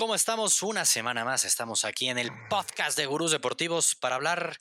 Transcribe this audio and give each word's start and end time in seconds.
¿Cómo 0.00 0.14
estamos? 0.14 0.62
Una 0.62 0.86
semana 0.86 1.26
más 1.26 1.44
estamos 1.44 1.84
aquí 1.84 2.08
en 2.08 2.16
el 2.16 2.30
podcast 2.48 2.96
de 2.96 3.04
Gurús 3.04 3.32
Deportivos 3.32 3.94
para 3.94 4.14
hablar 4.14 4.58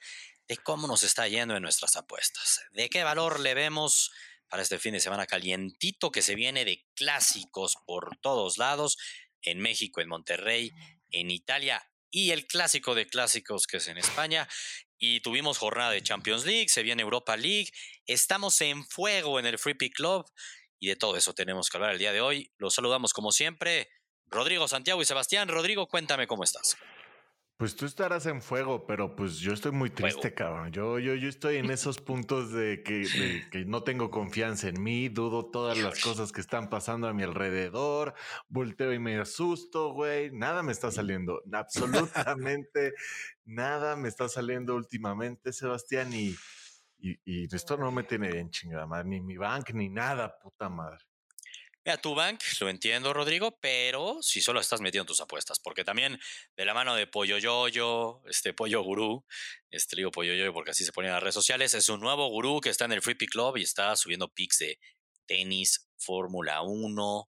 de 0.49 0.57
cómo 0.57 0.85
nos 0.85 1.03
está 1.03 1.29
yendo 1.29 1.55
en 1.55 1.63
nuestras 1.63 1.95
apuestas, 1.95 2.59
de 2.73 2.89
qué 2.89 3.05
valor 3.05 3.39
le 3.39 3.53
vemos 3.53 4.11
para 4.49 4.63
este 4.63 4.79
fin 4.79 4.91
de 4.91 4.99
semana 4.99 5.25
calientito 5.27 6.11
que 6.11 6.21
se 6.21 6.35
viene 6.35 6.65
de 6.65 6.85
clásicos 6.93 7.77
por 7.85 8.17
todos 8.17 8.57
lados, 8.57 8.97
en 9.41 9.59
México, 9.59 10.01
en 10.01 10.09
Monterrey, 10.09 10.73
en 11.09 11.31
Italia 11.31 11.89
y 12.11 12.31
el 12.31 12.45
clásico 12.45 12.93
de 12.93 13.07
clásicos 13.07 13.65
que 13.65 13.77
es 13.77 13.87
en 13.87 13.97
España. 13.97 14.45
Y 14.97 15.21
tuvimos 15.21 15.57
jornada 15.57 15.91
de 15.91 16.03
Champions 16.03 16.45
League, 16.45 16.67
se 16.67 16.83
viene 16.83 17.01
Europa 17.01 17.37
League, 17.37 17.69
estamos 18.05 18.59
en 18.59 18.85
fuego 18.85 19.39
en 19.39 19.45
el 19.45 19.57
Free 19.57 19.75
Pick 19.75 19.95
Club 19.95 20.29
y 20.81 20.87
de 20.87 20.97
todo 20.97 21.15
eso 21.15 21.33
tenemos 21.33 21.69
que 21.69 21.77
hablar 21.77 21.93
el 21.93 21.99
día 21.99 22.11
de 22.11 22.19
hoy. 22.19 22.51
Los 22.57 22.75
saludamos 22.75 23.13
como 23.13 23.31
siempre. 23.31 23.89
Rodrigo, 24.29 24.67
Santiago 24.67 25.01
y 25.01 25.05
Sebastián. 25.05 25.47
Rodrigo, 25.47 25.87
cuéntame 25.87 26.27
cómo 26.27 26.43
estás. 26.43 26.77
Pues 27.59 27.75
tú 27.75 27.85
estarás 27.85 28.25
en 28.25 28.41
fuego, 28.41 28.87
pero 28.87 29.17
pues 29.17 29.39
yo 29.39 29.51
estoy 29.51 29.73
muy 29.73 29.89
triste, 29.89 30.33
cabrón. 30.33 30.71
Yo, 30.71 30.97
yo, 30.97 31.13
yo 31.15 31.27
estoy 31.27 31.57
en 31.57 31.69
esos 31.69 31.99
puntos 31.99 32.53
de 32.53 32.83
que, 32.83 32.99
de 32.99 33.49
que, 33.51 33.65
no 33.65 33.83
tengo 33.83 34.09
confianza 34.09 34.69
en 34.69 34.81
mí, 34.81 35.09
dudo 35.09 35.51
todas 35.51 35.77
las 35.77 36.01
cosas 36.01 36.31
que 36.31 36.39
están 36.39 36.69
pasando 36.69 37.09
a 37.09 37.13
mi 37.13 37.23
alrededor, 37.23 38.13
volteo 38.47 38.93
y 38.93 38.99
me 38.99 39.19
asusto, 39.19 39.91
güey. 39.91 40.31
Nada 40.31 40.63
me 40.63 40.71
está 40.71 40.89
saliendo, 40.89 41.41
absolutamente 41.51 42.93
nada 43.43 43.97
me 43.97 44.07
está 44.07 44.29
saliendo 44.29 44.73
últimamente, 44.73 45.51
Sebastián, 45.51 46.13
y, 46.13 46.33
y, 46.97 47.19
y 47.25 47.53
esto 47.53 47.75
no 47.75 47.91
me 47.91 48.03
tiene 48.03 48.31
bien 48.31 48.51
chingada 48.51 48.87
madre, 48.87 49.09
ni 49.09 49.19
mi 49.19 49.35
bank, 49.35 49.71
ni 49.73 49.89
nada, 49.89 50.39
puta 50.39 50.69
madre. 50.69 51.08
Mira, 51.85 51.97
tu 51.97 52.13
bank, 52.13 52.41
lo 52.59 52.69
entiendo, 52.69 53.13
Rodrigo, 53.13 53.57
pero 53.61 54.17
si 54.21 54.41
solo 54.41 54.59
estás 54.59 54.81
metiendo 54.81 55.05
tus 55.05 55.21
apuestas, 55.21 55.59
porque 55.59 55.83
también 55.83 56.19
de 56.57 56.65
la 56.65 56.73
mano 56.73 56.93
de 56.93 57.07
Pollo 57.07 57.37
Yoyo, 57.37 58.21
este 58.27 58.53
Pollo 58.53 58.81
Gurú, 58.81 59.25
este 59.71 59.95
digo 59.95 60.11
Pollo 60.11 60.33
Yoyo 60.33 60.53
porque 60.53 60.71
así 60.71 60.83
se 60.83 60.91
pone 60.91 61.07
en 61.07 61.13
las 61.13 61.23
redes 61.23 61.35
sociales, 61.35 61.73
es 61.73 61.87
un 61.87 62.01
nuevo 62.01 62.27
gurú 62.27 62.59
que 62.59 62.69
está 62.69 62.85
en 62.85 62.91
el 62.91 63.01
Free 63.01 63.15
Pick 63.15 63.31
Club 63.31 63.57
y 63.57 63.63
está 63.63 63.95
subiendo 63.95 64.27
pics 64.27 64.59
de 64.59 64.79
tenis, 65.25 65.89
Fórmula 65.97 66.61
1, 66.63 67.29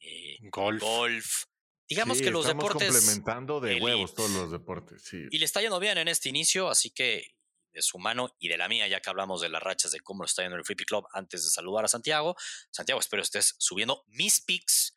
eh, 0.00 0.36
golf. 0.50 0.80
golf. 0.82 1.44
Digamos 1.88 2.18
sí, 2.18 2.24
que 2.24 2.30
los 2.30 2.46
estamos 2.46 2.64
deportes. 2.64 2.88
complementando 2.90 3.60
de 3.60 3.78
huevos 3.78 4.14
todos 4.14 4.30
los 4.30 4.50
deportes, 4.50 5.02
sí. 5.02 5.26
Y 5.30 5.38
le 5.38 5.44
está 5.44 5.60
yendo 5.60 5.78
bien 5.78 5.98
en 5.98 6.08
este 6.08 6.30
inicio, 6.30 6.70
así 6.70 6.90
que 6.90 7.26
de 7.72 7.82
su 7.82 7.98
mano 7.98 8.34
y 8.38 8.48
de 8.48 8.56
la 8.56 8.68
mía, 8.68 8.86
ya 8.88 9.00
que 9.00 9.10
hablamos 9.10 9.40
de 9.40 9.48
las 9.48 9.62
rachas 9.62 9.92
de 9.92 10.00
cómo 10.00 10.24
está 10.24 10.42
yendo 10.42 10.56
el 10.56 10.64
Free 10.64 10.76
Club 10.76 11.06
antes 11.12 11.44
de 11.44 11.50
saludar 11.50 11.84
a 11.84 11.88
Santiago. 11.88 12.36
Santiago, 12.70 13.00
espero 13.00 13.22
estés 13.22 13.54
subiendo 13.58 14.04
mis 14.08 14.40
picks. 14.40 14.94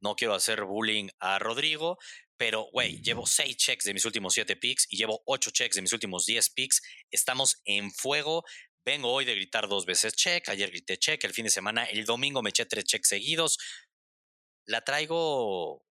No 0.00 0.16
quiero 0.16 0.34
hacer 0.34 0.64
bullying 0.64 1.08
a 1.18 1.38
Rodrigo, 1.38 1.98
pero, 2.36 2.68
güey, 2.72 3.02
llevo 3.02 3.26
seis 3.26 3.56
checks 3.56 3.84
de 3.84 3.92
mis 3.92 4.04
últimos 4.06 4.32
siete 4.32 4.56
picks 4.56 4.86
y 4.88 4.96
llevo 4.96 5.22
ocho 5.26 5.50
checks 5.50 5.76
de 5.76 5.82
mis 5.82 5.92
últimos 5.92 6.24
diez 6.24 6.48
picks. 6.48 6.80
Estamos 7.10 7.60
en 7.66 7.92
fuego. 7.92 8.44
Vengo 8.82 9.12
hoy 9.12 9.26
de 9.26 9.34
gritar 9.34 9.68
dos 9.68 9.84
veces 9.84 10.14
check. 10.14 10.48
Ayer 10.48 10.70
grité 10.70 10.96
check. 10.96 11.22
El 11.24 11.34
fin 11.34 11.44
de 11.44 11.50
semana, 11.50 11.84
el 11.84 12.06
domingo 12.06 12.42
me 12.42 12.48
eché 12.48 12.64
tres 12.64 12.84
checks 12.84 13.08
seguidos. 13.08 13.58
La 14.64 14.80
traigo 14.80 15.84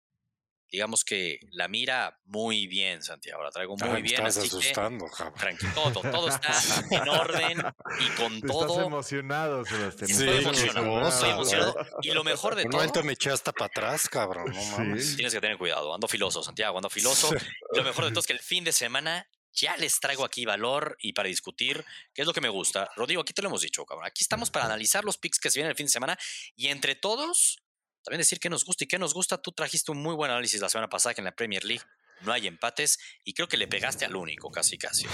digamos 0.72 1.03
que 1.03 1.40
la 1.52 1.68
mira 1.68 2.19
muy 2.25 2.68
bien, 2.68 3.02
Santiago. 3.02 3.44
La 3.44 3.52
traigo 3.52 3.75
muy 3.78 3.90
Ay, 3.90 4.02
bien. 4.02 4.16
Estás 4.25 4.38
así 4.38 4.47
asustando, 4.47 5.06
que, 5.06 5.12
cabrón. 5.12 5.34
Tranquilo, 5.40 5.72
todo, 5.74 6.12
todo 6.12 6.30
está 6.30 6.53
en 6.91 7.09
orden 7.09 7.63
y 8.00 8.09
con 8.22 8.41
Te 8.41 8.47
todo. 8.47 8.68
Estás 8.74 8.85
emocionado, 8.88 9.66
Sebastián. 9.66 10.09
Estoy 10.12 10.28
Sí, 10.29 10.38
emocionado, 10.46 11.02
qué 11.02 11.08
estoy 11.09 11.29
emocionado. 11.29 11.75
Y 12.02 12.12
lo 12.12 12.24
mejor 12.24 12.56
de 12.56 12.63
Un 12.66 12.72
todo, 12.72 12.81
momento 12.81 13.03
me 13.03 13.13
eché 13.13 13.31
hasta 13.31 13.52
para 13.52 13.66
atrás, 13.68 14.08
cabrón. 14.09 14.52
No 14.53 14.63
mames. 14.78 15.09
Sí. 15.09 15.16
tienes 15.16 15.34
que 15.34 15.41
tener 15.41 15.58
cuidado. 15.58 15.94
Ando 15.94 16.08
filoso, 16.08 16.44
Santiago, 16.44 16.78
ando 16.78 16.90
filoso. 16.90 17.29
Y 17.74 17.78
lo 17.78 17.84
mejor 17.84 18.06
de 18.06 18.12
todo 18.12 18.19
es 18.22 18.28
que 18.28 18.34
el 18.34 18.40
fin 18.40 18.63
de 18.63 18.72
semana 18.72 19.28
ya 19.52 19.75
les 19.78 20.00
traigo 20.00 20.24
aquí 20.24 20.46
valor 20.46 20.96
y 21.02 21.13
para 21.13 21.28
discutir 21.28 21.84
qué 22.13 22.22
es 22.22 22.28
lo 22.28 22.34
que 22.34 22.41
me 22.41 22.50
gusta. 22.50 22.90
Rodrigo, 22.96 23.22
aquí 23.24 23.34
te 23.34 23.41
lo 23.41 23.47
hemos 23.50 23.62
dicho, 23.62 23.84
cabrón. 23.85 24.06
Aquí 24.06 24.24
estamos 24.24 24.52
para 24.52 24.66
analizar 24.66 25.03
los 25.03 25.18
picks 25.18 25.40
que 25.40 25.50
se 25.50 25.59
vienen 25.59 25.72
el 25.72 25.75
fin 25.75 25.88
de 25.88 25.91
semana 25.91 26.18
y 26.56 26.68
entre 26.68 26.96
todos 26.96 27.58
también 28.04 28.20
decir 28.20 28.40
qué 28.40 28.50
nos 28.50 28.66
gusta 28.66 28.84
y 28.84 28.88
qué 28.88 28.98
nos 29.00 29.14
gusta. 29.14 29.38
Tú 29.42 29.52
trajiste 29.52 29.92
un 29.92 30.02
muy 30.02 30.16
buen 30.16 30.32
análisis 30.32 30.62
la 30.62 30.70
semana 30.70 30.90
pasada 30.90 31.14
que 31.14 31.22
en 31.22 31.26
la 31.26 31.32
Premier 31.32 31.64
League 31.64 31.84
no 32.22 32.34
hay 32.34 32.48
empates 32.48 33.00
y 33.24 33.34
creo 33.34 33.48
que 33.48 33.56
le 33.58 33.68
pegaste 33.68 34.04
al 34.06 34.16
único, 34.16 34.52
casi, 34.52 34.78
casi. 34.78 35.06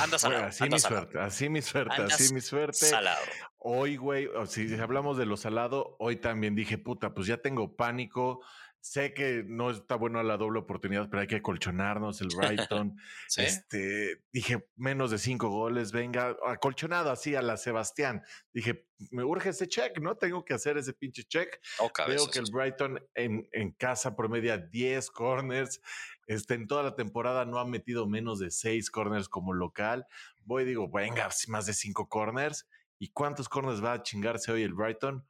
Andas 0.00 0.22
Bueno, 0.22 0.38
salado. 0.38 0.44
así 0.48 0.64
andas 0.64 0.76
mi 0.76 0.80
salado. 0.80 1.02
suerte, 1.04 1.18
así 1.20 1.48
mi 1.48 1.62
suerte, 1.62 1.94
Andas 1.96 2.20
así 2.20 2.34
mi 2.34 2.40
suerte. 2.40 2.86
salado. 2.86 3.24
Hoy, 3.58 3.96
güey, 3.96 4.28
si 4.48 4.72
hablamos 4.74 5.16
de 5.18 5.26
lo 5.26 5.36
salado, 5.36 5.96
hoy 5.98 6.16
también 6.16 6.54
dije, 6.54 6.78
puta, 6.78 7.14
pues 7.14 7.26
ya 7.26 7.36
tengo 7.38 7.76
pánico. 7.76 8.40
Sé 8.80 9.12
que 9.12 9.44
no 9.46 9.70
está 9.70 9.96
bueno 9.96 10.22
la 10.22 10.36
doble 10.36 10.60
oportunidad, 10.60 11.10
pero 11.10 11.20
hay 11.20 11.26
que 11.26 11.42
colchonarnos 11.42 12.20
el 12.20 12.28
Brighton. 12.34 12.96
¿Sí? 13.28 13.42
Este, 13.42 14.22
dije, 14.32 14.68
menos 14.76 15.10
de 15.10 15.18
cinco 15.18 15.48
goles, 15.48 15.92
venga, 15.92 16.36
acolchonado 16.46 17.10
así 17.10 17.34
a 17.34 17.42
la 17.42 17.56
Sebastián. 17.56 18.22
Dije, 18.52 18.86
me 19.10 19.24
urge 19.24 19.50
ese 19.50 19.68
check, 19.68 19.98
¿no? 20.00 20.16
Tengo 20.16 20.44
que 20.44 20.54
hacer 20.54 20.78
ese 20.78 20.92
pinche 20.92 21.24
check. 21.24 21.60
Oh, 21.78 21.90
Veo 22.06 22.28
que 22.30 22.38
el 22.38 22.50
Brighton 22.50 23.00
en, 23.14 23.48
en 23.52 23.72
casa 23.72 24.16
promedia 24.16 24.58
10 24.58 25.10
corners. 25.10 25.80
Este, 26.26 26.54
en 26.54 26.66
toda 26.66 26.82
la 26.82 26.94
temporada 26.94 27.44
no 27.44 27.58
ha 27.58 27.64
metido 27.64 28.06
menos 28.06 28.38
de 28.38 28.50
6 28.50 28.90
corners 28.90 29.28
como 29.28 29.52
local. 29.52 30.06
Voy 30.44 30.62
y 30.62 30.66
digo, 30.66 30.90
venga, 30.90 31.28
más 31.48 31.66
de 31.66 31.72
5 31.72 32.08
corners. 32.08 32.68
¿Y 32.98 33.10
cuántos 33.10 33.48
corners 33.48 33.82
va 33.82 33.92
a 33.92 34.02
chingarse 34.02 34.50
hoy 34.50 34.62
el 34.62 34.74
Brighton? 34.74 35.26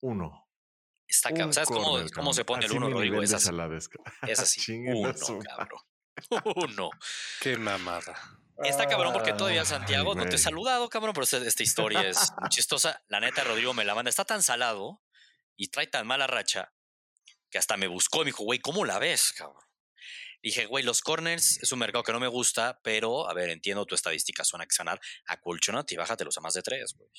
Uno. 0.00 0.49
Está 1.10 1.30
cabrón. 1.30 1.52
¿Sabes 1.52 1.68
cómo, 1.68 1.90
corner, 1.90 2.10
cómo 2.12 2.32
se 2.32 2.44
pone 2.44 2.66
el 2.66 2.72
uno, 2.72 2.88
Rodrigo? 2.88 3.20
Es 3.20 3.30
de 3.30 3.36
así. 3.36 3.50
Es 4.28 4.38
así. 4.38 4.78
Uno, 4.86 5.12
cabrón. 5.42 5.80
Uno. 6.56 6.90
Qué 7.40 7.56
mamada. 7.56 8.14
Está 8.62 8.86
cabrón 8.86 9.12
porque 9.12 9.32
todavía 9.32 9.62
Ay, 9.62 9.66
Santiago 9.66 10.14
no 10.14 10.28
te 10.28 10.36
he 10.36 10.38
saludado, 10.38 10.88
cabrón, 10.88 11.14
pero 11.14 11.24
esta, 11.24 11.38
esta 11.38 11.62
historia 11.62 12.02
es 12.02 12.30
muy 12.38 12.48
chistosa. 12.50 13.02
La 13.08 13.18
neta, 13.18 13.42
Rodrigo 13.42 13.72
me 13.74 13.84
la 13.84 13.94
manda. 13.94 14.10
Está 14.10 14.24
tan 14.24 14.42
salado 14.42 15.02
y 15.56 15.68
trae 15.68 15.86
tan 15.86 16.06
mala 16.06 16.26
racha 16.26 16.72
que 17.50 17.58
hasta 17.58 17.76
me 17.76 17.88
buscó 17.88 18.18
y 18.18 18.20
me 18.20 18.26
dijo, 18.26 18.44
güey, 18.44 18.58
¿cómo 18.60 18.84
la 18.84 18.98
ves, 18.98 19.32
cabrón? 19.32 19.64
Dije, 20.42 20.66
güey, 20.66 20.84
los 20.84 21.00
corners 21.00 21.58
es 21.62 21.72
un 21.72 21.78
mercado 21.78 22.04
que 22.04 22.12
no 22.12 22.20
me 22.20 22.28
gusta, 22.28 22.80
pero, 22.82 23.28
a 23.28 23.34
ver, 23.34 23.50
entiendo 23.50 23.84
tu 23.86 23.94
estadística, 23.94 24.44
suena 24.44 24.66
que 24.66 24.74
sanar. 24.74 25.00
Acolchonate 25.26 25.94
y 25.94 25.98
bájatelos 25.98 26.36
a 26.38 26.40
más 26.40 26.54
de 26.54 26.62
tres, 26.62 26.94
güey. 26.94 27.10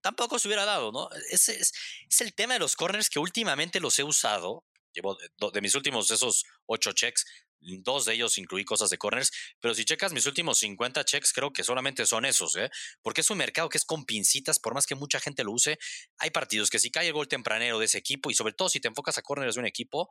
Tampoco 0.00 0.38
se 0.38 0.48
hubiera 0.48 0.64
dado, 0.64 0.92
¿no? 0.92 1.08
Ese 1.30 1.58
es, 1.58 1.72
el 2.20 2.34
tema 2.34 2.54
de 2.54 2.60
los 2.60 2.76
corners 2.76 3.10
que 3.10 3.18
últimamente 3.18 3.80
los 3.80 3.98
he 3.98 4.04
usado. 4.04 4.64
Llevo 4.92 5.16
de, 5.16 5.28
de 5.52 5.60
mis 5.60 5.74
últimos 5.74 6.10
esos 6.10 6.44
ocho 6.66 6.92
checks, 6.92 7.24
dos 7.60 8.04
de 8.04 8.14
ellos 8.14 8.38
incluí 8.38 8.64
cosas 8.64 8.90
de 8.90 8.98
corners, 8.98 9.30
pero 9.60 9.74
si 9.74 9.84
checas 9.84 10.12
mis 10.12 10.26
últimos 10.26 10.58
50 10.58 11.04
checks, 11.04 11.32
creo 11.32 11.52
que 11.52 11.64
solamente 11.64 12.06
son 12.06 12.24
esos, 12.24 12.56
¿eh? 12.56 12.70
Porque 13.02 13.20
es 13.20 13.30
un 13.30 13.38
mercado 13.38 13.68
que 13.68 13.78
es 13.78 13.84
con 13.84 14.04
pincitas, 14.04 14.58
por 14.58 14.74
más 14.74 14.86
que 14.86 14.94
mucha 14.94 15.20
gente 15.20 15.44
lo 15.44 15.52
use, 15.52 15.78
hay 16.18 16.30
partidos 16.30 16.70
que 16.70 16.78
si 16.78 16.90
cae 16.90 17.08
el 17.08 17.12
gol 17.12 17.28
tempranero 17.28 17.78
de 17.78 17.86
ese 17.86 17.98
equipo, 17.98 18.30
y 18.30 18.34
sobre 18.34 18.54
todo 18.54 18.68
si 18.68 18.80
te 18.80 18.88
enfocas 18.88 19.18
a 19.18 19.22
corners 19.22 19.54
de 19.54 19.60
un 19.60 19.66
equipo, 19.66 20.10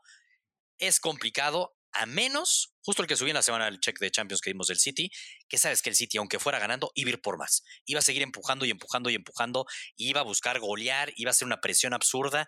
es 0.77 0.99
complicado, 0.99 1.76
a 2.01 2.05
menos, 2.05 2.73
justo 2.81 3.01
el 3.01 3.07
que 3.07 3.15
subí 3.15 3.29
en 3.31 3.35
la 3.35 3.41
semana 3.41 3.67
el 3.67 3.79
check 3.79 3.99
de 3.99 4.09
Champions 4.11 4.41
que 4.41 4.49
vimos 4.51 4.67
del 4.67 4.77
City, 4.77 5.09
que 5.47 5.57
sabes 5.57 5.81
que 5.81 5.89
el 5.89 5.95
City, 5.95 6.17
aunque 6.17 6.39
fuera 6.39 6.59
ganando, 6.59 6.91
iba 6.95 7.09
a 7.09 7.13
ir 7.13 7.21
por 7.21 7.37
más. 7.37 7.63
Iba 7.85 7.99
a 7.99 8.03
seguir 8.03 8.21
empujando 8.21 8.65
y 8.65 8.71
empujando 8.71 9.09
y 9.09 9.15
empujando, 9.15 9.65
iba 9.97 10.21
a 10.21 10.23
buscar 10.23 10.59
golear, 10.59 11.11
iba 11.15 11.31
a 11.31 11.33
ser 11.33 11.45
una 11.45 11.61
presión 11.61 11.93
absurda, 11.93 12.47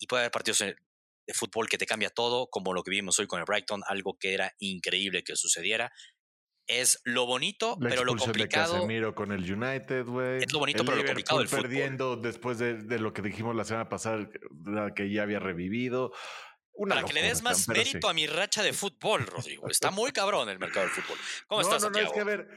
y 0.00 0.06
puede 0.06 0.22
haber 0.22 0.32
partidos 0.32 0.60
en- 0.62 0.76
de 1.26 1.32
fútbol 1.34 1.68
que 1.68 1.78
te 1.78 1.86
cambia 1.86 2.10
todo, 2.10 2.48
como 2.50 2.74
lo 2.74 2.82
que 2.82 2.90
vimos 2.90 3.18
hoy 3.18 3.26
con 3.26 3.38
el 3.38 3.46
Brighton, 3.46 3.82
algo 3.88 4.18
que 4.18 4.34
era 4.34 4.52
increíble 4.58 5.24
que 5.24 5.36
sucediera. 5.36 5.90
Es 6.66 7.00
lo 7.04 7.26
bonito, 7.26 7.76
La 7.80 7.90
pero 7.90 8.04
lo 8.04 8.12
expulsión 8.12 8.32
de 8.32 8.38
complicado. 8.40 8.74
Casemiro 8.74 9.14
con 9.14 9.32
el 9.32 9.40
United, 9.52 10.04
güey. 10.06 10.42
Es 10.42 10.52
lo 10.52 10.58
bonito, 10.58 10.80
El 10.82 10.86
pero 10.86 10.96
lo 10.98 11.04
complicado 11.04 11.38
del 11.40 11.48
fútbol. 11.48 11.62
perdiendo 11.62 12.16
después 12.16 12.58
de, 12.58 12.74
de 12.82 12.98
lo 12.98 13.12
que 13.12 13.20
dijimos 13.22 13.54
la 13.54 13.64
semana 13.64 13.88
pasada, 13.88 14.28
que 14.96 15.10
ya 15.10 15.22
había 15.22 15.38
revivido. 15.40 16.12
Una 16.76 16.96
Para 16.96 17.06
que 17.06 17.12
le 17.14 17.22
des 17.22 17.40
más 17.42 17.58
sí. 17.64 17.70
mérito 17.70 18.08
a 18.08 18.14
mi 18.14 18.26
racha 18.26 18.62
de 18.62 18.72
fútbol, 18.72 19.26
Rodrigo. 19.26 19.68
Está 19.68 19.90
muy 19.92 20.10
cabrón 20.12 20.48
el 20.48 20.58
mercado 20.58 20.86
del 20.86 20.94
fútbol. 20.94 21.18
¿Cómo 21.46 21.62
no, 21.62 21.68
estás, 21.68 21.82
no, 21.82 21.90
no, 21.90 21.94
Santiago? 21.94 22.08
es 22.08 22.12
que 22.14 22.20
a 22.20 22.24
ver. 22.24 22.48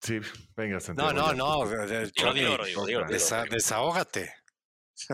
Sí, 0.00 0.20
venga, 0.56 0.74
No, 0.74 0.80
Santiago. 0.80 1.12
no, 1.12 1.32
no. 1.32 1.64
Rodrigo, 1.64 1.84
desa- 2.56 2.72
Rodrigo. 2.74 3.04
desahógate. 3.50 4.34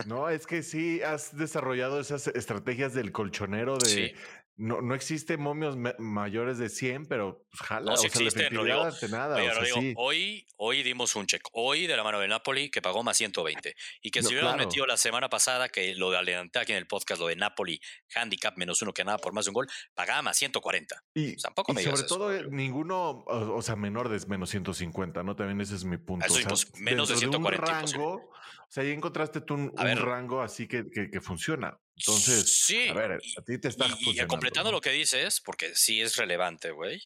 No, 0.05 0.29
es 0.29 0.45
que 0.45 0.61
sí 0.61 1.01
has 1.01 1.35
desarrollado 1.35 1.99
esas 1.99 2.27
estrategias 2.27 2.93
del 2.93 3.11
colchonero 3.11 3.77
de, 3.77 3.89
Sí. 3.89 4.13
No, 4.59 4.81
no 4.81 4.93
existe 4.93 5.37
momios 5.37 5.77
mayores 5.99 6.57
de 6.57 6.67
100, 6.67 7.05
pero 7.05 7.45
pues 7.49 7.61
jala. 7.61 7.91
No, 7.91 7.97
si 7.97 8.07
o 8.07 8.09
sea, 8.09 8.21
existen, 8.21 8.53
la 8.53 8.59
Rodrigo. 8.59 8.87
efectividad 8.87 8.93
ante 8.93 9.17
nada. 9.17 9.35
Oye, 9.37 9.49
o 9.49 9.53
sea, 9.53 9.59
Rodrigo, 9.59 9.79
sí. 9.79 9.93
hoy, 9.95 10.47
hoy 10.57 10.83
dimos 10.83 11.15
un 11.15 11.27
check. 11.27 11.41
Hoy 11.53 11.87
de 11.87 11.95
la 11.95 12.03
mano 12.03 12.19
de 12.19 12.27
Napoli 12.27 12.69
que 12.69 12.81
pagó 12.81 13.01
más 13.01 13.15
120. 13.15 13.73
Y 14.01 14.11
que 14.11 14.21
No, 14.21 14.27
si 14.27 14.33
hubiéramos 14.33 14.55
claro. 14.55 14.67
metido 14.67 14.85
la 14.85 14.97
semana 14.97 15.29
pasada, 15.29 15.69
que 15.69 15.95
lo 15.95 16.11
de 16.11 16.17
adelanté 16.17 16.59
aquí 16.59 16.73
en 16.73 16.77
el 16.77 16.87
podcast, 16.87 17.21
lo 17.21 17.27
de 17.27 17.37
Napoli, 17.37 17.79
handicap 18.13 18.57
menos 18.57 18.81
uno 18.81 18.93
que 18.93 19.05
nada 19.05 19.17
por 19.17 19.31
más 19.31 19.45
de 19.45 19.51
un 19.51 19.53
gol, 19.53 19.67
pagaba 19.93 20.21
más 20.23 20.35
140. 20.37 21.03
Y, 21.13 21.37
Tampoco 21.37 21.71
y 21.71 21.75
me 21.75 21.83
sobre 21.83 22.03
todo, 22.03 22.33
eh, 22.33 22.45
ninguno, 22.51 23.23
o, 23.27 23.61
sea, 23.61 23.77
menor 23.77 24.09
de 24.09 24.19
menos 24.27 24.49
150, 24.49 25.23
¿no? 25.23 25.37
También 25.37 25.61
ese 25.61 25.75
es 25.75 25.85
mi 25.85 25.97
punto. 25.97 26.25
Eso 26.25 26.35
o 26.35 26.55
sea, 26.57 26.69
menos 26.81 27.07
de 27.07 27.15
dentro 27.15 27.39
un 27.39 27.45
140 27.45 27.79
imposible. 27.79 27.97
rango, 27.97 28.15
o 28.15 28.71
sea, 28.71 28.83
ya 28.83 28.89
encontraste 28.91 29.39
tú 29.39 29.53
un, 29.53 29.73
A 29.77 29.83
un 29.83 29.87
ver. 29.87 30.01
rango 30.01 30.41
así 30.41 30.67
que, 30.67 30.83
que, 30.91 31.09
que 31.09 31.21
funciona. 31.21 31.79
Entonces, 31.99 32.57
sí, 32.65 32.87
a 32.87 32.93
ver, 32.93 33.19
y- 33.23 33.33
a 33.37 33.41
ti 33.43 33.57
te 33.59 33.67
está 33.67 33.87
Y, 33.99 34.11
y 34.19 34.27
completando 34.27 34.71
¿no? 34.71 34.77
lo 34.77 34.81
que 34.81 34.91
dices, 34.91 35.41
porque 35.41 35.75
sí 35.75 36.01
es 36.01 36.15
relevante, 36.15 36.71
güey. 36.71 37.01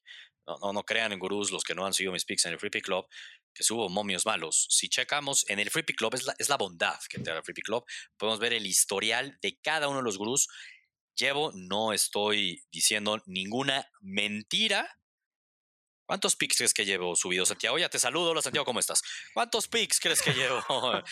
No, 0.45 0.57
no, 0.61 0.73
no 0.73 0.83
crean 0.83 1.11
en 1.13 1.19
gurús 1.19 1.51
los 1.51 1.63
que 1.63 1.73
no 1.73 1.85
han 1.85 1.93
seguido 1.93 2.11
mis 2.11 2.25
picks 2.25 2.45
en 2.45 2.53
el 2.53 2.59
Free 2.59 2.69
Pick 2.69 2.83
Club, 2.83 3.05
que 3.53 3.63
subo 3.63 3.87
momios 3.89 4.25
malos. 4.25 4.67
Si 4.69 4.89
checamos 4.89 5.45
en 5.49 5.59
el 5.59 5.69
Free 5.71 5.83
Pick 5.83 5.97
Club, 5.97 6.13
es 6.15 6.25
la, 6.25 6.35
es 6.37 6.49
la 6.49 6.57
bondad 6.57 6.99
que 7.09 7.19
te 7.19 7.29
da 7.31 7.37
el 7.37 7.43
Free 7.43 7.53
Pick 7.53 7.65
Club. 7.65 7.85
Podemos 8.17 8.39
ver 8.39 8.51
el 8.53 8.65
historial 8.67 9.37
de 9.41 9.57
cada 9.61 9.87
uno 9.87 9.99
de 9.99 10.03
los 10.03 10.17
gurús. 10.17 10.47
Llevo, 11.15 11.51
no 11.55 11.93
estoy 11.93 12.61
diciendo 12.71 13.21
ninguna 13.25 13.87
mentira. 14.01 14.89
¿Cuántos 16.05 16.35
picks 16.35 16.57
crees 16.57 16.73
que 16.73 16.85
llevo 16.85 17.15
subido, 17.15 17.45
Santiago? 17.45 17.77
Ya 17.77 17.89
te 17.89 17.97
saludo, 17.97 18.31
hola 18.31 18.41
Santiago, 18.41 18.65
¿cómo 18.65 18.79
estás? 18.79 19.01
¿Cuántos 19.33 19.67
picks 19.67 19.99
crees 19.99 20.21
que 20.21 20.33
llevo? 20.33 20.61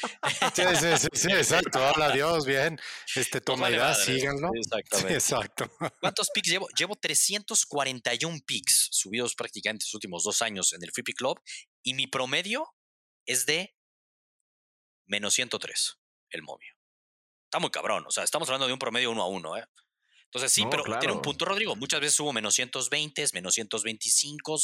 Sí, 0.53 0.63
sí, 0.79 0.97
sí, 0.97 1.07
sí, 1.13 1.31
exacto. 1.31 1.79
Hola, 1.95 2.11
Dios, 2.11 2.45
bien. 2.45 2.77
Este, 3.15 3.39
toma 3.39 3.69
edad, 3.69 3.91
madre. 3.97 4.03
síganlo. 4.05 4.49
Sí, 4.53 4.59
Exactamente. 4.59 5.13
exacto. 5.13 5.71
¿Cuántos 5.99 6.29
picks 6.33 6.49
llevo? 6.49 6.67
Llevo 6.77 6.95
341 6.97 8.39
picks 8.45 8.89
subidos 8.91 9.35
prácticamente 9.35 9.85
los 9.85 9.93
últimos 9.93 10.23
dos 10.23 10.41
años 10.41 10.73
en 10.73 10.83
el 10.83 10.91
Free 10.91 11.03
Pick 11.03 11.17
Club 11.17 11.39
y 11.83 11.93
mi 11.93 12.07
promedio 12.07 12.73
es 13.25 13.45
de 13.45 13.75
menos 15.05 15.33
103, 15.33 15.97
el 16.31 16.41
momio. 16.43 16.73
Está 17.45 17.59
muy 17.59 17.69
cabrón, 17.69 18.05
o 18.07 18.11
sea, 18.11 18.23
estamos 18.23 18.47
hablando 18.49 18.67
de 18.67 18.73
un 18.73 18.79
promedio 18.79 19.11
uno 19.11 19.23
a 19.23 19.27
uno, 19.27 19.57
¿eh? 19.57 19.65
Entonces 20.33 20.54
sí, 20.54 20.63
No, 20.63 20.69
pero 20.69 20.83
tiene 20.98 21.13
un 21.13 21.22
punto, 21.22 21.44
Rodrigo. 21.44 21.75
Muchas 21.75 22.00
veces 22.00 22.18
hubo 22.22 22.31
menos 22.31 22.56
120, 22.56 23.25
menos 23.33 23.54
125, 23.54 24.62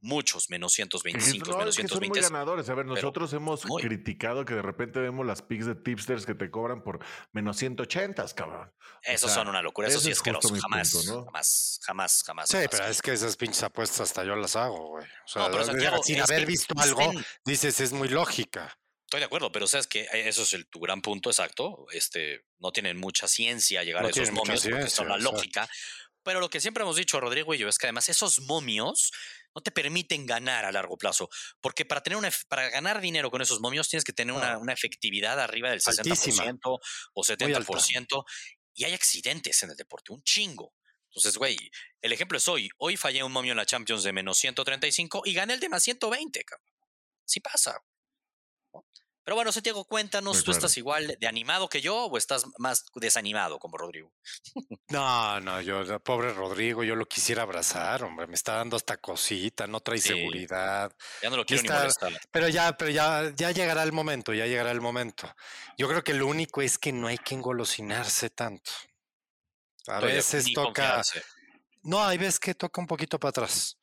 muchos 0.00 0.48
menos 0.48 0.72
Es 0.72 0.76
que 0.76 0.82
125, 0.90 1.50
no, 1.52 1.58
menos 1.58 1.76
es 1.78 1.82
que 1.82 1.88
son 1.88 1.98
muy 1.98 2.06
120. 2.06 2.20
ganadores. 2.32 2.68
A 2.70 2.74
ver, 2.74 2.86
pero 2.86 2.94
nosotros 2.94 3.30
hemos 3.34 3.64
muy. 3.66 3.82
criticado 3.82 4.46
que 4.46 4.54
de 4.54 4.62
repente 4.62 5.00
vemos 5.00 5.26
las 5.26 5.42
picks 5.42 5.66
de 5.66 5.74
tipsters 5.74 6.24
que 6.24 6.34
te 6.34 6.50
cobran 6.50 6.82
por 6.82 6.98
menos 7.32 7.58
180, 7.58 8.24
cabrón. 8.34 8.72
Esos 9.02 9.30
sea, 9.30 9.40
son 9.42 9.48
una 9.48 9.60
locura, 9.60 9.88
eso 9.88 10.00
sí 10.00 10.10
es 10.10 10.16
asqueroso. 10.16 10.50
mi 10.50 10.60
Jamás, 10.60 10.92
punto, 10.92 11.12
¿no? 11.12 11.24
jamás, 11.26 11.80
jamás, 11.84 12.22
jamás. 12.24 12.48
Sí, 12.48 12.56
jamás. 12.56 12.70
pero 12.70 12.84
es 12.86 13.02
que 13.02 13.12
esas 13.12 13.36
pinches 13.36 13.62
apuestas 13.64 14.00
hasta 14.00 14.24
yo 14.24 14.34
las 14.34 14.56
hago, 14.56 14.88
güey. 14.88 15.04
O 15.04 15.28
sea, 15.28 15.42
No, 15.42 15.50
pero 15.50 15.58
de- 15.66 15.70
Santiago, 15.72 16.02
sin 16.02 16.20
haber 16.22 16.40
que 16.40 16.46
visto 16.46 16.74
algo, 16.78 17.12
dices, 17.44 17.80
es 17.80 17.92
muy 17.92 18.08
lógica. 18.08 18.78
Estoy 19.12 19.20
de 19.20 19.26
acuerdo, 19.26 19.52
pero 19.52 19.66
sabes 19.66 19.86
que 19.86 20.08
eh, 20.10 20.26
eso 20.26 20.42
es 20.42 20.54
el, 20.54 20.66
tu 20.68 20.80
gran 20.80 21.02
punto, 21.02 21.28
exacto. 21.28 21.84
Este, 21.92 22.46
no 22.60 22.72
tienen 22.72 22.96
mucha 22.96 23.28
ciencia 23.28 23.84
llegar 23.84 24.00
No 24.00 24.08
a 24.08 24.10
esos 24.10 24.30
momios 24.30 24.62
porque 24.62 24.88
son 24.88 25.06
la 25.06 25.16
exacto. 25.16 25.36
lógica. 25.36 25.68
Pero 26.22 26.40
lo 26.40 26.48
que 26.48 26.62
siempre 26.62 26.82
hemos 26.82 26.96
dicho, 26.96 27.20
Rodrigo 27.20 27.52
y 27.52 27.58
yo, 27.58 27.68
es 27.68 27.76
que 27.76 27.88
además 27.88 28.08
esos 28.08 28.40
momios 28.40 29.12
no 29.54 29.60
te 29.60 29.70
permiten 29.70 30.24
ganar 30.24 30.64
a 30.64 30.72
largo 30.72 30.96
plazo. 30.96 31.28
Porque 31.60 31.84
para, 31.84 32.02
tener 32.02 32.16
una, 32.16 32.30
para 32.48 32.70
ganar 32.70 33.02
dinero 33.02 33.30
con 33.30 33.42
esos 33.42 33.60
momios 33.60 33.86
tienes 33.86 34.02
que 34.02 34.14
tener 34.14 34.34
una, 34.34 34.52
Ah. 34.52 34.56
una 34.58 34.72
efectividad 34.72 35.38
arriba 35.38 35.68
del 35.68 35.82
60% 35.82 36.10
Altísima. 36.10 36.58
o 37.12 37.22
70%. 37.22 38.24
Y 38.72 38.84
hay 38.84 38.94
accidentes 38.94 39.62
en 39.62 39.72
el 39.72 39.76
deporte, 39.76 40.14
un 40.14 40.22
chingo. 40.22 40.72
Entonces, 41.10 41.36
güey, 41.36 41.58
el 42.00 42.14
ejemplo 42.14 42.38
es 42.38 42.48
hoy. 42.48 42.70
Hoy 42.78 42.96
fallé 42.96 43.22
un 43.22 43.32
momio 43.32 43.52
en 43.52 43.58
la 43.58 43.66
Champions 43.66 44.04
de 44.04 44.14
menos 44.14 44.38
135 44.38 45.24
y 45.26 45.34
gané 45.34 45.52
el 45.52 45.60
de 45.60 45.68
más 45.68 45.82
120, 45.82 46.44
cabrón. 46.44 46.66
Sí 47.26 47.40
pasa. 47.40 47.78
¿no? 48.72 48.86
Pero 49.24 49.36
bueno, 49.36 49.52
Santiago, 49.52 49.84
cuéntanos, 49.84 50.42
¿tú 50.42 50.50
estás 50.50 50.76
igual 50.76 51.16
de 51.20 51.26
animado 51.28 51.68
que 51.68 51.80
yo 51.80 52.06
o 52.06 52.18
estás 52.18 52.44
más 52.58 52.84
desanimado 52.96 53.58
como 53.60 53.76
Rodrigo? 53.78 54.12
No, 54.88 55.40
no, 55.40 55.60
yo, 55.60 56.00
pobre 56.00 56.32
Rodrigo, 56.32 56.82
yo 56.82 56.96
lo 56.96 57.06
quisiera 57.06 57.42
abrazar, 57.42 58.02
hombre, 58.02 58.26
me 58.26 58.34
está 58.34 58.54
dando 58.54 58.76
hasta 58.76 58.96
cosita, 58.96 59.66
no 59.66 59.80
trae 59.80 59.98
Sí. 59.98 60.08
seguridad. 60.08 60.92
Ya 61.22 61.30
no 61.30 61.36
lo 61.36 61.46
quiero 61.46 61.62
ni 61.62 61.68
molestar. 61.68 62.12
Pero 62.30 62.48
ya, 62.48 62.76
pero 62.76 62.90
ya, 62.90 63.32
ya 63.36 63.52
llegará 63.52 63.84
el 63.84 63.92
momento, 63.92 64.34
ya 64.34 64.46
llegará 64.46 64.72
el 64.72 64.80
momento. 64.80 65.32
Yo 65.78 65.88
creo 65.88 66.02
que 66.02 66.14
lo 66.14 66.26
único 66.26 66.60
es 66.60 66.76
que 66.76 66.92
no 66.92 67.06
hay 67.06 67.18
que 67.18 67.34
engolosinarse 67.34 68.30
tanto. 68.30 68.72
A 69.86 69.94
Estoy 69.96 70.12
veces 70.12 70.52
toca, 70.52 70.94
confiarse. 70.94 71.22
no, 71.82 72.04
hay 72.04 72.18
veces 72.18 72.40
que 72.40 72.54
toca 72.54 72.80
un 72.80 72.86
poquito 72.86 73.18
para 73.20 73.30
atrás. 73.30 73.78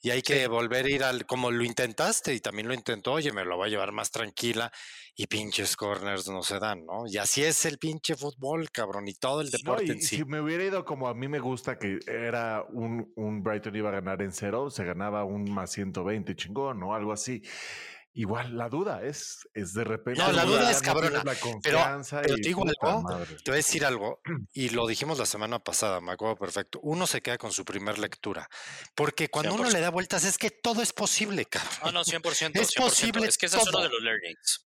Y 0.00 0.10
hay 0.10 0.22
que 0.22 0.46
volver 0.48 0.86
a 0.86 0.90
ir 0.90 1.02
al, 1.04 1.26
como 1.26 1.50
lo 1.50 1.64
intentaste 1.64 2.34
y 2.34 2.40
también 2.40 2.68
lo 2.68 2.74
intentó, 2.74 3.12
oye, 3.14 3.32
me 3.32 3.44
lo 3.44 3.56
voy 3.56 3.66
a 3.68 3.70
llevar 3.70 3.92
más 3.92 4.10
tranquila 4.10 4.70
y 5.16 5.26
pinches 5.26 5.76
corners 5.76 6.28
no 6.28 6.42
se 6.42 6.58
dan, 6.58 6.84
¿no? 6.86 7.04
Y 7.06 7.16
así 7.18 7.42
es 7.44 7.64
el 7.66 7.78
pinche 7.78 8.16
fútbol, 8.16 8.70
cabrón, 8.70 9.08
y 9.08 9.14
todo 9.14 9.40
el 9.40 9.50
No, 9.50 9.50
deporte 9.50 9.92
y 9.92 9.94
en 9.94 10.00
sí. 10.02 10.20
si 10.20 10.24
me 10.24 10.40
hubiera 10.42 10.62
ido 10.64 10.84
como 10.84 11.08
a 11.08 11.14
mí 11.14 11.26
me 11.26 11.38
gusta, 11.40 11.78
que 11.78 11.98
era 12.06 12.64
un, 12.70 13.12
un 13.16 13.42
Brighton 13.42 13.74
iba 13.74 13.88
a 13.88 13.92
ganar 13.92 14.20
en 14.20 14.30
cero, 14.30 14.68
se 14.70 14.84
ganaba 14.84 15.24
un 15.24 15.50
más 15.50 15.72
120 15.72 16.36
chingón 16.36 16.82
o 16.82 16.94
algo 16.94 17.12
así. 17.12 17.42
Igual 18.14 18.56
la 18.56 18.68
duda 18.68 19.02
es, 19.04 19.48
es 19.54 19.74
de 19.74 19.84
repente. 19.84 20.20
No, 20.20 20.32
la 20.32 20.44
duda 20.44 20.70
es 20.72 20.80
cabrona, 20.82 21.22
La 21.22 21.34
pero- 21.34 21.60
pero 21.62 22.34
y 22.36 22.40
te 22.40 22.48
digo 22.48 22.64
algo, 22.66 23.02
madre. 23.02 23.36
Te 23.36 23.50
voy 23.50 23.52
a 23.52 23.56
decir 23.56 23.84
algo, 23.84 24.20
y 24.52 24.70
lo 24.70 24.86
dijimos 24.88 25.18
la 25.18 25.26
semana 25.26 25.58
pasada, 25.60 26.00
me 26.00 26.12
acuerdo 26.12 26.36
perfecto. 26.36 26.80
Uno 26.82 27.06
se 27.06 27.20
queda 27.22 27.38
con 27.38 27.52
su 27.52 27.64
primer 27.64 27.98
lectura, 27.98 28.48
porque 28.96 29.28
cuando 29.28 29.54
uno 29.54 29.64
100%. 29.64 29.72
le 29.72 29.80
da 29.80 29.90
vueltas 29.90 30.24
es 30.24 30.36
que 30.36 30.50
todo 30.50 30.82
es 30.82 30.92
posible, 30.92 31.44
cabrón. 31.46 31.70
No, 31.84 31.92
no, 31.92 32.04
100%. 32.04 32.60
Es 32.60 32.70
100%. 32.74 32.80
posible 32.82 33.26
Es 33.28 33.38
que 33.38 33.46
ese 33.46 33.56
es 33.58 33.62
uno 33.62 33.72
todo. 33.72 33.82
de 33.82 33.88
los 33.90 34.02
learnings. 34.02 34.64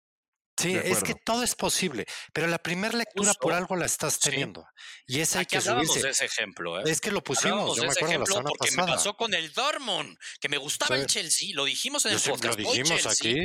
Sí, 0.57 0.77
es 0.77 1.03
que 1.03 1.15
todo 1.15 1.43
es 1.43 1.55
posible, 1.55 2.07
pero 2.33 2.47
la 2.47 2.59
primera 2.59 2.97
lectura 2.97 3.33
por 3.35 3.53
algo 3.55 3.75
la 3.75 3.87
estás 3.87 4.15
Sí. 4.15 4.31
teniendo. 4.31 4.67
Y 5.07 5.21
esa 5.21 5.39
hay 5.39 5.45
Aquí 5.45 5.57
que 5.57 5.63
subirse. 5.63 6.03
de 6.03 6.11
ese 6.11 6.25
ejemplo, 6.27 6.79
¿eh? 6.79 6.83
Es 6.87 7.01
que 7.01 7.11
lo 7.11 7.23
pusimos, 7.25 7.77
yo 7.77 7.85
me 7.85 7.91
acuerdo 7.91 8.19
la 8.21 8.27
semana 8.27 8.49
porque 8.51 8.69
pasada. 8.71 8.87
me 8.87 8.93
pasó 8.93 9.17
con 9.17 9.35
el 9.35 9.53
Dortmund, 9.53 10.17
que 10.41 10.49
me 10.49 10.59
gustaba 10.59 10.97
el. 10.97 11.07
Chelsea, 11.07 11.49
lo 11.55 11.65
dijimos 11.65 12.05
en 12.07 12.13
Yo 12.13 12.17
el 12.19 12.23
podcast. 12.23 12.59
lo 12.61 12.71
dijimos 12.71 13.07
aquí. 13.07 13.37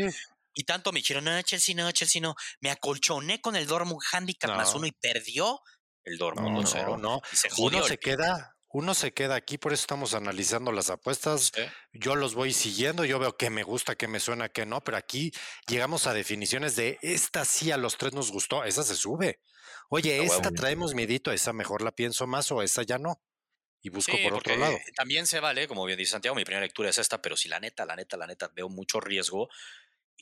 Y 0.53 0.63
tanto 0.63 0.91
me 0.91 0.99
dijeron, 0.99 1.23
no, 1.23 1.41
Chelsea 1.43 1.75
no, 1.75 1.89
Chelsea 1.91 2.21
no. 2.21 2.35
Me 2.59 2.71
acolchoné 2.71 3.39
con 3.41 3.55
el 3.55 3.67
Dortmund 3.67 4.01
handicap 4.11 4.51
más 4.55 4.71
No. 4.71 4.77
uno 4.79 4.87
y 4.87 4.91
perdió 4.91 5.61
el 6.03 6.17
Dortmund 6.17 6.55
No, 6.55 6.61
2-0. 6.63 6.85
no, 6.87 6.97
no. 6.97 7.21
Y 7.31 7.35
se 7.37 7.49
Uno 7.57 7.83
se 7.83 7.97
queda, 7.99 8.56
uno 8.77 8.93
se 8.93 9.11
queda 9.11 9.33
aquí, 9.33 9.57
por 9.57 9.73
eso 9.73 9.81
estamos 9.81 10.13
analizando 10.13 10.71
las 10.71 10.91
apuestas. 10.91 11.51
Yo 11.93 12.15
los 12.15 12.35
voy 12.35 12.53
siguiendo, 12.53 13.05
yo 13.05 13.17
veo 13.17 13.35
que 13.35 13.49
me 13.49 13.63
gusta, 13.63 13.95
que 13.95 14.07
me 14.07 14.19
suena, 14.19 14.49
que 14.49 14.67
no, 14.67 14.83
pero 14.83 14.97
aquí 14.97 15.31
llegamos 15.67 16.05
a 16.05 16.13
definiciones 16.13 16.75
de 16.75 16.99
esta 17.01 17.43
sí 17.43 17.71
a 17.71 17.77
los 17.77 17.97
tres 17.97 18.13
nos 18.13 18.31
gustó, 18.31 18.63
esa 18.63 18.83
se 18.83 18.95
sube. 18.95 19.41
Oye, 19.89 20.23
esta 20.23 20.51
traemos 20.51 20.93
miedito, 20.93 21.31
esa 21.31 21.53
mejor 21.53 21.81
la 21.81 21.91
pienso 21.91 22.27
más 22.27 22.51
o 22.51 22.61
esa 22.61 22.83
ya 22.83 22.99
no. 22.99 23.19
Y 23.81 23.89
busco 23.89 24.15
Sí, 24.15 24.23
por 24.23 24.35
otro 24.35 24.55
lado. 24.55 24.77
También 24.95 25.25
se 25.25 25.39
vale, 25.39 25.67
como 25.67 25.83
bien 25.83 25.97
dice 25.97 26.11
Santiago, 26.11 26.35
mi 26.35 26.45
primera 26.45 26.63
lectura 26.63 26.89
es 26.89 26.99
esta, 26.99 27.19
pero 27.19 27.35
si 27.35 27.49
la 27.49 27.59
neta, 27.59 27.83
la 27.83 27.95
neta, 27.95 28.15
la 28.15 28.27
neta, 28.27 28.51
veo 28.55 28.69
mucho 28.69 28.99
riesgo. 28.99 29.49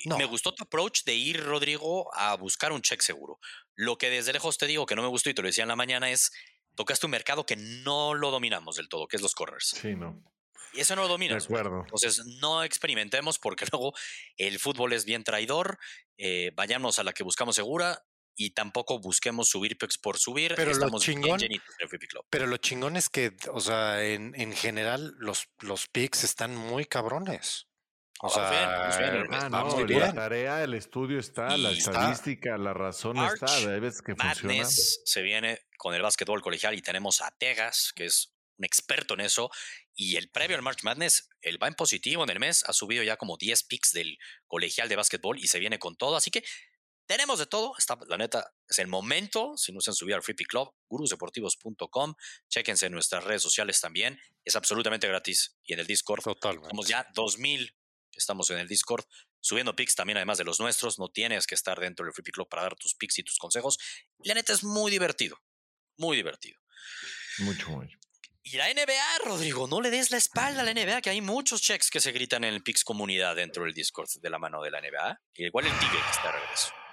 No. 0.06 0.18
Me 0.18 0.26
gustó 0.26 0.54
tu 0.54 0.64
approach 0.64 1.04
de 1.04 1.16
ir, 1.16 1.44
Rodrigo, 1.44 2.14
a 2.16 2.36
buscar 2.36 2.72
un 2.72 2.82
check 2.82 3.02
seguro. 3.02 3.40
Lo 3.76 3.98
que 3.98 4.10
desde 4.10 4.32
lejos 4.32 4.58
te 4.58 4.68
digo 4.68 4.86
que 4.86 4.96
no 4.96 5.02
me 5.02 5.08
gustó 5.10 5.30
y 5.30 5.34
te 5.34 5.42
lo 5.42 5.48
decía 5.48 5.64
en 5.64 5.70
la 5.70 5.76
mañana 5.76 6.10
es, 6.10 6.32
tocaste 6.76 7.06
un 7.08 7.12
mercado 7.12 7.46
que 7.46 7.56
no 7.56 8.14
lo 8.14 8.32
dominamos 8.32 8.76
del 8.76 8.90
todo, 8.90 9.08
que 9.08 9.16
es 9.18 9.22
los 9.22 9.34
corners. 9.36 9.70
Sí, 9.82 9.96
no. 9.96 10.22
Y 10.74 10.82
eso 10.82 10.96
no 10.96 11.04
lo 11.04 11.08
De 11.08 11.14
dominas. 11.14 11.48
güey. 11.48 11.60
acuerdo. 11.62 11.82
Entonces, 11.84 12.26
no 12.42 12.64
experimentemos 12.64 13.40
porque 13.40 13.66
luego 13.72 13.94
el 14.38 14.60
fútbol 14.60 14.94
es 14.94 15.06
bien 15.06 15.24
traidor. 15.24 15.78
eh, 16.18 16.52
vayamos 16.56 17.00
a 17.00 17.04
la 17.04 17.14
que 17.14 17.24
buscamos 17.24 17.56
segura 17.56 18.04
y 18.38 18.50
tampoco 18.52 19.00
busquemos 19.00 19.48
subir 19.48 19.78
por 20.02 20.18
subir. 20.18 20.54
Pero 20.56 20.72
lo 20.72 20.72
Estamos 20.74 21.06
bien 21.08 21.22
chingón- 21.22 21.40
llenitos 21.40 21.70
en 21.80 21.84
el 21.84 21.90
Free 21.90 22.00
Pick 22.00 22.10
Club. 22.12 22.26
Pero 22.30 22.48
lo 22.48 22.58
chingón 22.58 22.98
es 22.98 23.08
que, 23.10 23.36
o 23.54 23.62
sea, 23.62 24.04
en, 24.04 24.34
en 24.36 24.54
general 24.54 25.14
los, 25.18 25.48
los 25.60 25.88
picks 25.88 26.24
están 26.26 26.56
muy 26.56 26.86
cabrones. 26.86 27.68
O 28.22 28.28
bien, 28.34 28.50
sea, 28.50 28.86
pues 28.86 28.98
bien, 29.12 29.28
Ah, 29.32 29.50
no, 29.50 29.86
la 29.86 30.14
tarea, 30.14 30.64
el 30.64 30.74
estudio 30.74 31.20
está, 31.20 31.58
la 31.58 31.72
está- 31.72 31.92
estadística, 31.92 32.58
la 32.58 32.74
razón 32.74 33.18
está. 33.18 33.46
Hay 33.58 33.80
veces 33.80 34.02
que 34.02 34.16
funciona. 34.16 34.54
Madness 34.54 35.02
se 35.06 35.22
viene 35.22 35.60
con 35.78 35.94
el 35.94 36.02
básquetbol 36.02 36.42
colegial 36.42 36.74
y 36.76 36.82
tenemos 36.82 37.22
a 37.22 37.30
Tegas, 37.38 37.92
que 37.94 38.06
es 38.06 38.34
un 38.58 38.64
experto 38.66 39.16
en 39.16 39.22
eso. 39.22 39.50
Y 39.94 40.16
el 40.16 40.30
previo 40.30 40.56
al 40.56 40.62
March 40.64 40.84
Madness, 40.84 41.30
él 41.42 41.62
va 41.62 41.68
en 41.68 41.74
positivo 41.74 42.24
en 42.24 42.30
el 42.30 42.40
mes, 42.40 42.64
ha 42.68 42.74
subido 42.74 43.04
ya 43.04 43.18
como 43.18 43.36
10 43.38 43.64
picks 43.64 43.92
del 43.92 44.18
colegial 44.48 44.88
de 44.88 44.96
básquetbol 44.96 45.38
y 45.38 45.48
se 45.48 45.60
viene 45.60 45.78
con 45.78 45.96
todo. 45.98 46.16
Así 46.16 46.32
que 46.32 46.44
tenemos 47.08 47.38
de 47.38 47.46
todo. 47.46 47.74
Está, 47.78 47.98
la 48.08 48.18
neta, 48.18 48.50
es 48.68 48.80
el 48.80 48.88
momento. 48.88 49.56
Si 49.58 49.74
no 49.74 49.82
se 49.82 49.92
han 49.92 49.96
subido 49.96 50.16
al 50.16 50.24
Free 50.24 50.36
Pick 50.36 50.48
Club, 50.48 50.74
gurusdeportivos.com. 50.88 52.16
Chéquense 52.50 52.86
en 52.88 52.94
nuestras 52.94 53.24
redes 53.24 53.42
sociales 53.42 53.80
también. 53.82 54.20
Es 54.44 54.56
absolutamente 54.56 55.08
gratis. 55.08 55.58
Y 55.64 55.74
en 55.74 55.80
el 55.82 55.88
Discord, 55.88 56.24
Totalmente. 56.24 56.70
somos 56.70 56.88
ya 56.88 57.06
2000 57.14 57.68
que 57.68 57.76
estamos 58.18 58.50
en 58.50 58.60
el 58.60 58.68
Discord 58.68 59.06
subiendo 59.40 59.76
picks 59.76 59.96
también, 59.96 60.18
además 60.18 60.38
de 60.38 60.44
los 60.44 60.60
nuestros. 60.60 61.00
No 61.00 61.10
tienes 61.10 61.48
que 61.48 61.56
estar 61.56 61.80
dentro 61.80 62.06
del 62.06 62.14
Free 62.14 62.24
Pick 62.24 62.36
Club 62.36 62.50
para 62.50 62.64
dar 62.64 62.76
tus 62.76 62.96
picks 62.96 63.20
y 63.20 63.24
tus 63.24 63.38
consejos. 63.38 63.78
La 64.24 64.34
neta 64.34 64.54
es 64.54 64.64
muy 64.64 64.92
divertido. 64.92 65.38
Muy 65.98 66.18
divertido. 66.18 66.60
Mucho, 67.40 67.70
mucho. 67.70 67.98
Y 68.44 68.58
la 68.58 68.72
NBA, 68.72 69.26
Rodrigo, 69.26 69.68
no 69.68 69.82
le 69.82 69.90
des 69.90 70.12
la 70.12 70.18
espalda 70.18 70.62
a 70.62 70.64
la 70.64 70.74
NBA, 70.74 71.02
que 71.02 71.10
hay 71.10 71.20
muchos 71.20 71.62
checks 71.62 71.90
que 71.90 72.00
se 72.00 72.12
gritan 72.12 72.44
en 72.44 72.54
el 72.54 72.62
Pix 72.62 72.84
Comunidad 72.84 73.36
dentro 73.36 73.64
del 73.64 73.74
Discord 73.74 74.08
de 74.22 74.30
la 74.30 74.38
mano 74.38 74.62
de 74.62 74.70
la 74.70 74.82
NBA. 74.82 75.20
Y 75.34 75.46
igual 75.46 75.66
el 75.66 75.80
Tigre 75.80 75.98
que 75.98 76.12
está 76.12 76.32
de 76.32 76.40
regreso. 76.40 76.85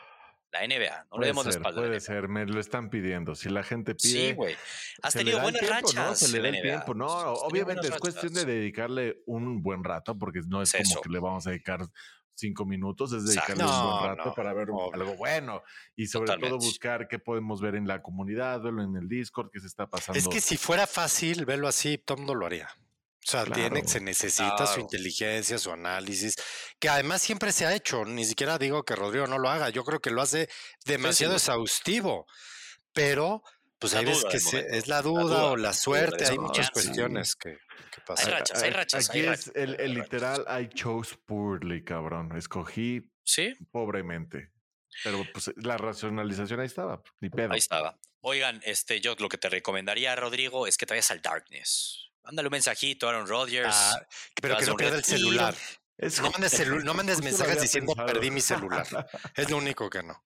La 0.52 0.66
NBA, 0.66 1.06
no 1.10 1.18
le 1.18 1.28
demos 1.28 1.46
la 1.46 1.50
espalda. 1.50 1.80
Puede 1.80 1.98
ser, 2.00 2.28
me 2.28 2.44
lo 2.44 2.60
están 2.60 2.90
pidiendo. 2.90 3.34
Si 3.34 3.48
la 3.48 3.62
gente 3.62 3.94
pide. 3.94 4.28
Sí, 4.28 4.32
güey. 4.34 4.54
Has 5.02 5.14
tenido 5.14 5.40
buenas 5.40 5.66
rachas. 5.66 5.94
¿no? 5.94 6.14
Se 6.14 6.28
le 6.28 6.42
da 6.42 6.48
el 6.48 6.62
tiempo. 6.62 6.92
No, 6.94 7.06
obviamente 7.06 7.88
es 7.88 7.98
cuestión 7.98 8.34
de 8.34 8.44
dedicarle 8.44 9.22
un 9.24 9.62
buen 9.62 9.82
rato, 9.82 10.16
porque 10.18 10.40
no 10.46 10.60
es, 10.60 10.72
como 10.72 11.00
que 11.00 11.08
le 11.08 11.20
vamos 11.20 11.46
a 11.46 11.50
dedicar 11.50 11.80
cinco 12.34 12.66
minutos, 12.66 13.12
es 13.14 13.24
dedicarle 13.24 13.64
un 13.64 13.70
buen 13.70 14.16
rato 14.16 14.34
para 14.34 14.52
ver 14.52 14.68
algo 14.92 15.16
bueno 15.16 15.62
y 15.96 16.06
sobre 16.06 16.36
todo 16.36 16.58
buscar 16.58 17.08
qué 17.08 17.18
podemos 17.18 17.60
ver 17.60 17.74
en 17.74 17.86
la 17.86 18.02
comunidad, 18.02 18.60
verlo 18.60 18.82
en 18.82 18.96
el 18.96 19.08
Discord, 19.08 19.50
qué 19.50 19.60
se 19.60 19.66
está 19.66 19.88
pasando. 19.88 20.18
Es 20.18 20.28
que 20.28 20.40
si 20.40 20.58
fuera 20.58 20.86
fácil 20.86 21.46
verlo 21.46 21.66
así, 21.66 21.96
todo 21.96 22.16
el 22.16 22.20
mundo 22.20 22.34
lo 22.34 22.46
haría. 22.46 22.68
O 23.24 23.30
sea, 23.30 23.44
tiene, 23.44 23.86
se 23.86 24.00
necesita 24.00 24.66
su 24.66 24.80
inteligencia, 24.80 25.56
su 25.56 25.70
análisis, 25.70 26.34
que 26.80 26.88
además 26.88 27.22
siempre 27.22 27.52
se 27.52 27.66
ha 27.66 27.74
hecho. 27.74 28.04
Ni 28.04 28.24
siquiera 28.24 28.58
digo 28.58 28.84
que 28.84 28.96
Rodrigo 28.96 29.28
no 29.28 29.38
lo 29.38 29.48
haga. 29.48 29.70
Yo 29.70 29.84
creo 29.84 30.00
que 30.00 30.10
lo 30.10 30.22
hace 30.22 30.48
demasiado 30.84 31.34
exhaustivo. 31.34 32.26
Pero, 32.92 33.42
pues 33.78 33.94
hay 33.94 34.06
veces 34.06 34.24
que 34.24 34.76
es 34.76 34.88
la 34.88 35.02
duda, 35.02 35.44
o 35.46 35.56
la 35.56 35.72
suerte. 35.72 36.26
hay 36.26 36.38
muchas 36.38 36.70
cuestiones 36.70 37.36
que, 37.36 37.58
hay 38.08 38.30
rachas, 38.30 38.62
hay 38.62 38.70
rachas. 38.70 39.08
Aquí 39.08 39.20
es 39.20 39.52
el, 39.54 39.94
literal, 39.94 40.44
I 40.48 40.68
chose 40.74 41.16
poorly, 41.24 41.84
cabrón. 41.84 42.36
Escogí 42.36 43.08
¿Sí? 43.22 43.54
pobremente. 43.70 44.50
Pero 45.04 45.24
pues 45.32 45.50
la 45.56 45.78
racionalización 45.78 46.60
ahí 46.60 46.66
estaba, 46.66 47.02
ni 47.20 47.30
pedo. 47.30 47.52
Ahí 47.52 47.58
estaba. 47.58 47.98
Oigan, 48.20 48.60
este, 48.64 49.00
yo 49.00 49.14
lo 49.18 49.28
que 49.28 49.38
te 49.38 49.48
recomendaría, 49.48 50.14
Rodrigo, 50.16 50.66
es 50.66 50.76
que 50.76 50.86
te 50.86 50.94
vayas 50.94 51.10
al 51.10 51.22
Darkness. 51.22 52.11
Mándale 52.24 52.48
un 52.48 52.52
mensajito 52.52 53.06
a 53.06 53.10
Aaron 53.10 53.26
Rodgers. 53.26 53.74
Ah, 53.74 54.06
pero 54.40 54.56
que 54.56 54.66
no 54.66 54.76
pierda 54.76 54.96
el 54.96 55.04
celular. 55.04 55.54
no 55.98 56.30
mandes, 56.30 56.84
no 56.84 56.94
mandes 56.94 57.22
mensajes 57.22 57.60
diciendo 57.60 57.94
perdí 57.94 58.30
mi 58.30 58.40
celular. 58.40 58.86
Es 59.36 59.50
lo 59.50 59.56
único 59.56 59.90
que 59.90 60.02
no. 60.02 60.24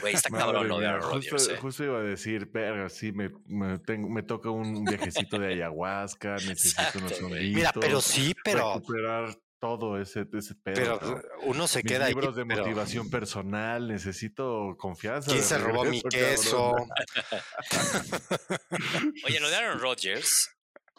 Güey, 0.00 0.14
está 0.14 0.30
cabrón 0.30 0.68
lo 0.68 0.80
de 0.80 1.00
justo, 1.00 1.52
eh. 1.52 1.56
justo, 1.58 1.84
iba 1.84 1.98
a 1.98 2.02
decir, 2.02 2.50
pero 2.50 2.88
sí, 2.88 3.12
me, 3.12 3.30
me, 3.46 3.78
tengo, 3.78 4.08
me 4.08 4.24
toca 4.24 4.50
un 4.50 4.84
viajecito 4.84 5.38
de 5.38 5.54
ayahuasca, 5.54 6.36
necesito 6.36 6.98
unos 6.98 7.22
honguitos. 7.22 7.54
Mira, 7.54 7.72
pero 7.72 8.00
sí, 8.00 8.34
pero. 8.42 8.74
Recuperar 8.74 9.36
todo 9.64 9.98
ese, 9.98 10.26
ese 10.30 10.54
pedo. 10.56 10.74
Pero 10.74 11.22
uno 11.44 11.66
se 11.66 11.82
queda 11.82 12.04
ahí. 12.04 12.12
Libros 12.12 12.36
de 12.36 12.44
motivación 12.44 13.08
personal, 13.08 13.88
necesito 13.88 14.76
confianza. 14.76 15.30
¿Quién 15.30 15.42
se 15.42 15.56
robó 15.56 15.84
mi 15.84 16.02
queso? 16.02 16.74
Oye, 19.24 19.40
lo 19.40 19.48
de 19.48 19.56
Aaron 19.56 19.80
Rodgers, 19.80 20.53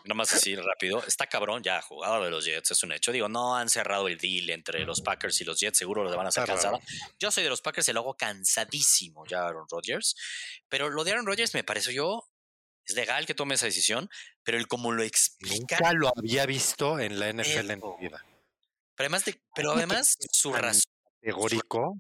nada 0.06 0.16
más 0.16 0.34
así 0.34 0.56
rápido, 0.56 1.04
está 1.06 1.28
cabrón 1.28 1.64
ya, 1.64 1.82
jugador 1.82 2.24
de 2.24 2.30
los 2.30 2.46
Jets, 2.46 2.72
es 2.72 2.84
un 2.84 2.92
hecho. 2.92 3.12
Digo, 3.12 3.28
no 3.28 3.56
han 3.56 3.70
cerrado 3.70 4.08
el 4.08 4.18
deal 4.18 4.50
entre 4.50 4.86
los 4.86 5.02
Packers 5.02 5.42
y 5.42 5.46
los 5.46 5.60
Jets, 5.60 5.78
seguro 5.78 6.04
lo 6.04 6.16
van 6.16 6.26
a 6.26 6.30
hacer 6.30 6.46
cansado. 6.46 6.80
Yo 7.20 7.32
soy 7.32 7.44
de 7.44 7.50
los 7.50 7.62
Packers 7.62 7.90
y 7.90 7.94
lo 7.94 8.02
hago 8.02 8.16
cansadísimo 8.16 9.26
ya 9.26 9.48
Aaron 9.48 9.68
Rodgers, 9.70 10.16
pero 10.70 10.90
lo 10.90 11.04
de 11.04 11.12
Aaron 11.12 11.26
Rodgers 11.26 11.54
me 11.54 11.64
parece 11.64 11.94
yo, 11.94 12.30
es 12.86 12.96
legal 12.96 13.26
que 13.26 13.34
tome 13.34 13.56
esa 13.56 13.66
decisión, 13.66 14.10
pero 14.44 14.58
el 14.58 14.68
como 14.68 14.92
lo 14.92 15.04
explica... 15.04 15.78
Nunca 15.80 15.94
lo 15.94 16.12
había 16.16 16.46
visto 16.46 17.00
en 17.00 17.20
la 17.20 17.32
NFL 17.32 17.72
en 17.72 17.80
mi 17.80 17.96
vida. 18.00 18.24
Pero 18.96 19.08
además, 19.08 19.26
de, 19.26 19.42
pero 19.56 19.72
además 19.72 20.18
su 20.32 20.54
razón... 20.54 20.84
Categórico 21.22 21.98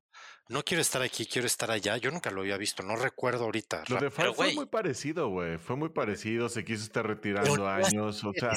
no 0.47 0.63
quiero 0.63 0.81
estar 0.81 1.01
aquí, 1.01 1.25
quiero 1.25 1.47
estar 1.47 1.71
allá. 1.71 1.97
Yo 1.97 2.11
nunca 2.11 2.29
lo 2.29 2.41
había 2.41 2.57
visto, 2.57 2.83
no 2.83 2.95
recuerdo 2.95 3.45
ahorita. 3.45 3.83
Lo 3.87 3.99
de 3.99 4.11
Favre 4.11 4.33
fue 4.33 4.53
muy 4.53 4.65
parecido, 4.67 5.29
güey. 5.29 5.57
Fue 5.57 5.75
muy 5.75 5.89
parecido, 5.89 6.49
se 6.49 6.63
quiso 6.63 6.83
estar 6.83 7.05
retirando 7.07 7.67
años, 7.67 8.23
o 8.23 8.31
sea. 8.33 8.51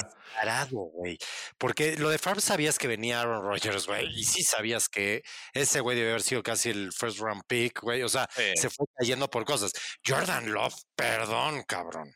güey. 0.69 1.17
Porque 1.57 1.97
lo 1.97 2.09
de 2.09 2.19
Favre 2.19 2.41
sabías 2.41 2.77
que 2.77 2.87
venía 2.87 3.21
Aaron 3.21 3.43
Rodgers, 3.43 3.87
güey. 3.87 4.07
Y 4.19 4.23
sí 4.23 4.43
sabías 4.43 4.87
que 4.87 5.23
ese 5.53 5.79
güey 5.79 5.97
debe 5.97 6.09
haber 6.11 6.21
sido 6.21 6.43
casi 6.43 6.69
el 6.69 6.91
first 6.93 7.19
round 7.19 7.43
pick, 7.47 7.81
güey. 7.81 8.03
O 8.03 8.09
sea, 8.09 8.29
se 8.55 8.69
fue 8.69 8.85
cayendo 8.95 9.29
por 9.29 9.45
cosas. 9.45 9.71
Jordan 10.05 10.51
Love, 10.51 10.75
perdón, 10.95 11.63
cabrón. 11.63 12.13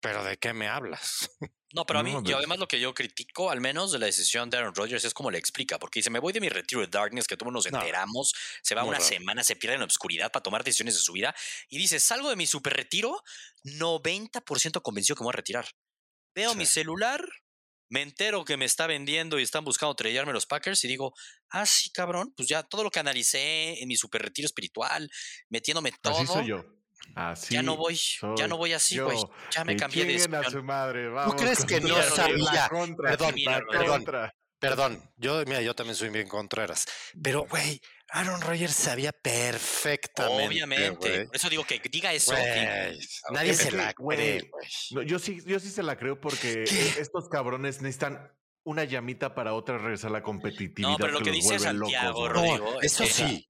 Pero 0.00 0.24
¿de 0.24 0.36
qué 0.36 0.52
me 0.52 0.68
hablas? 0.68 1.30
No, 1.72 1.86
pero 1.86 2.00
a 2.00 2.02
mí, 2.02 2.14
yo 2.24 2.36
además 2.36 2.58
lo 2.58 2.68
que 2.68 2.78
yo 2.78 2.92
critico, 2.94 3.50
al 3.50 3.60
menos 3.60 3.92
de 3.92 3.98
la 3.98 4.06
decisión 4.06 4.50
de 4.50 4.58
Aaron 4.58 4.74
Rodgers, 4.74 5.04
es 5.04 5.14
como 5.14 5.30
le 5.30 5.38
explica, 5.38 5.78
porque 5.78 6.00
dice, 6.00 6.10
me 6.10 6.18
voy 6.18 6.32
de 6.32 6.40
mi 6.40 6.48
retiro 6.48 6.80
de 6.80 6.86
Darkness, 6.86 7.26
que 7.26 7.36
todos 7.36 7.52
nos 7.52 7.66
enteramos, 7.66 8.34
se 8.62 8.74
va 8.74 8.84
una 8.84 9.00
semana, 9.00 9.42
se 9.42 9.56
pierde 9.56 9.74
en 9.74 9.80
la 9.80 9.86
oscuridad 9.86 10.30
para 10.30 10.42
tomar 10.42 10.64
decisiones 10.64 10.94
de 10.94 11.00
su 11.00 11.12
vida, 11.12 11.34
y 11.68 11.78
dice, 11.78 11.98
salgo 12.00 12.28
de 12.28 12.36
mi 12.36 12.46
super 12.46 12.74
retiro, 12.74 13.22
90% 13.64 14.82
convenció 14.82 15.14
que 15.14 15.22
me 15.22 15.26
voy 15.26 15.32
a 15.32 15.36
retirar. 15.36 15.66
Veo 16.34 16.54
mi 16.54 16.66
celular, 16.66 17.22
me 17.88 18.02
entero 18.02 18.44
que 18.44 18.56
me 18.56 18.64
está 18.64 18.86
vendiendo 18.86 19.38
y 19.38 19.42
están 19.42 19.64
buscando 19.64 19.94
trellarme 19.94 20.32
los 20.32 20.46
Packers 20.46 20.82
y 20.84 20.88
digo, 20.88 21.14
ah, 21.50 21.66
sí, 21.66 21.90
cabrón, 21.90 22.32
pues 22.36 22.48
ya 22.48 22.62
todo 22.62 22.84
lo 22.84 22.90
que 22.90 23.00
analicé 23.00 23.82
en 23.82 23.88
mi 23.88 23.96
super 23.96 24.22
retiro 24.22 24.46
espiritual, 24.46 25.10
metiéndome 25.48 25.92
todo. 26.00 26.16
Así 26.16 26.26
soy 26.26 26.46
yo 26.48 26.81
ya 27.50 27.62
no 27.62 27.76
voy, 27.76 27.98
ya 28.36 28.48
no 28.48 28.56
voy 28.56 28.72
así, 28.72 28.98
güey. 28.98 29.18
Ya 29.50 29.64
me 29.64 29.76
cambié 29.76 30.04
de 30.04 30.36
a 30.36 30.50
su 30.50 30.62
madre, 30.62 31.08
vamos, 31.08 31.36
¿Tú 31.36 31.42
crees 31.42 31.64
que 31.64 31.80
no 31.80 32.02
sabía? 32.02 32.68
perdón, 32.70 33.34
perdón, 33.70 34.04
perdón. 34.58 35.12
Yo, 35.16 35.44
mira, 35.44 35.60
yo 35.60 35.74
también 35.74 35.96
soy 35.96 36.10
bien 36.10 36.28
Contreras. 36.28 36.86
Pero, 37.20 37.46
güey, 37.46 37.80
Aaron 38.10 38.40
Rodgers 38.40 38.74
sabía 38.74 39.12
perfectamente. 39.12 40.46
Obviamente. 40.46 41.26
Por 41.26 41.36
eso 41.36 41.48
digo 41.48 41.64
que 41.64 41.80
diga 41.90 42.12
eso. 42.12 42.34
nadie 43.30 43.54
se 43.54 43.72
la 43.72 43.92
cree, 43.94 44.50
güey. 44.92 45.06
yo 45.06 45.18
sí, 45.18 45.40
yo 45.46 45.58
sí 45.58 45.70
se 45.70 45.82
la 45.82 45.96
creo 45.96 46.20
porque 46.20 46.64
estos 46.98 47.28
cabrones 47.28 47.80
necesitan 47.82 48.30
una 48.64 48.84
llamita 48.84 49.34
para 49.34 49.54
otra 49.54 49.78
regresar 49.78 50.10
a 50.10 50.12
la 50.12 50.22
competitividad. 50.22 50.90
No, 50.90 50.96
pero 50.96 51.12
lo 51.12 51.20
que, 51.20 51.32
dice 51.32 51.58
Santiago, 51.58 52.28
Rodrigo. 52.28 52.80
eso 52.80 53.04
sí 53.06 53.48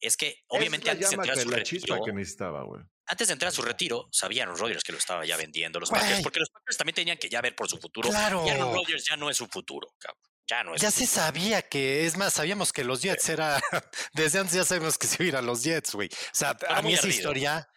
es 0.00 0.16
que 0.16 0.42
obviamente 0.48 0.90
antes 0.90 1.10
de 1.10 1.14
entrar 1.16 1.38
a 1.38 1.42
su 1.42 1.48
retiro, 1.50 2.02
que 2.04 2.12
necesitaba, 2.12 2.64
antes 3.06 3.26
de 3.26 3.32
entrar 3.32 3.48
a 3.48 3.52
su 3.52 3.62
retiro, 3.62 4.08
sabían 4.12 4.48
los 4.48 4.60
Rodgers 4.60 4.84
que 4.84 4.92
lo 4.92 4.98
estaba 4.98 5.24
ya 5.24 5.36
vendiendo 5.36 5.80
los 5.80 5.90
Packers, 5.90 6.22
porque 6.22 6.38
los 6.38 6.48
Packers 6.50 6.76
también 6.76 6.94
tenían 6.94 7.18
que 7.18 7.28
ya 7.28 7.40
ver 7.40 7.56
por 7.56 7.68
su 7.68 7.76
futuro. 7.78 8.08
Claro. 8.08 8.44
Y 8.46 8.50
Aaron 8.50 8.72
Rodgers 8.72 9.04
ya 9.08 9.16
no 9.16 9.28
es 9.28 9.36
su 9.36 9.46
futuro, 9.48 9.88
cabrón. 9.98 10.22
Ya 10.48 10.64
no 10.64 10.74
es. 10.74 10.82
Ya 10.82 10.90
se 10.90 11.06
sabía 11.06 11.62
que, 11.62 12.06
es 12.06 12.16
más, 12.16 12.34
sabíamos 12.34 12.72
que 12.72 12.84
los 12.84 13.02
Jets 13.02 13.28
era, 13.28 13.60
desde 14.14 14.38
antes 14.38 14.54
ya 14.54 14.64
sabemos 14.64 14.96
que 14.96 15.06
se 15.06 15.24
iban 15.24 15.42
a 15.42 15.46
los 15.46 15.64
Jets, 15.64 15.94
güey. 15.94 16.08
O 16.08 16.30
sea, 16.32 16.56
a 16.68 16.82
mí 16.82 16.94
esa 16.94 17.08
historia, 17.08 17.68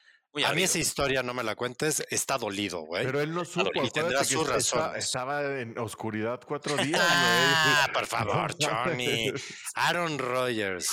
a 0.45 0.53
mí 0.53 0.63
esa 0.63 0.77
historia 0.77 1.23
no 1.23 1.33
me 1.33 1.43
la 1.43 1.55
cuentes, 1.55 2.03
está 2.09 2.37
dolido, 2.37 2.81
güey. 2.81 3.03
Pero 3.03 3.19
él 3.19 3.33
no 3.33 3.43
supo, 3.45 3.83
y 3.83 3.89
tendrá 3.89 4.23
su 4.23 4.43
razón. 4.43 4.95
Estaba 4.95 5.59
en 5.59 5.77
oscuridad 5.79 6.39
cuatro 6.47 6.77
días, 6.83 7.01
Ah, 7.03 7.89
por 7.91 8.05
favor, 8.05 8.55
Johnny. 8.59 9.31
Aaron 9.75 10.19
Rodgers 10.19 10.87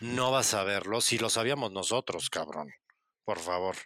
no 0.00 0.30
vas 0.30 0.54
a 0.54 0.64
verlo 0.64 1.00
si 1.00 1.18
lo 1.18 1.30
sabíamos 1.30 1.72
nosotros, 1.72 2.30
cabrón. 2.30 2.72
Por 3.24 3.38
favor. 3.38 3.76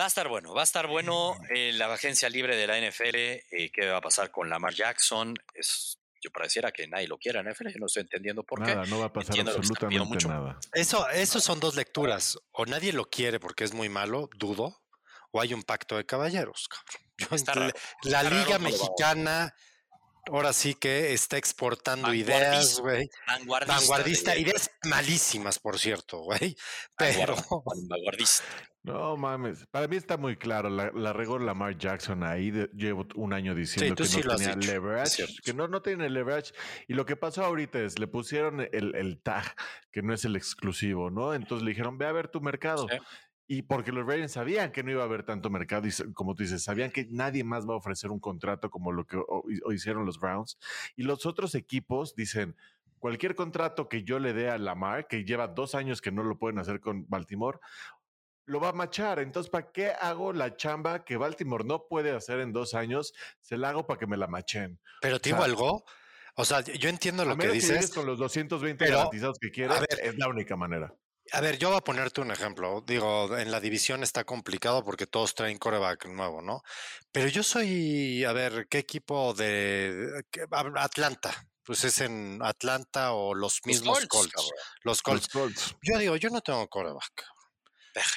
Va 0.00 0.04
a 0.04 0.06
estar 0.06 0.28
bueno, 0.28 0.54
va 0.54 0.62
a 0.62 0.64
estar 0.64 0.86
bueno 0.86 1.36
eh, 1.50 1.72
la 1.74 1.92
agencia 1.92 2.30
libre 2.30 2.56
de 2.56 2.66
la 2.66 2.78
NFL. 2.80 3.16
Eh, 3.16 3.70
¿Qué 3.70 3.86
va 3.86 3.98
a 3.98 4.00
pasar 4.00 4.30
con 4.30 4.48
Lamar 4.48 4.72
Jackson? 4.72 5.34
Es, 5.52 6.00
yo 6.22 6.30
pareciera 6.30 6.72
que 6.72 6.86
nadie 6.86 7.06
lo 7.06 7.18
quiera 7.18 7.40
en 7.40 7.46
la 7.46 7.52
NFL, 7.52 7.68
yo 7.68 7.78
no 7.80 7.86
estoy 7.86 8.02
entendiendo 8.02 8.42
por 8.44 8.64
qué. 8.64 8.74
Nada, 8.74 8.86
no 8.86 9.00
va 9.00 9.06
a 9.06 9.12
pasar 9.12 9.38
absolutamente 9.40 10.26
nada. 10.26 10.58
Eso, 10.72 11.08
eso 11.10 11.40
son 11.40 11.60
dos 11.60 11.74
lecturas. 11.76 12.38
O 12.52 12.64
nadie 12.64 12.92
lo 12.92 13.10
quiere 13.10 13.40
porque 13.40 13.64
es 13.64 13.74
muy 13.74 13.88
malo, 13.88 14.30
dudo, 14.36 14.82
o 15.32 15.40
hay 15.40 15.54
un 15.54 15.62
pacto 15.62 15.96
de 15.96 16.06
caballeros, 16.06 16.68
cabrón. 16.68 17.10
la, 18.04 18.22
Liga 18.22 18.58
Mexicana 18.58 19.54
ahora 20.28 20.52
sí 20.52 20.74
que 20.74 21.12
está 21.12 21.36
exportando 21.36 22.12
ideas, 22.12 22.80
güey. 22.80 23.08
Vanguardista. 23.26 23.74
Vanguardista 23.78 24.36
ideas 24.36 24.70
malísimas, 24.84 25.58
por 25.58 25.78
cierto, 25.78 26.18
güey. 26.20 26.56
Pero. 26.96 27.36
Vanguardista. 27.88 28.44
No 28.82 29.14
mames, 29.18 29.66
para 29.70 29.86
mí 29.88 29.96
está 29.96 30.16
muy 30.16 30.36
claro, 30.36 30.70
la, 30.70 30.90
la 30.94 31.12
regó 31.12 31.38
Lamar 31.38 31.76
Jackson 31.76 32.22
ahí, 32.22 32.50
llevo 32.72 33.06
un 33.14 33.34
año 33.34 33.54
diciendo 33.54 33.94
que 33.94 34.24
no 34.24 34.36
tenía 34.36 34.56
leverage, 34.56 35.26
que 35.44 35.52
no, 35.52 35.68
no 35.68 35.82
tiene 35.82 36.08
leverage, 36.08 36.54
y 36.88 36.94
lo 36.94 37.04
que 37.04 37.14
pasó 37.14 37.44
ahorita 37.44 37.78
es, 37.78 37.98
le 37.98 38.06
pusieron 38.06 38.66
el, 38.72 38.94
el 38.94 39.20
tag, 39.20 39.54
que 39.92 40.00
no 40.00 40.14
es 40.14 40.24
el 40.24 40.34
exclusivo, 40.34 41.10
¿no? 41.10 41.34
Entonces 41.34 41.62
le 41.62 41.72
dijeron, 41.72 41.98
ve 41.98 42.06
a 42.06 42.12
ver 42.12 42.28
tu 42.28 42.40
mercado, 42.40 42.86
y 43.52 43.62
porque 43.62 43.90
los 43.90 44.06
Ravens 44.06 44.30
sabían 44.30 44.70
que 44.70 44.84
no 44.84 44.92
iba 44.92 45.02
a 45.02 45.06
haber 45.06 45.24
tanto 45.24 45.50
mercado 45.50 45.88
y 45.88 46.12
como 46.12 46.36
tú 46.36 46.44
dices, 46.44 46.62
sabían 46.62 46.92
que 46.92 47.08
nadie 47.10 47.42
más 47.42 47.68
va 47.68 47.74
a 47.74 47.78
ofrecer 47.78 48.12
un 48.12 48.20
contrato 48.20 48.70
como 48.70 48.92
lo 48.92 49.04
que 49.08 49.18
hicieron 49.74 50.06
los 50.06 50.20
Browns. 50.20 50.56
Y 50.94 51.02
los 51.02 51.26
otros 51.26 51.56
equipos 51.56 52.14
dicen, 52.14 52.54
cualquier 53.00 53.34
contrato 53.34 53.88
que 53.88 54.04
yo 54.04 54.20
le 54.20 54.34
dé 54.34 54.50
a 54.50 54.56
Lamar, 54.56 55.08
que 55.08 55.24
lleva 55.24 55.48
dos 55.48 55.74
años 55.74 56.00
que 56.00 56.12
no 56.12 56.22
lo 56.22 56.38
pueden 56.38 56.60
hacer 56.60 56.78
con 56.78 57.08
Baltimore, 57.08 57.58
lo 58.44 58.60
va 58.60 58.68
a 58.68 58.72
machar. 58.72 59.18
Entonces, 59.18 59.50
¿para 59.50 59.72
qué 59.72 59.90
hago 60.00 60.32
la 60.32 60.56
chamba 60.56 61.04
que 61.04 61.16
Baltimore 61.16 61.64
no 61.64 61.88
puede 61.88 62.12
hacer 62.12 62.38
en 62.38 62.52
dos 62.52 62.74
años? 62.74 63.14
Se 63.40 63.58
la 63.58 63.70
hago 63.70 63.84
para 63.84 63.98
que 63.98 64.06
me 64.06 64.16
la 64.16 64.28
machen. 64.28 64.78
Pero 65.00 65.20
te 65.20 65.30
digo 65.30 65.42
algo. 65.42 65.84
O 66.36 66.44
sea, 66.44 66.60
yo 66.60 66.88
entiendo 66.88 67.24
lo 67.24 67.36
que 67.36 67.48
dices. 67.48 67.90
con 67.92 68.06
los 68.06 68.16
220 68.16 68.86
garantizados 68.86 69.40
que 69.40 69.50
quieras, 69.50 69.84
es 70.00 70.16
la 70.16 70.28
única 70.28 70.54
manera. 70.54 70.94
A 71.32 71.40
ver, 71.40 71.58
yo 71.58 71.68
voy 71.68 71.78
a 71.78 71.82
ponerte 71.82 72.20
un 72.20 72.30
ejemplo. 72.30 72.82
Digo, 72.86 73.36
en 73.36 73.50
la 73.50 73.60
división 73.60 74.02
está 74.02 74.24
complicado 74.24 74.84
porque 74.84 75.06
todos 75.06 75.34
traen 75.34 75.58
coreback 75.58 76.06
nuevo, 76.06 76.42
¿no? 76.42 76.62
Pero 77.12 77.28
yo 77.28 77.42
soy, 77.42 78.24
a 78.24 78.32
ver, 78.32 78.66
¿qué 78.68 78.78
equipo 78.78 79.34
de 79.34 80.24
Atlanta? 80.76 81.46
Pues 81.62 81.84
es 81.84 82.00
en 82.00 82.40
Atlanta 82.42 83.12
o 83.12 83.34
los 83.34 83.60
mismos 83.64 84.06
Colts. 84.06 84.34
Los 84.82 85.02
Colts. 85.02 85.32
Los 85.34 85.42
Colts. 85.42 85.76
Yo 85.82 85.98
digo, 85.98 86.16
yo 86.16 86.30
no 86.30 86.40
tengo 86.40 86.66
coreback. 86.68 87.24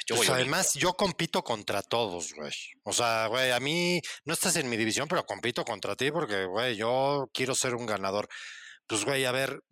Yo 0.06 0.16
Pues 0.16 0.30
además, 0.30 0.74
yo 0.76 0.94
compito 0.94 1.44
contra 1.44 1.82
todos, 1.82 2.34
güey. 2.34 2.54
O 2.84 2.94
sea, 2.94 3.28
güey, 3.28 3.52
a 3.52 3.60
mí 3.60 4.02
no 4.26 4.34
estás 4.34 4.56
en 4.56 4.70
mi 4.70 4.78
división, 4.78 5.08
pero 5.08 5.26
compito 5.26 5.64
contra 5.64 5.96
ti 5.96 6.12
porque, 6.12 6.46
güey, 6.46 6.76
yo 6.76 7.30
quiero 7.34 7.56
ser 7.56 7.76
un 7.76 7.86
ganador. 7.86 8.28
Pues, 8.88 9.04
güey, 9.04 9.26
a 9.26 9.32
ver, 9.32 9.64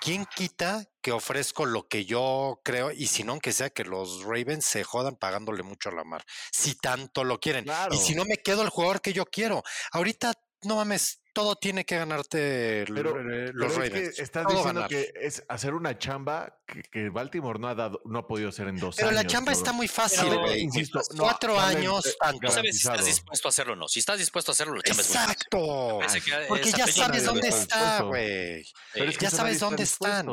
¿quién 0.00 0.26
quita 0.26 0.86
que 1.02 1.12
ofrezco 1.12 1.66
lo 1.66 1.88
que 1.88 2.04
yo 2.04 2.60
creo? 2.64 2.90
Y 2.90 3.06
si 3.06 3.24
no, 3.24 3.32
aunque 3.32 3.52
sea 3.52 3.70
que 3.70 3.84
los 3.84 4.22
Ravens 4.22 4.64
se 4.64 4.84
jodan 4.84 5.16
pagándole 5.16 5.62
mucho 5.62 5.88
a 5.88 5.92
la 5.92 6.04
mar. 6.04 6.24
Si 6.52 6.74
tanto 6.74 7.24
lo 7.24 7.40
quieren. 7.40 7.64
Claro. 7.64 7.94
Y 7.94 7.98
si 7.98 8.14
no, 8.14 8.24
me 8.24 8.36
quedo 8.36 8.62
el 8.62 8.68
jugador 8.68 9.00
que 9.00 9.12
yo 9.12 9.26
quiero. 9.26 9.62
Ahorita, 9.92 10.32
no 10.62 10.76
mames, 10.76 11.20
todo 11.38 11.54
tiene 11.56 11.84
que 11.84 11.96
ganarte 11.96 12.84
Pero, 12.92 13.20
eh, 13.20 13.52
los 13.54 13.72
pero 13.72 13.84
es 13.84 13.90
que 14.16 14.22
estás 14.22 14.44
Todo 14.44 14.56
diciendo 14.56 14.80
ganar. 14.80 14.88
que 14.88 15.12
es 15.14 15.44
hacer 15.48 15.74
una 15.74 15.96
chamba 15.96 16.58
que, 16.66 16.82
que 16.82 17.08
Baltimore 17.10 17.60
no 17.60 17.68
ha 17.68 17.74
dado, 17.76 18.00
no 18.04 18.18
ha 18.18 18.26
podido 18.26 18.48
hacer 18.48 18.66
en 18.66 18.76
dos 18.76 18.96
Pero 18.96 19.10
años. 19.10 19.22
la 19.22 19.28
chamba 19.28 19.52
está 19.52 19.72
muy 19.72 19.86
fácil, 19.86 20.28
Pero, 20.28 20.56
insisto, 20.56 21.00
no, 21.14 21.22
Cuatro 21.22 21.58
años, 21.60 22.06
eh, 22.06 22.14
tanto. 22.18 22.40
No 22.42 22.50
sabes 22.50 22.76
si 22.80 22.88
estás 22.88 23.06
dispuesto 23.06 23.46
a 23.46 23.50
hacerlo 23.50 23.72
o 23.74 23.76
no. 23.76 23.88
Si 23.88 24.00
estás 24.00 24.18
dispuesto 24.18 24.50
a 24.50 24.54
hacerlo, 24.54 24.74
la 24.74 24.82
chamba 24.82 25.02
es 25.02 25.08
muy 25.08 25.16
fácil. 25.16 25.32
Exacto. 25.32 25.98
Porque 26.48 26.72
ya 26.72 26.86
sabes 26.88 27.24
dónde 27.24 27.48
está 27.48 27.60
está, 27.62 27.78
dispuesto. 27.90 28.08
güey. 28.08 28.64
Pero 28.94 29.10
es 29.10 29.18
que 29.18 29.24
ya 29.24 29.30
sabes 29.30 29.60
dónde 29.60 29.82
están. 29.84 30.26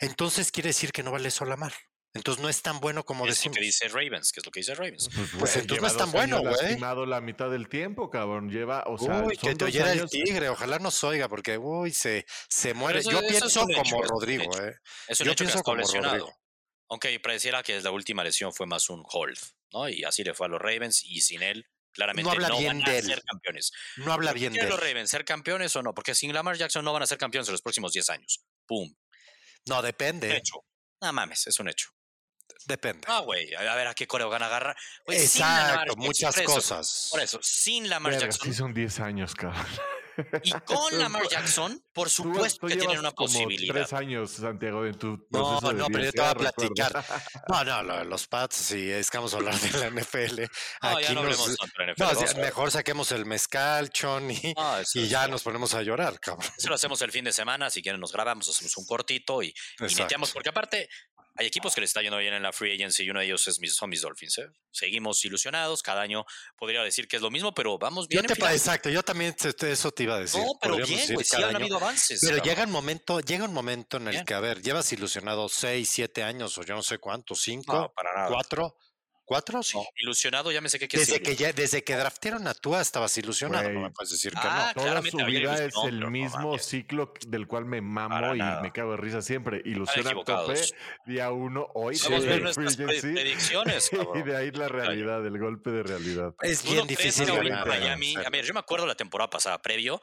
Entonces 0.00 0.50
quiere 0.50 0.70
decir 0.70 0.90
que 0.90 1.02
no 1.04 1.12
vale 1.12 1.30
Solamar. 1.30 1.72
Entonces 2.12 2.42
no 2.42 2.48
es 2.48 2.60
tan 2.60 2.80
bueno 2.80 3.04
como 3.04 3.24
Es 3.26 3.44
lo 3.46 3.52
que 3.52 3.60
dice 3.60 3.86
Ravens, 3.88 4.32
que 4.32 4.40
es 4.40 4.46
lo 4.46 4.50
que 4.50 4.60
dice 4.60 4.74
Ravens. 4.74 5.08
Pues, 5.14 5.30
Pues 5.38 5.56
entonces 5.56 5.80
no 5.82 5.86
es 5.88 5.96
tan 5.96 6.10
bueno, 6.10 6.40
güey. 6.40 6.50
lastimado 6.52 7.06
la 7.06 7.20
mitad 7.20 7.48
del 7.50 7.68
tiempo, 7.68 8.10
cabrón. 8.10 8.50
Lleva, 8.50 8.82
o 8.86 8.98
sea, 8.98 9.22
uy, 9.22 9.36
que 9.36 9.54
te 9.54 9.64
oyera 9.64 9.92
el 9.92 10.00
años- 10.00 10.10
tigre, 10.10 10.48
ojalá 10.48 10.80
nos 10.80 11.04
oiga, 11.04 11.28
porque 11.28 11.56
uy, 11.56 11.92
se, 11.92 12.26
se 12.48 12.74
muere. 12.74 12.98
eso- 12.98 13.12
Yo 13.12 13.20
eso 13.20 13.28
pienso 13.28 13.46
hecho, 13.70 13.82
como 13.82 14.02
Rodrigo, 14.02 14.50
eh. 14.60 14.74
Es 15.06 15.20
un 15.20 15.26
Yo 15.26 15.32
hecho 15.32 15.44
que 15.44 15.48
pienso 15.50 15.62
como 15.62 15.76
lesionado. 15.76 16.14
Rodrigo. 16.18 16.36
Aunque 16.88 17.20
pareciera 17.20 17.62
que 17.62 17.80
la 17.80 17.92
última 17.92 18.24
lesión 18.24 18.52
fue 18.52 18.66
más 18.66 18.90
un 18.90 19.04
hold, 19.08 19.38
¿no? 19.72 19.88
Y 19.88 20.02
así 20.02 20.24
le 20.24 20.34
fue 20.34 20.46
a 20.46 20.48
los 20.48 20.60
Ravens 20.60 21.04
y 21.04 21.20
sin 21.20 21.40
él, 21.44 21.64
claramente 21.92 22.24
no, 22.26 22.32
habla 22.32 22.58
bien 22.58 22.78
van 22.78 22.84
de 22.86 22.90
a 22.90 22.98
él. 22.98 23.04
ser 23.04 23.22
campeones. 23.22 23.70
No 23.98 24.12
habla 24.12 24.32
bien 24.32 24.52
de 24.52 24.58
¿quieren 24.58 24.72
él. 24.72 24.76
los 24.76 24.84
Ravens 24.84 25.10
ser 25.10 25.24
campeones 25.24 25.76
o 25.76 25.82
no? 25.84 25.94
Porque 25.94 26.16
sin 26.16 26.32
Lamar 26.34 26.56
Jackson 26.56 26.84
no 26.84 26.92
van 26.92 27.04
a 27.04 27.06
ser 27.06 27.18
campeones 27.18 27.46
en 27.46 27.52
los 27.52 27.62
próximos 27.62 27.92
10 27.92 28.10
años. 28.10 28.44
¡Pum! 28.66 28.92
No, 29.66 29.78
Un 29.78 29.84
depende. 29.84 30.36
hecho. 30.36 30.64
No 31.00 31.12
mames, 31.12 31.46
es 31.46 31.60
un 31.60 31.68
hecho. 31.68 31.90
Depende. 32.66 33.06
Ah, 33.08 33.20
güey, 33.20 33.54
a 33.54 33.74
ver 33.74 33.86
a 33.88 33.94
qué 33.94 34.06
coreo 34.06 34.28
van 34.28 34.42
a 34.42 34.46
agarrar. 34.46 34.76
Exacto, 35.06 35.96
muchas 35.96 36.40
cosas. 36.42 37.08
Por 37.10 37.20
eso, 37.20 37.38
sin 37.42 37.88
Lamar 37.88 38.12
Verga, 38.12 38.26
Jackson 38.26 38.48
sí 38.48 38.54
son 38.54 38.74
10 38.74 39.00
años, 39.00 39.34
cabrón. 39.34 39.66
y 40.42 40.50
con 40.66 40.98
Lamar 40.98 41.26
Jackson, 41.28 41.82
por 41.92 42.10
supuesto 42.10 42.60
tú 42.60 42.66
que 42.66 42.76
tienen 42.76 42.98
una 42.98 43.12
como 43.12 43.26
posibilidad. 43.32 43.74
Tres 43.74 43.92
años, 43.94 44.32
Santiago, 44.32 44.84
en 44.84 44.98
tu 44.98 45.26
No, 45.30 45.60
no, 45.60 45.60
pero 45.60 45.78
yo 45.78 45.86
te 45.86 45.92
voy 45.92 46.00
a 46.00 46.02
10, 46.02 46.14
ya 46.14 46.34
recuerdo. 46.34 46.52
platicar. 46.74 47.04
No, 47.48 47.64
no, 47.64 47.82
lo- 47.82 48.04
los 48.04 48.26
Pats, 48.28 48.56
si 48.56 48.90
es 48.90 49.10
que 49.10 49.16
vamos 49.18 49.32
a 49.34 49.38
hablar 49.38 49.54
de 49.58 49.78
la 49.78 49.90
NFL. 49.90 50.40
No, 50.82 51.00
ya 51.00 51.06
aquí 51.06 51.14
no 51.14 51.22
nos- 51.24 51.38
NFL, 51.50 52.36
No, 52.36 52.40
mejor 52.42 52.70
saquemos 52.70 53.12
el 53.12 53.24
mezcal, 53.24 53.90
Chon, 53.90 54.30
y, 54.30 54.52
No, 54.56 54.78
eso 54.78 54.98
y 54.98 55.08
ya 55.08 55.26
nos 55.28 55.42
ponemos 55.42 55.72
a 55.74 55.82
llorar, 55.82 56.18
cabrón. 56.20 56.46
Eso 56.56 56.68
lo 56.68 56.74
hacemos 56.74 57.00
el 57.02 57.12
fin 57.12 57.24
de 57.24 57.32
semana. 57.32 57.70
Si 57.70 57.80
quieren, 57.82 58.00
nos 58.00 58.12
grabamos, 58.12 58.48
hacemos 58.48 58.76
un 58.76 58.84
cortito 58.86 59.42
y, 59.42 59.48
y. 59.48 59.94
Porque 60.34 60.48
aparte, 60.50 60.88
hay 61.40 61.46
equipos 61.46 61.74
que 61.74 61.80
les 61.80 61.88
está 61.90 62.02
yendo 62.02 62.18
bien 62.18 62.34
en 62.34 62.42
la 62.42 62.52
free 62.52 62.74
agency 62.74 63.02
y 63.04 63.10
uno 63.10 63.20
de 63.20 63.24
ellos 63.26 63.48
es 63.48 63.58
mis, 63.60 63.74
son 63.74 63.88
mis 63.88 64.02
Dolphins. 64.02 64.36
¿eh? 64.38 64.46
Seguimos 64.70 65.24
ilusionados. 65.24 65.82
Cada 65.82 66.02
año 66.02 66.26
podría 66.56 66.82
decir 66.82 67.08
que 67.08 67.16
es 67.16 67.22
lo 67.22 67.30
mismo, 67.30 67.54
pero 67.54 67.78
vamos 67.78 68.06
bien. 68.08 68.22
Yo 68.28 68.34
te, 68.34 68.52
exacto, 68.52 68.90
yo 68.90 69.02
también 69.02 69.34
te- 69.34 69.72
eso 69.72 69.90
te 69.90 70.02
iba 70.02 70.16
a 70.16 70.20
decir. 70.20 70.40
no, 70.40 70.52
pero 70.60 70.74
podríamos 70.74 71.06
bien, 71.06 71.14
güey. 71.14 71.24
Sí 71.24 71.42
han 71.42 71.56
habido 71.56 71.76
avances. 71.78 72.20
Pero 72.22 72.42
llega 72.42 72.64
un 72.64 72.70
momento, 72.70 73.20
llega 73.20 73.44
un 73.46 73.54
momento 73.54 73.96
en 73.96 74.08
el 74.08 74.10
Bien. 74.12 74.24
que, 74.26 74.34
a 74.34 74.40
ver, 74.40 74.60
llevas 74.60 74.92
ilusionado 74.92 75.48
seis, 75.48 75.88
siete 75.88 76.22
años 76.22 76.58
o 76.58 76.62
yo 76.62 76.74
no 76.74 76.82
sé 76.82 76.98
cuánto, 76.98 77.34
cinco, 77.34 77.74
No, 77.74 77.92
para 77.94 78.12
nada. 78.14 78.28
cuatro, 78.28 78.76
cuatro, 79.30 79.62
sí. 79.62 79.76
No, 79.78 79.84
ilusionado, 79.94 80.50
ya 80.50 80.60
me 80.60 80.68
sé 80.68 80.80
qué 80.80 80.88
quiere 80.88 81.06
Desde 81.06 81.20
decir. 81.20 81.36
que 81.36 81.40
ya, 81.40 81.52
desde 81.52 81.84
que 81.84 81.94
draftearon 81.94 82.48
a 82.48 82.54
Tua 82.54 82.80
estabas 82.80 83.16
ilusionado, 83.16 83.70
no 83.70 83.82
me 83.82 83.90
puedes 83.92 84.10
decir 84.10 84.32
que 84.32 84.40
Ah, 84.42 84.72
Toda 84.74 85.00
su 85.02 85.18
vida 85.18 85.64
es 85.64 85.72
el 85.86 86.00
no 86.00 86.10
mismo 86.10 86.58
ciclo 86.58 87.12
del 87.28 87.46
cual 87.46 87.64
me 87.64 87.80
mamo 87.80 88.08
Para 88.16 88.34
y 88.34 88.38
nada. 88.40 88.60
me 88.60 88.72
cago 88.72 88.90
de 88.90 88.96
risa 88.96 89.22
siempre. 89.22 89.62
Ilusión 89.64 90.04
a 90.08 90.24
tope, 90.24 90.60
día 91.06 91.30
uno, 91.30 91.68
hoy 91.74 91.96
de 91.96 92.18
ver 92.18 92.42
nuestras 92.42 92.76
predicciones. 92.76 93.90
y 94.16 94.22
de 94.22 94.36
ahí 94.36 94.50
la 94.50 94.66
realidad, 94.66 95.24
el 95.24 95.38
golpe 95.38 95.70
de 95.70 95.84
realidad. 95.84 96.34
no. 96.42 96.48
Es 96.48 96.62
¿Tú 96.62 96.70
bien 96.72 96.80
no 96.80 96.86
difícil 96.86 97.26
ganar. 97.26 97.68
Miami, 97.68 98.16
a 98.16 98.30
ver, 98.30 98.44
yo 98.44 98.52
me 98.52 98.60
acuerdo 98.60 98.84
la 98.86 98.96
temporada 98.96 99.30
pasada, 99.30 99.62
previo, 99.62 100.00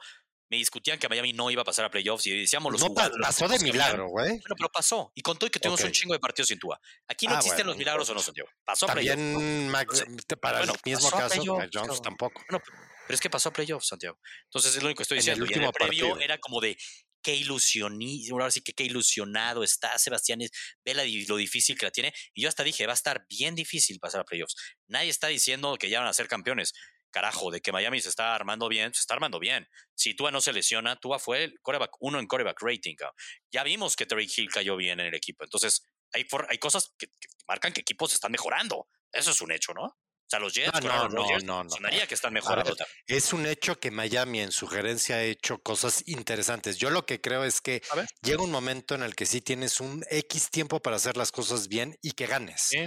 me 0.50 0.56
discutían 0.56 0.98
que 0.98 1.08
Miami 1.08 1.32
no 1.32 1.50
iba 1.50 1.62
a 1.62 1.64
pasar 1.64 1.84
a 1.84 1.90
playoffs 1.90 2.26
y 2.26 2.40
decíamos 2.40 2.72
los 2.72 2.80
No 2.80 2.88
jugadores, 2.88 3.18
pasó 3.20 3.48
de 3.48 3.58
milagro, 3.58 4.08
güey. 4.08 4.28
Bueno, 4.30 4.54
pero 4.56 4.68
pasó. 4.70 5.12
Y 5.14 5.22
con 5.22 5.36
todo 5.38 5.46
y 5.46 5.50
que 5.50 5.60
tuvimos 5.60 5.82
un 5.82 5.92
chingo 5.92 6.14
de 6.14 6.20
partidos 6.20 6.48
sin 6.48 6.58
Tua. 6.58 6.80
Aquí 7.08 7.26
no 7.26 7.34
Ah, 7.34 7.36
existen 7.36 7.58
bueno, 7.58 7.70
los 7.70 7.76
milagros 7.78 8.08
o 8.10 8.14
no, 8.14 8.20
Santiago. 8.20 8.48
Pasó 8.64 8.88
a 8.88 8.92
playoffs. 8.94 9.16
También 9.16 9.68
Max, 9.68 10.04
para 10.40 10.58
Bueno, 10.58 10.74
el 10.84 10.90
mismo 10.92 11.10
caso, 11.10 11.56
Mac 11.56 11.70
Jones 11.72 12.00
tampoco. 12.02 12.42
Bueno, 12.48 12.62
pero 13.06 13.14
es 13.14 13.20
que 13.20 13.30
pasó 13.30 13.48
a 13.50 13.52
playoffs, 13.52 13.88
Santiago. 13.88 14.18
Entonces 14.44 14.74
es 14.76 14.82
lo 14.82 14.88
único 14.88 14.98
que 14.98 15.02
estoy 15.02 15.18
En 15.18 15.28
el 15.28 15.38
diciendo. 15.38 15.44
y 15.44 15.48
en 15.54 15.60
el 15.62 15.68
último 15.68 15.72
previo 15.72 16.08
partido. 16.08 16.24
era 16.24 16.38
como 16.38 16.60
de 16.60 16.76
qué 17.22 17.34
ilusionismo, 17.34 18.36
ahora 18.36 18.50
sí 18.50 18.60
que 18.62 18.72
qué 18.72 18.84
ilusionado 18.84 19.62
está 19.64 19.96
Sebastián, 19.98 20.38
ve 20.84 20.94
la 20.94 21.04
lo 21.04 21.36
difícil 21.36 21.76
que 21.76 21.86
la 21.86 21.90
tiene. 21.90 22.12
Y 22.32 22.42
yo 22.42 22.48
hasta 22.48 22.62
dije, 22.64 22.86
va 22.86 22.92
a 22.92 22.94
estar 22.94 23.26
bien 23.28 23.54
difícil 23.54 23.98
pasar 23.98 24.20
a 24.20 24.24
playoffs. 24.24 24.54
Nadie 24.86 25.10
está 25.10 25.26
diciendo 25.26 25.76
que 25.78 25.90
ya 25.90 25.98
van 26.00 26.08
a 26.08 26.12
ser 26.12 26.28
campeones. 26.28 26.72
Carajo, 27.18 27.50
de 27.50 27.60
que 27.60 27.72
Miami 27.72 28.00
se 28.00 28.10
está 28.10 28.32
armando 28.36 28.68
bien, 28.68 28.94
se 28.94 29.00
está 29.00 29.14
armando 29.14 29.40
bien. 29.40 29.68
Si 29.96 30.14
Tua 30.14 30.30
no 30.30 30.40
se 30.40 30.52
lesiona, 30.52 30.94
Tua 31.00 31.18
fue 31.18 31.42
el 31.44 31.60
coreback 31.62 31.96
uno 31.98 32.20
en 32.20 32.28
coreback 32.28 32.62
rating. 32.62 32.94
cabrón. 32.94 33.16
Ya 33.50 33.64
vimos 33.64 33.96
que 33.96 34.06
Terry 34.06 34.30
Hill 34.36 34.48
cayó 34.50 34.76
bien 34.76 35.00
en 35.00 35.06
el 35.06 35.14
equipo. 35.14 35.42
Entonces, 35.42 35.82
hay, 36.12 36.22
for- 36.24 36.46
hay 36.48 36.58
cosas 36.58 36.94
que, 36.96 37.08
que 37.08 37.28
marcan 37.48 37.72
que 37.72 37.80
equipos 37.80 38.12
están 38.12 38.30
mejorando. 38.30 38.86
Eso 39.10 39.32
es 39.32 39.40
un 39.40 39.50
hecho, 39.50 39.74
¿no? 39.74 39.82
O 39.84 40.30
sea, 40.30 40.38
los 40.40 40.52
Jets, 40.52 40.80
no, 40.84 41.04
los 41.04 41.14
no, 41.14 41.26
Jets, 41.28 41.44
no, 41.44 41.64
no. 41.64 41.70
sonaría 41.70 42.06
que 42.06 42.14
están 42.14 42.34
mejorando. 42.34 42.76
Es 43.06 43.32
un 43.32 43.46
hecho 43.46 43.80
que 43.80 43.90
Miami 43.90 44.40
en 44.42 44.52
su 44.52 44.66
gerencia 44.68 45.16
ha 45.16 45.22
hecho 45.22 45.62
cosas 45.62 46.02
interesantes. 46.06 46.76
Yo 46.76 46.90
lo 46.90 47.04
que 47.06 47.18
creo 47.20 47.44
es 47.44 47.62
que 47.62 47.82
llega 48.22 48.42
un 48.42 48.50
momento 48.50 48.94
en 48.94 49.02
el 49.02 49.16
que 49.16 49.24
sí 49.24 49.40
tienes 49.40 49.80
un 49.80 50.04
X 50.10 50.50
tiempo 50.50 50.80
para 50.80 50.96
hacer 50.96 51.16
las 51.16 51.32
cosas 51.32 51.66
bien 51.68 51.96
y 52.02 52.12
que 52.12 52.26
ganes. 52.26 52.60
Sí, 52.60 52.78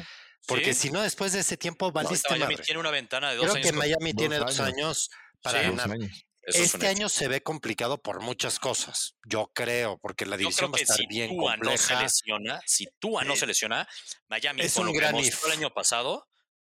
Porque 0.47 0.73
sí. 0.73 0.87
si 0.87 0.91
no, 0.91 1.01
después 1.01 1.33
de 1.33 1.39
ese 1.39 1.57
tiempo 1.57 1.87
No, 1.87 1.91
valiste 1.93 2.29
Miami 2.29 2.53
madre. 2.55 2.65
tiene 2.65 2.79
una 2.79 2.91
ventana 2.91 3.29
de 3.31 3.35
dos 3.37 3.43
Creo 3.45 3.55
años. 3.55 3.65
que 3.65 3.71
con- 3.71 3.79
Miami 3.79 4.13
tiene 4.13 4.37
dos 4.37 4.59
años. 4.59 4.73
años 4.75 5.09
para 5.41 5.61
Sí. 5.61 5.67
Ganar. 5.69 5.91
años. 5.91 6.25
Este 6.43 6.87
año 6.87 7.07
se 7.07 7.27
ve 7.27 7.41
complicado 7.43 8.01
por 8.01 8.19
muchas 8.21 8.57
cosas. 8.57 9.15
Yo 9.27 9.51
creo, 9.53 9.99
porque 10.01 10.25
la 10.25 10.37
división 10.37 10.71
creo 10.71 10.71
va 10.71 10.75
a 10.75 10.77
que 10.77 10.83
estar 10.83 10.97
si 10.97 11.05
bien 11.05 11.29
Tua 11.29 11.55
no 11.57 11.71
se 11.71 11.77
compleja. 11.77 12.01
lesiona, 12.01 12.61
si 12.65 12.87
Tua 12.99 13.23
no 13.23 13.35
se 13.35 13.45
lesiona, 13.45 13.87
Miami 14.27 14.61
es 14.63 14.73
con 14.73 14.81
un 14.81 14.87
lo 14.87 14.93
que 14.93 14.99
gran 14.99 15.15
el 15.17 15.25
if. 15.25 15.45
año 15.51 15.71
pasado 15.71 16.27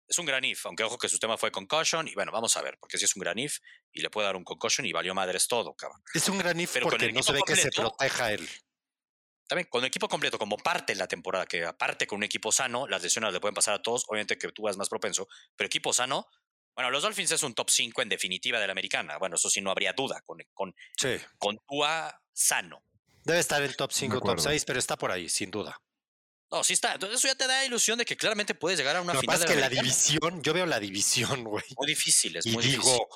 es 0.08 0.18
un 0.18 0.26
gran 0.26 0.44
if, 0.44 0.66
aunque 0.66 0.82
ojo 0.82 0.98
que 0.98 1.08
su 1.08 1.20
tema 1.20 1.38
fue 1.38 1.52
concussion 1.52 2.08
y 2.08 2.14
bueno, 2.14 2.32
vamos 2.32 2.56
a 2.56 2.62
ver, 2.62 2.76
porque 2.80 2.98
si 2.98 3.04
es 3.04 3.14
un 3.14 3.20
gran 3.20 3.38
if 3.38 3.58
y 3.92 4.00
le 4.02 4.10
puede 4.10 4.26
dar 4.26 4.34
un 4.34 4.42
concussion 4.42 4.84
y 4.86 4.92
valió 4.92 5.14
madres 5.14 5.46
todo, 5.46 5.72
cabrón. 5.74 6.02
Es 6.12 6.28
un 6.28 6.38
gran 6.38 6.58
if 6.58 6.72
Pero 6.72 6.88
porque 6.88 7.06
el 7.06 7.14
no 7.14 7.22
se 7.22 7.32
ve 7.32 7.40
que 7.46 7.54
se 7.54 7.70
proteja 7.70 8.32
él. 8.32 8.48
También 9.50 9.66
con 9.68 9.80
el 9.82 9.88
equipo 9.88 10.08
completo 10.08 10.38
como 10.38 10.56
parte 10.56 10.92
de 10.92 10.98
la 11.00 11.08
temporada, 11.08 11.44
que 11.44 11.64
aparte 11.64 12.06
con 12.06 12.18
un 12.18 12.22
equipo 12.22 12.52
sano, 12.52 12.86
las 12.86 13.02
lesiones 13.02 13.32
le 13.32 13.40
pueden 13.40 13.54
pasar 13.54 13.74
a 13.74 13.82
todos, 13.82 14.04
obviamente 14.06 14.38
que 14.38 14.52
tú 14.52 14.68
es 14.68 14.76
más 14.76 14.88
propenso, 14.88 15.26
pero 15.56 15.66
equipo 15.66 15.92
sano, 15.92 16.28
bueno, 16.76 16.88
los 16.92 17.02
Dolphins 17.02 17.32
es 17.32 17.42
un 17.42 17.52
top 17.52 17.68
5 17.68 18.00
en 18.00 18.08
definitiva 18.08 18.60
de 18.60 18.68
la 18.68 18.70
americana, 18.70 19.18
bueno, 19.18 19.34
eso 19.34 19.50
sí 19.50 19.60
no 19.60 19.72
habría 19.72 19.92
duda, 19.92 20.20
con, 20.24 20.38
con, 20.54 20.72
Sí. 20.96 21.16
con 21.36 21.58
Tua 21.66 22.22
sano. 22.32 22.84
Debe 23.24 23.40
estar 23.40 23.60
en 23.60 23.74
top 23.74 23.90
5, 23.92 24.14
top 24.14 24.22
acuerdo. 24.22 24.42
6, 24.44 24.64
pero 24.64 24.78
está 24.78 24.96
por 24.96 25.10
ahí, 25.10 25.28
sin 25.28 25.50
duda. 25.50 25.76
No, 26.52 26.62
sí 26.62 26.72
está. 26.74 26.94
Entonces 26.94 27.18
eso 27.18 27.26
ya 27.28 27.34
te 27.34 27.48
da 27.48 27.64
ilusión 27.64 27.98
de 27.98 28.04
que 28.04 28.16
claramente 28.16 28.54
puedes 28.54 28.78
llegar 28.78 28.94
a 28.96 29.02
una 29.02 29.14
Lo 29.14 29.20
final 29.20 29.38
de 29.38 29.44
es 29.44 29.50
que 29.50 29.56
la 29.58 29.66
americana. 29.66 29.82
división, 29.88 30.42
yo 30.44 30.52
veo 30.54 30.66
la 30.66 30.78
división, 30.80 31.42
güey. 31.44 31.64
Muy 31.76 31.86
difícil, 31.88 32.36
es 32.36 32.46
Y 32.46 32.50
muy 32.52 32.62
digo, 32.64 32.82
difícil. 32.84 33.06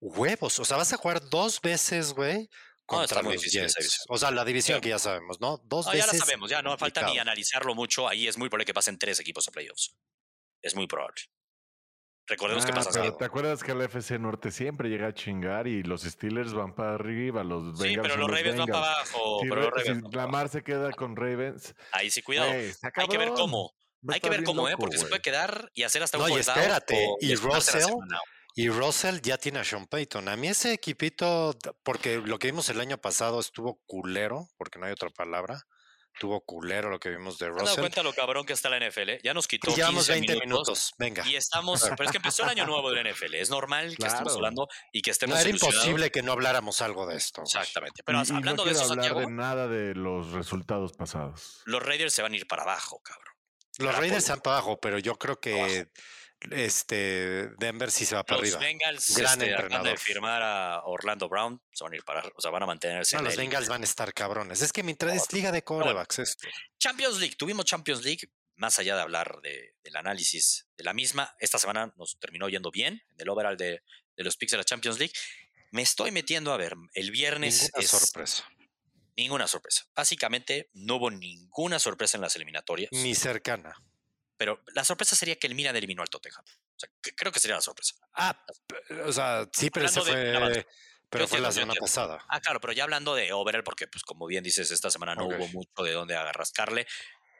huevos, 0.00 0.58
o 0.58 0.64
sea, 0.66 0.76
vas 0.76 0.92
a 0.92 0.96
jugar 0.98 1.28
dos 1.28 1.60
veces, 1.60 2.12
güey, 2.12 2.48
contra 2.88 3.04
está 3.04 3.22
muy 3.22 3.34
los 3.34 3.42
difícil 3.42 3.60
esa 3.64 3.78
Jets. 3.78 3.86
división. 3.86 4.06
O 4.08 4.18
sea, 4.18 4.30
la 4.32 4.44
división 4.44 4.76
Sí. 4.78 4.82
que 4.82 4.88
ya 4.88 4.98
sabemos, 4.98 5.40
¿no? 5.40 5.58
Dos 5.64 5.86
No, 5.86 5.92
ya 5.92 6.04
veces. 6.06 6.18
la 6.20 6.24
sabemos, 6.26 6.50
ya 6.50 6.62
no 6.62 6.76
falta 6.78 7.02
ni 7.02 7.18
analizarlo 7.18 7.74
mucho. 7.74 8.08
Ahí 8.08 8.26
es 8.26 8.36
muy 8.38 8.48
probable 8.48 8.64
que 8.66 8.74
pasen 8.74 8.98
tres 8.98 9.20
equipos 9.20 9.46
a 9.46 9.50
playoffs. 9.52 9.94
Es 10.62 10.74
muy 10.74 10.86
probable. 10.86 11.20
Recordemos 12.26 12.66
que 12.66 12.72
Ah, 12.72 12.74
pasa 12.74 12.90
pero. 12.92 13.16
¿te 13.16 13.24
acuerdas 13.24 13.62
que 13.62 13.72
el 13.72 13.80
FC 13.80 14.18
Norte 14.18 14.50
siempre 14.50 14.90
llega 14.90 15.06
a 15.06 15.14
chingar 15.14 15.66
y 15.66 15.82
los 15.82 16.02
Steelers 16.02 16.52
van 16.52 16.74
para 16.74 16.94
arriba, 16.94 17.42
los 17.42 17.78
Sí, 17.78 17.84
Bengals 17.84 18.02
pero 18.02 18.14
son 18.14 18.20
los 18.20 18.30
Ravens 18.38 18.58
van 18.58 18.66
para 18.68 18.78
abajo. 18.92 19.38
Si, 19.42 19.48
pero 19.48 19.60
los 19.62 19.70
si 19.70 19.70
Ravens 19.70 20.02
van 20.02 20.10
para 20.10 20.22
abajo. 20.24 20.32
Lamar 20.32 20.48
se 20.50 20.62
queda 20.62 20.92
con 20.92 21.16
Ravens, 21.16 21.74
Ahí 21.92 22.10
sí, 22.10 22.20
cuidado. 22.22 22.50
Hay 22.50 23.08
que 23.08 23.16
ver 23.18 23.30
cómo. 23.30 23.74
Hay 24.08 24.20
que 24.20 24.28
ver 24.30 24.44
cómo, 24.44 24.68
¿eh? 24.68 24.72
loco, 24.72 24.82
Porque 24.82 24.98
se 24.98 25.06
puede 25.06 25.22
quedar 25.22 25.70
y 25.74 25.82
hacer 25.84 26.02
hasta 26.02 26.18
un 26.18 26.28
No, 26.28 26.36
y 26.36 26.40
espérate, 26.40 27.06
o 27.08 27.16
y 27.20 27.34
la 27.34 27.40
Russell. 27.40 27.82
Y 28.58 28.70
Russell 28.70 29.20
ya 29.22 29.38
tiene 29.38 29.60
a 29.60 29.64
Sean 29.64 29.86
Payton. 29.86 30.28
A 30.28 30.34
mí 30.36 30.48
ese 30.48 30.72
equipito, 30.72 31.56
porque 31.84 32.16
lo 32.18 32.40
que 32.40 32.48
vimos 32.48 32.68
el 32.70 32.80
año 32.80 32.98
pasado 32.98 33.38
estuvo 33.38 33.80
culero, 33.86 34.48
porque 34.56 34.80
no 34.80 34.86
hay 34.86 34.92
otra 34.92 35.10
palabra. 35.10 35.62
Tuvo 36.18 36.40
culero 36.40 36.90
lo 36.90 36.98
que 36.98 37.10
vimos 37.10 37.38
de 37.38 37.46
¿Te 37.46 37.50
has 37.52 37.54
dado 37.56 37.66
Russell. 37.68 37.80
cuenta 37.82 38.02
lo 38.02 38.12
cabrón 38.12 38.44
que 38.44 38.52
está 38.52 38.68
la 38.68 38.78
NFL? 38.78 39.20
Ya 39.22 39.32
nos 39.32 39.46
quitó 39.46 39.72
Llevamos 39.72 40.06
15 40.08 40.12
20 40.12 40.32
minutos. 40.44 40.46
minutos. 40.48 40.92
Venga. 40.98 41.24
Y 41.28 41.36
estamos, 41.36 41.80
pero 41.96 42.02
es 42.06 42.10
que 42.10 42.16
empezó 42.16 42.42
el 42.42 42.48
año 42.48 42.66
nuevo 42.66 42.90
de 42.90 42.96
la 43.00 43.08
NFL. 43.12 43.34
Es 43.36 43.48
normal 43.50 43.94
que 43.96 44.04
estemos 44.08 44.34
hablando 44.34 44.66
y 44.92 45.02
que 45.02 45.10
No 45.10 45.12
estemos 45.12 45.38
era 45.40 45.48
ilusionados. 45.50 45.84
imposible 45.84 46.10
que 46.10 46.22
no 46.22 46.32
habláramos 46.32 46.82
algo 46.82 47.06
de 47.06 47.14
esto. 47.16 47.42
Exactamente. 47.42 48.02
Pero 48.04 48.18
Y- 48.18 48.22
y 48.26 48.34
hablando 48.34 48.64
no 48.64 48.68
de 48.68 48.70
quiero 48.72 48.84
eso, 48.84 48.92
hablar 48.94 49.04
Santiago, 49.06 49.20
de 49.30 49.36
nada 49.36 49.68
de 49.68 49.94
los 49.94 50.32
resultados 50.32 50.94
pasados. 50.94 51.62
los 51.66 51.80
Raiders 51.80 52.12
se 52.12 52.22
van 52.22 52.32
a 52.32 52.36
ir 52.36 52.48
para 52.48 52.62
abajo, 52.64 53.00
cabrón. 53.04 53.34
Los 53.78 53.86
Para 53.86 54.00
Raiders 54.00 54.24
abajo. 54.24 54.34
están 54.34 54.40
para 54.40 54.56
abajo, 54.56 54.80
pero 54.80 54.98
yo 54.98 55.14
creo 55.16 55.38
que 55.38 55.86
este 56.50 57.50
Denver 57.58 57.90
sí 57.90 58.04
se 58.04 58.14
va 58.14 58.24
para 58.24 58.40
Los 58.40 58.54
arriba. 58.54 58.60
Bengals 58.60 59.16
Gran 59.16 59.32
este, 59.40 59.52
acaban 59.54 59.68
de 59.70 59.74
entrenador. 59.74 59.98
firmar 59.98 60.42
a 60.42 60.82
Orlando 60.84 61.28
Brown. 61.28 61.60
Se 61.72 61.84
van 61.84 61.92
a 61.92 61.96
ir 61.96 62.04
para, 62.04 62.22
o 62.34 62.40
sea, 62.40 62.50
van 62.50 62.62
a 62.62 62.66
mantenerse. 62.66 63.16
No, 63.16 63.20
en 63.20 63.24
los 63.26 63.34
élite. 63.34 63.42
Bengals 63.48 63.68
van 63.68 63.82
a 63.82 63.84
estar 63.84 64.12
cabrones. 64.14 64.62
Es 64.62 64.72
que 64.72 64.82
mientras 64.82 65.14
es 65.14 65.32
liga 65.32 65.52
de 65.52 65.62
corebacks 65.62 66.18
esto. 66.20 66.48
Champions 66.78 67.18
League, 67.18 67.36
tuvimos 67.36 67.64
Champions 67.64 68.04
League, 68.04 68.28
más 68.56 68.78
allá 68.78 68.96
de 68.96 69.02
hablar 69.02 69.40
de- 69.42 69.74
del 69.82 69.96
análisis 69.96 70.66
de 70.76 70.84
la 70.84 70.92
misma, 70.94 71.34
esta 71.38 71.58
semana 71.58 71.92
nos 71.96 72.18
terminó 72.18 72.48
yendo 72.48 72.70
bien 72.70 72.94
en 73.10 73.16
el 73.20 73.28
overall 73.28 73.56
de, 73.56 73.82
de 74.16 74.24
los 74.24 74.36
picks 74.36 74.52
de 74.52 74.58
la 74.58 74.64
Champions 74.64 74.98
League. 74.98 75.12
Me 75.70 75.82
estoy 75.82 76.10
metiendo 76.10 76.52
a 76.52 76.56
ver, 76.56 76.74
el 76.94 77.10
viernes 77.10 77.62
Ninguna 77.74 77.84
es 77.84 77.90
sorpresa. 77.90 78.48
ninguna 79.16 79.46
sorpresa. 79.48 79.84
Básicamente 79.94 80.70
no 80.72 80.96
hubo 80.96 81.10
ninguna 81.10 81.78
sorpresa 81.78 82.16
en 82.16 82.22
las 82.22 82.34
eliminatorias, 82.36 82.90
Ni 82.92 83.14
cercana. 83.14 83.74
Pero 84.38 84.62
la 84.74 84.84
sorpresa 84.84 85.14
sería 85.16 85.36
que 85.36 85.46
el 85.48 85.54
Milan 85.54 85.76
eliminó 85.76 86.00
al 86.00 86.08
Tottenham. 86.08 86.42
O 86.46 86.78
sea, 86.78 86.88
que- 87.02 87.14
creo 87.14 87.30
que 87.32 87.40
sería 87.40 87.56
la 87.56 87.60
sorpresa. 87.62 87.94
Ah, 88.14 88.42
o 89.04 89.12
sea, 89.12 89.46
sí, 89.52 89.68
pero 89.68 89.86
ya 89.86 90.00
fue. 90.00 90.66
Pero 91.10 91.24
Yo 91.24 91.28
fue 91.28 91.40
la 91.40 91.48
entiendo, 91.48 91.72
semana 91.72 91.80
pasada. 91.80 92.24
Ah, 92.28 92.38
claro, 92.40 92.60
pero 92.60 92.74
ya 92.74 92.84
hablando 92.84 93.14
de 93.14 93.32
overall, 93.32 93.64
porque 93.64 93.88
pues 93.88 94.02
como 94.04 94.26
bien 94.26 94.44
dices, 94.44 94.70
esta 94.70 94.90
semana 94.90 95.14
no 95.14 95.26
hubo 95.26 95.48
mucho 95.48 95.82
de 95.82 95.92
dónde 95.92 96.14
agarrascarle. 96.14 96.86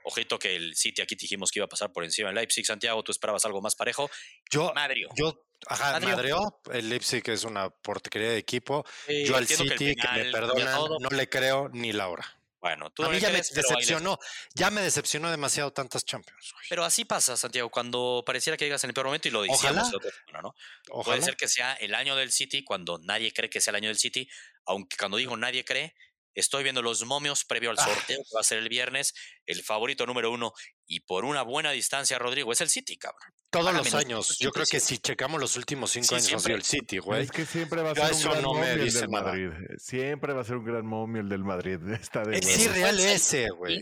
Ojito 0.05 0.39
que 0.39 0.57
el 0.57 0.75
City 0.75 1.03
aquí 1.03 1.17
dijimos 1.17 1.51
que 1.51 1.59
iba 1.59 1.67
a 1.67 1.69
pasar 1.69 1.93
por 1.93 2.03
encima 2.03 2.31
en 2.31 2.37
Leipzig, 2.37 2.65
Santiago, 2.65 3.03
tú 3.05 3.13
esperabas 3.13 3.45
algo 3.45 3.61
más 3.61 3.77
parejo. 3.77 4.11
Yo, 4.51 4.73
Madrid. 4.75 5.05
yo, 5.17 5.45
ajá, 5.67 6.01
Madrió. 6.01 6.09
madreó. 6.41 6.61
El 6.73 6.89
Leipzig 6.89 7.23
es 7.29 7.45
una 7.45 7.69
portería 7.69 8.31
de 8.31 8.39
equipo. 8.39 8.87
yo 9.07 9.37
al 9.37 9.47
City, 9.47 9.95
que, 9.95 10.09
me 10.15 10.33
perdonan, 10.33 10.81
no 11.01 11.11
le 11.11 11.29
creo 11.29 11.69
ni 11.69 11.93
la 11.93 12.09
hora. 12.09 12.38
Bueno, 12.61 12.91
tú 12.91 13.05
A 13.05 13.09
mí 13.09 13.21
ya 13.21 13.31
me 13.31 13.37
decepcionó. 13.37 14.19
Ya 14.55 14.71
me 14.71 14.81
decepcionó 14.83 15.31
demasiado 15.31 15.73
tantas 15.73 16.05
Champions. 16.05 16.51
güey. 16.53 16.67
Pero 16.69 16.85
así 16.85 17.05
pasa, 17.05 17.37
Santiago, 17.37 17.71
cuando 17.71 18.23
pareciera 18.27 18.57
que 18.57 18.65
llegas 18.65 18.83
en 18.85 18.91
el 18.91 18.95
peor 18.95 19.07
momento 19.07 19.29
y 19.29 19.31
lo 19.31 19.43
decíamos 19.43 19.65
Ojalá. 19.65 19.83
la 19.91 19.97
otra 19.97 20.11
semana, 20.11 20.43
¿no? 20.43 20.55
Ojalá. 20.91 21.05
Puede 21.17 21.23
ser 21.23 21.37
que 21.37 21.49
sea 21.49 21.75
el 21.75 21.95
año 21.95 22.17
del 22.17 22.33
City 22.33 22.65
cuando 22.65 22.99
nadie 22.99 23.33
cree 23.33 23.49
que 23.49 23.61
sea 23.61 23.71
el 23.71 23.77
año 23.77 23.89
del 23.89 23.99
City, 23.99 24.29
aunque 24.67 24.97
cuando 24.97 25.17
digo 25.19 25.37
nadie 25.37 25.65
cree, 25.65 25.95
estoy 26.39 26.63
viendo 26.63 26.83
los 26.83 27.05
momios 27.05 27.45
previo 27.45 27.71
al 27.71 27.79
Ah. 27.79 27.85
sorteo 27.85 28.19
que 28.19 28.35
va 28.35 28.41
a 28.41 28.45
ser 28.45 28.59
el 28.59 28.69
viernes. 28.69 29.15
El 29.47 29.63
favorito 29.63 30.07
número 30.07 30.31
uno 30.31 30.53
y 30.87 31.01
por 31.01 31.25
una 31.25 31.43
buena 31.43 31.71
distancia, 31.73 32.19
Rodrigo, 32.19 32.53
es 32.53 32.61
el 32.61 32.69
City, 32.69 32.97
cabrón. 32.97 33.33
Todos 33.51 33.73
los 33.73 33.95
años. 33.95 34.37
Yo 34.39 34.51
creo 34.51 34.65
que 34.67 34.79
187. 34.81 34.87
si 34.87 34.99
checamos 34.99 35.41
los 35.41 35.57
últimos 35.57 35.91
cinco 35.91 36.09
Sí, 36.09 36.15
años 36.17 36.25
ha 36.27 36.29
sido 36.29 36.39
siempre. 36.41 36.55
el 36.57 36.63
City, 36.65 36.99
güey. 36.99 37.23
Es 37.23 37.31
que 37.31 37.47
siempre 37.47 37.81
va 37.83 37.91
a 37.91 37.95
Yo 37.95 38.03
ser 38.03 38.13
un 38.13 38.19
eso 38.21 38.31
gran 38.31 38.43
no 38.43 38.53
me 38.53 38.59
momio 38.61 38.73
el 38.75 38.85
dice 38.85 39.01
del 39.01 39.11
nada. 39.11 39.25
Madrid. 39.25 39.51
Siempre 39.79 40.33
va 40.35 40.41
a 40.43 40.45
ser 40.45 40.57
un 40.57 40.65
gran 40.65 40.87
momio 40.87 41.23
el 41.23 41.29
del 41.31 41.45
Madrid. 41.45 41.79
Está 42.01 42.25
de 42.25 42.39
Es 42.39 42.59
irreal 42.59 42.99
ese, 43.01 43.49
güey. 43.51 43.81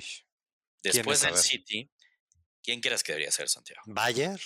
Después 0.83 1.21
del. 1.23 1.37
City, 1.37 1.91
¿quién 2.63 2.81
crees 2.81 3.03
que 3.03 3.13
debería 3.13 3.33
ser, 3.33 3.49
Santiago? 3.49 3.83
Bayer. 3.87 4.41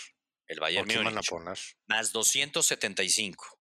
El 0.47 0.59
¿O 0.59 0.63
Bayern 0.63 0.89
quién 0.89 1.05
van 1.05 1.09
a 1.09 1.11
Múnich, 1.17 1.29
poner? 1.29 1.59
más 1.87 2.13
275. 2.13 3.60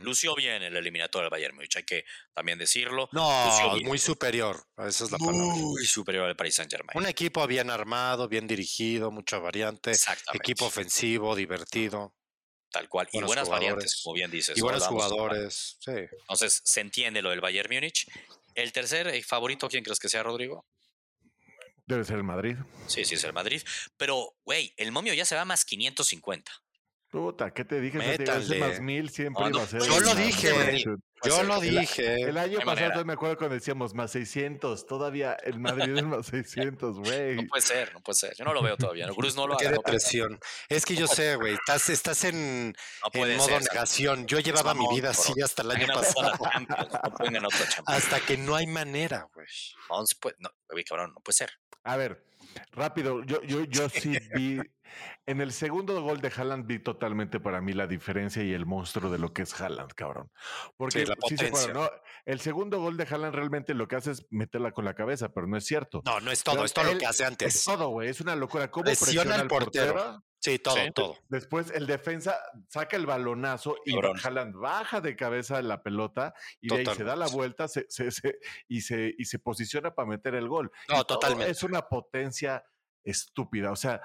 Lució 0.00 0.34
bien 0.34 0.62
el 0.62 0.76
eliminatorio 0.76 1.24
del 1.24 1.30
Bayern 1.30 1.54
Múnich, 1.54 1.76
hay 1.76 1.84
que 1.84 2.04
también 2.34 2.58
decirlo. 2.58 3.08
No, 3.12 3.76
muy 3.84 3.98
superior. 3.98 4.60
Esa 4.76 5.04
es 5.04 5.10
la 5.12 5.18
palabra. 5.18 5.38
Muy 5.38 5.86
superior 5.86 6.26
al 6.26 6.36
Paris 6.36 6.56
Saint 6.56 6.70
Germain. 6.70 6.96
Un 6.96 7.06
equipo 7.06 7.46
bien 7.46 7.70
armado, 7.70 8.28
bien 8.28 8.46
dirigido, 8.46 9.10
mucha 9.10 9.38
variante. 9.38 9.92
Exactamente. 9.92 10.42
Equipo 10.42 10.66
ofensivo, 10.66 11.36
divertido. 11.36 12.14
Tal 12.70 12.88
cual. 12.88 13.08
Y 13.12 13.22
buenas 13.22 13.48
variantes, 13.48 14.00
como 14.02 14.14
bien 14.14 14.30
dices. 14.30 14.56
y 14.56 14.60
¿no? 14.60 14.66
buenos 14.66 14.86
jugadores. 14.86 15.78
Sí. 15.80 15.92
Entonces, 15.92 16.60
se 16.64 16.80
entiende 16.80 17.22
lo 17.22 17.30
del 17.30 17.40
Bayern 17.40 17.72
Múnich. 17.72 18.06
El 18.54 18.72
tercer 18.72 19.06
eh, 19.08 19.22
favorito, 19.22 19.68
¿quién 19.68 19.84
crees 19.84 20.00
que 20.00 20.08
sea, 20.08 20.22
Rodrigo? 20.22 20.66
Debe 21.86 22.04
ser 22.04 22.16
el 22.16 22.24
Madrid. 22.24 22.56
Sí, 22.86 23.04
sí, 23.04 23.14
es 23.14 23.24
el 23.24 23.32
Madrid. 23.32 23.62
Pero, 23.96 24.36
güey, 24.44 24.74
el 24.76 24.92
momio 24.92 25.14
ya 25.14 25.24
se 25.24 25.36
va 25.36 25.42
a 25.42 25.46
más 25.46 25.64
550. 25.64 26.52
Puta, 27.10 27.52
¿qué 27.54 27.64
te 27.64 27.80
dije? 27.80 27.96
Métanle. 27.98 28.58
más 28.58 28.80
mil 28.80 29.08
siempre 29.08 29.44
no 29.44 29.50
iba 29.50 29.62
a 29.62 29.66
ser. 29.66 29.80
Yo 29.82 29.96
el 29.96 30.04
lo 30.04 30.14
dije. 30.14 30.84
Yo 31.24 31.42
lo 31.42 31.62
el- 31.62 31.70
dije. 31.80 32.22
El 32.22 32.36
año 32.36 32.58
pasado 32.60 32.88
manera. 32.90 33.04
me 33.04 33.12
acuerdo 33.14 33.38
cuando 33.38 33.54
decíamos 33.54 33.94
más 33.94 34.10
600. 34.12 34.86
Todavía 34.86 35.32
el 35.42 35.58
Madrid 35.58 35.96
es 35.96 36.04
más 36.04 36.26
600, 36.26 36.98
güey. 37.00 37.36
No 37.36 37.42
puede 37.48 37.62
ser, 37.62 37.94
no 37.94 38.00
puede 38.02 38.16
ser. 38.16 38.34
Yo 38.36 38.44
no 38.44 38.52
lo 38.52 38.62
veo 38.62 38.76
todavía. 38.76 39.06
¿no? 39.06 39.14
Cruz 39.14 39.34
no 39.36 39.46
lo 39.46 39.56
Qué 39.56 39.70
depresión. 39.70 40.38
Es 40.68 40.84
que 40.84 40.94
yo 40.96 41.06
sé, 41.08 41.36
güey. 41.36 41.54
Estás, 41.54 41.88
estás 41.88 42.24
en, 42.24 42.68
No 43.02 43.10
puede 43.10 43.32
en 43.32 43.38
modo 43.38 43.48
ser, 43.48 43.62
negación. 43.62 44.26
Yo 44.26 44.38
llevaba 44.40 44.74
mi 44.74 44.86
vida 44.94 45.10
así 45.10 45.32
hasta 45.42 45.62
el 45.62 45.70
año 45.70 45.86
pasado. 45.86 46.32
Hasta 47.86 48.20
que 48.20 48.36
no 48.36 48.54
hay 48.54 48.66
manera, 48.66 49.26
güey. 49.34 49.46
No, 49.90 50.04
no, 50.38 50.50
güey, 50.70 50.84
cabrón, 50.84 51.12
no 51.14 51.20
puede 51.20 51.36
ser. 51.36 51.50
A 51.84 51.96
ver, 51.96 52.22
rápido. 52.72 53.22
Yo, 53.24 53.42
yo, 53.42 53.64
yo 53.64 53.88
sí 53.88 54.18
vi. 54.34 54.58
En 55.26 55.42
el 55.42 55.52
segundo 55.52 56.00
gol 56.02 56.20
de 56.22 56.32
Haaland 56.34 56.66
vi 56.66 56.78
totalmente 56.78 57.38
para 57.40 57.60
mí 57.60 57.74
la 57.74 57.86
diferencia 57.86 58.42
y 58.42 58.54
el 58.54 58.64
monstruo 58.64 59.10
de 59.10 59.18
lo 59.18 59.34
que 59.34 59.42
es 59.42 59.60
Haaland, 59.60 59.92
cabrón. 59.92 60.30
Porque 60.78 61.00
Sí, 61.00 61.06
la 61.06 61.14
sí 61.28 61.36
se. 61.36 61.72
¿no? 61.74 61.90
El 62.24 62.40
segundo 62.40 62.80
gol 62.80 62.96
de 62.96 63.04
Haaland 63.04 63.34
realmente 63.34 63.74
lo 63.74 63.86
que 63.86 63.96
hace 63.96 64.12
es 64.12 64.26
meterla 64.30 64.72
con 64.72 64.86
la 64.86 64.94
cabeza, 64.94 65.28
pero 65.28 65.46
no 65.46 65.58
es 65.58 65.66
cierto. 65.66 66.00
No, 66.06 66.20
no 66.20 66.30
es 66.30 66.42
todo. 66.42 66.54
Pero 66.56 66.64
Es 66.64 66.72
todo 66.72 66.92
lo 66.92 66.98
que 66.98 67.06
hace 67.06 67.22
Es 67.24 67.28
antes. 67.28 67.64
todo, 67.64 67.88
güey. 67.90 68.08
Es 68.08 68.20
una 68.22 68.34
locura. 68.34 68.70
¿Cómo 68.70 68.84
Presiona 68.84 69.46
portero. 69.46 69.92
portero? 69.94 70.24
Sí, 70.40 70.58
todo, 70.60 70.76
Sí. 70.76 70.90
todo. 70.94 71.16
Después 71.28 71.70
el 71.72 71.86
defensa 71.86 72.38
saca 72.68 72.96
el 72.96 73.06
balonazo 73.06 73.76
y. 73.84 73.94
Haaland 74.22 74.54
baja 74.54 75.00
de 75.00 75.16
cabeza 75.16 75.60
la 75.62 75.82
pelota 75.82 76.32
y 76.60 76.68
de 76.68 76.80
ahí 76.88 76.96
se 76.96 77.02
da 77.04 77.16
la 77.16 77.26
vuelta 77.26 77.66
se, 77.68 77.86
se- 77.88 78.10
se- 78.10 78.38
y, 78.68 78.80
se, 78.82 79.14
y 79.18 79.24
se 79.24 79.38
posiciona 79.40 79.94
para 79.94 80.08
meter 80.08 80.34
el 80.36 80.48
gol. 80.48 80.70
No, 80.88 81.00
Y 81.00 81.04
totalmente. 81.04 81.50
Es 81.50 81.62
una 81.64 81.82
potencia 81.88 82.64
estúpida. 83.04 83.72
O 83.72 83.76
sea, 83.76 84.00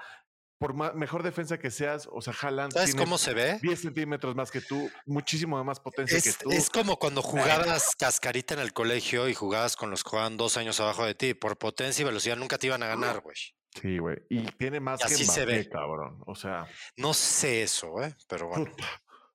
por 0.58 0.74
mejor 0.94 1.22
defensa 1.22 1.58
que 1.58 1.70
seas, 1.70 2.08
o 2.10 2.20
sea, 2.22 2.32
Haaland 2.40 2.72
¿Sabes 2.72 2.90
tiene 2.90 3.04
cómo 3.04 3.18
se 3.18 3.34
ve? 3.34 3.58
10 3.60 3.80
centímetros 3.82 4.34
más 4.34 4.50
que 4.50 4.60
tú, 4.60 4.90
muchísimo 5.04 5.62
más 5.62 5.78
potencia 5.78 6.16
Es, 6.16 6.24
que 6.24 6.44
tú. 6.44 6.50
es 6.52 6.70
como 6.70 6.96
cuando 6.98 7.22
jugabas 7.22 7.94
cascarita 7.96 8.54
en 8.54 8.60
el 8.60 8.72
colegio 8.72 9.28
y 9.28 9.34
jugabas 9.34 9.76
con 9.76 9.90
los 9.90 10.02
que 10.02 10.10
jugaban 10.10 10.36
dos 10.36 10.56
años 10.56 10.80
abajo 10.80 11.04
de 11.04 11.14
ti. 11.14 11.34
Por 11.34 11.58
potencia 11.58 12.02
y 12.02 12.06
velocidad 12.06 12.36
nunca 12.36 12.56
te 12.58 12.68
iban 12.68 12.82
a 12.82 12.86
ganar, 12.86 13.20
güey. 13.20 13.36
Sí, 13.74 13.98
güey. 13.98 14.16
Y 14.30 14.42
tiene 14.52 14.80
más 14.80 15.00
Y 15.02 15.06
que 15.08 15.14
así 15.14 15.24
se 15.24 15.42
Mbappé, 15.42 15.58
ve. 15.58 15.68
cabrón. 15.68 16.22
O 16.26 16.34
sea, 16.34 16.66
No 16.96 17.12
sé 17.14 17.62
eso, 17.62 18.02
¿eh? 18.02 18.14
Pero 18.28 18.48
bueno, 18.48 18.64
puta, 18.66 18.84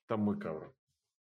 está 0.02 0.16
muy 0.16 0.40
cabrón. 0.40 0.74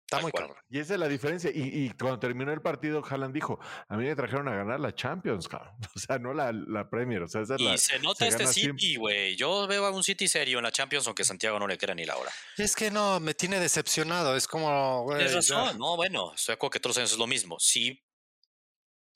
está 0.06 0.22
muy 0.22 0.32
cabrón. 0.32 0.56
Y 0.70 0.80
esa 0.80 0.94
es 0.94 1.00
la 1.00 1.08
diferencia. 1.10 1.52
Y, 1.54 1.86
y 1.86 1.90
cuando 1.92 2.18
terminó 2.20 2.54
el 2.54 2.62
partido, 2.62 3.04
Haaland 3.06 3.34
dijo, 3.34 3.60
a 3.90 3.98
mí 3.98 4.06
me 4.06 4.16
trajeron 4.16 4.48
a 4.48 4.56
ganar 4.56 4.80
la 4.80 4.96
Champions, 4.96 5.48
cabrón. 5.50 5.74
O 5.96 6.00
sea, 6.00 6.18
no 6.18 6.34
la, 6.34 6.52
la 6.54 6.90
Premier. 6.90 7.24
O 7.24 7.28
sea, 7.28 7.42
esa 7.42 7.56
es 7.56 7.62
Y 7.62 7.66
la... 7.66 7.78
se 7.78 8.00
nota 8.00 8.24
se 8.26 8.44
este. 8.44 8.48
City, 8.48 8.96
güey. 8.96 9.36
Yo 9.36 9.68
veo 9.68 9.86
a 9.86 9.92
un 9.92 10.04
City 10.04 10.28
serio 10.30 10.60
en 10.60 10.64
la 10.64 10.72
Champions, 10.72 11.06
aunque 11.08 11.24
Santiago 11.26 11.60
no 11.60 11.68
le 11.68 11.78
crea 11.78 11.96
ni 11.96 12.06
la 12.06 12.16
hora. 12.16 12.32
Es 12.58 12.74
que 12.76 12.90
no, 12.90 13.20
me 13.20 13.34
tiene 13.34 13.60
decepcionado. 13.60 14.36
Es 14.38 14.48
como, 14.48 15.04
güey, 15.04 15.26
Tienes 15.26 15.46
ya. 15.48 15.56
razón. 15.62 15.78
No, 15.78 15.98
bueno, 15.98 16.34
estoy 16.34 16.54
de 16.54 16.56
acuerdo 16.56 16.72
que 16.72 16.80
todos 16.80 16.96
los 16.96 16.98
años 17.00 17.12
es 17.12 17.18
lo 17.20 17.28
mismo. 17.28 17.58
Sí, 17.60 18.02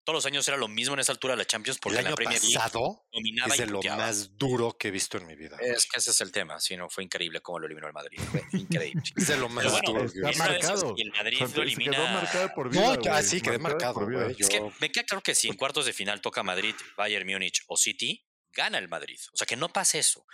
todos 0.08 0.24
los 0.24 0.26
años 0.26 0.48
era 0.48 0.56
lo 0.56 0.70
mismo 0.70 0.94
en 0.94 1.02
esa 1.02 1.12
altura 1.12 1.34
de 1.34 1.40
la 1.40 1.46
Champions 1.46 1.80
porque 1.82 1.98
el 1.98 2.06
la 2.06 2.08
año 2.12 2.16
Premier 2.16 2.42
League 2.42 2.56
pasado 2.56 3.06
dominaba 3.12 3.54
es 3.54 3.60
y 3.60 3.64
de 3.64 3.70
lo 3.70 3.82
más 3.84 4.38
duro 4.38 4.78
que 4.78 4.88
he 4.88 4.92
visto 4.92 5.18
en 5.18 5.28
mi 5.28 5.36
vida. 5.36 5.58
Es 5.60 5.86
que 5.86 6.00
ese 6.00 6.12
es 6.12 6.22
el 6.22 6.32
tema. 6.32 6.62
Sí, 6.62 6.78
no, 6.78 6.90
fue 6.90 7.04
increíble 7.04 7.42
cómo 7.42 7.60
lo 7.60 7.66
eliminó 7.66 7.88
el 7.88 7.94
Madrid. 7.94 8.18
Fue 8.32 8.42
increíble. 8.54 9.04
Es 9.18 9.28
de 9.28 9.36
lo 9.36 9.50
más 9.50 9.70
bueno, 9.70 9.82
duro 9.86 10.06
Está 10.06 10.46
marcado. 10.46 10.94
y 10.96 11.02
el 11.02 11.12
Madrid 11.12 11.42
lo 11.42 11.48
se 11.50 11.60
elimina. 11.60 11.92
quedó 11.92 12.08
marcado 12.08 12.50
por 12.56 12.70
vida. 12.70 12.82
No, 12.96 13.02
ya 13.02 13.12
güey, 13.12 13.24
sí, 13.26 13.42
quedé 13.42 13.58
marcado, 13.58 13.96
por 13.96 14.08
vida. 14.08 14.24
güey. 14.24 14.36
Es 14.40 14.48
que 14.48 14.72
me 14.80 14.90
queda 14.94 15.04
claro 15.04 15.22
que 15.22 15.36
si 15.36 15.50
en 15.50 15.56
cuartos 15.58 15.86
de 15.86 15.92
final 15.92 16.22
toca 16.22 16.42
Madrid, 16.42 16.76
Bayern 16.96 17.28
Múnich 17.28 17.66
o 17.68 17.76
City, 17.76 18.26
gana 18.54 18.78
el 18.78 18.88
Madrid. 18.88 19.20
O 19.34 19.36
sea, 19.36 19.46
que 19.46 19.58
no 19.58 19.68
pase 19.68 20.00
eso. 20.00 20.26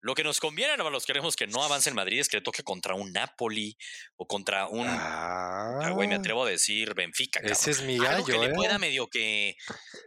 Lo 0.00 0.14
que 0.14 0.22
nos 0.22 0.38
conviene 0.38 0.72
a 0.74 0.76
los 0.76 1.04
que 1.04 1.12
queremos 1.12 1.34
que 1.34 1.46
no 1.48 1.62
avance 1.64 1.88
el 1.90 1.96
Madrid 1.96 2.20
es 2.20 2.28
que 2.28 2.36
le 2.36 2.42
toque 2.42 2.62
contra 2.62 2.94
un 2.94 3.12
Napoli 3.12 3.76
o 4.16 4.26
contra 4.26 4.68
un, 4.68 4.86
ah, 4.88 5.90
güey, 5.92 6.06
me 6.08 6.14
Ah, 6.14 6.18
atrevo 6.18 6.44
a 6.44 6.48
decir 6.48 6.94
Benfica. 6.94 7.40
cabrón. 7.40 7.52
Ese 7.52 7.70
es 7.72 7.82
mi 7.82 7.96
Algo 8.04 8.24
que 8.24 8.32
gallo, 8.32 8.44
le 8.44 8.50
¿eh? 8.50 8.54
pueda 8.54 8.78
medio 8.78 9.08
que... 9.08 9.56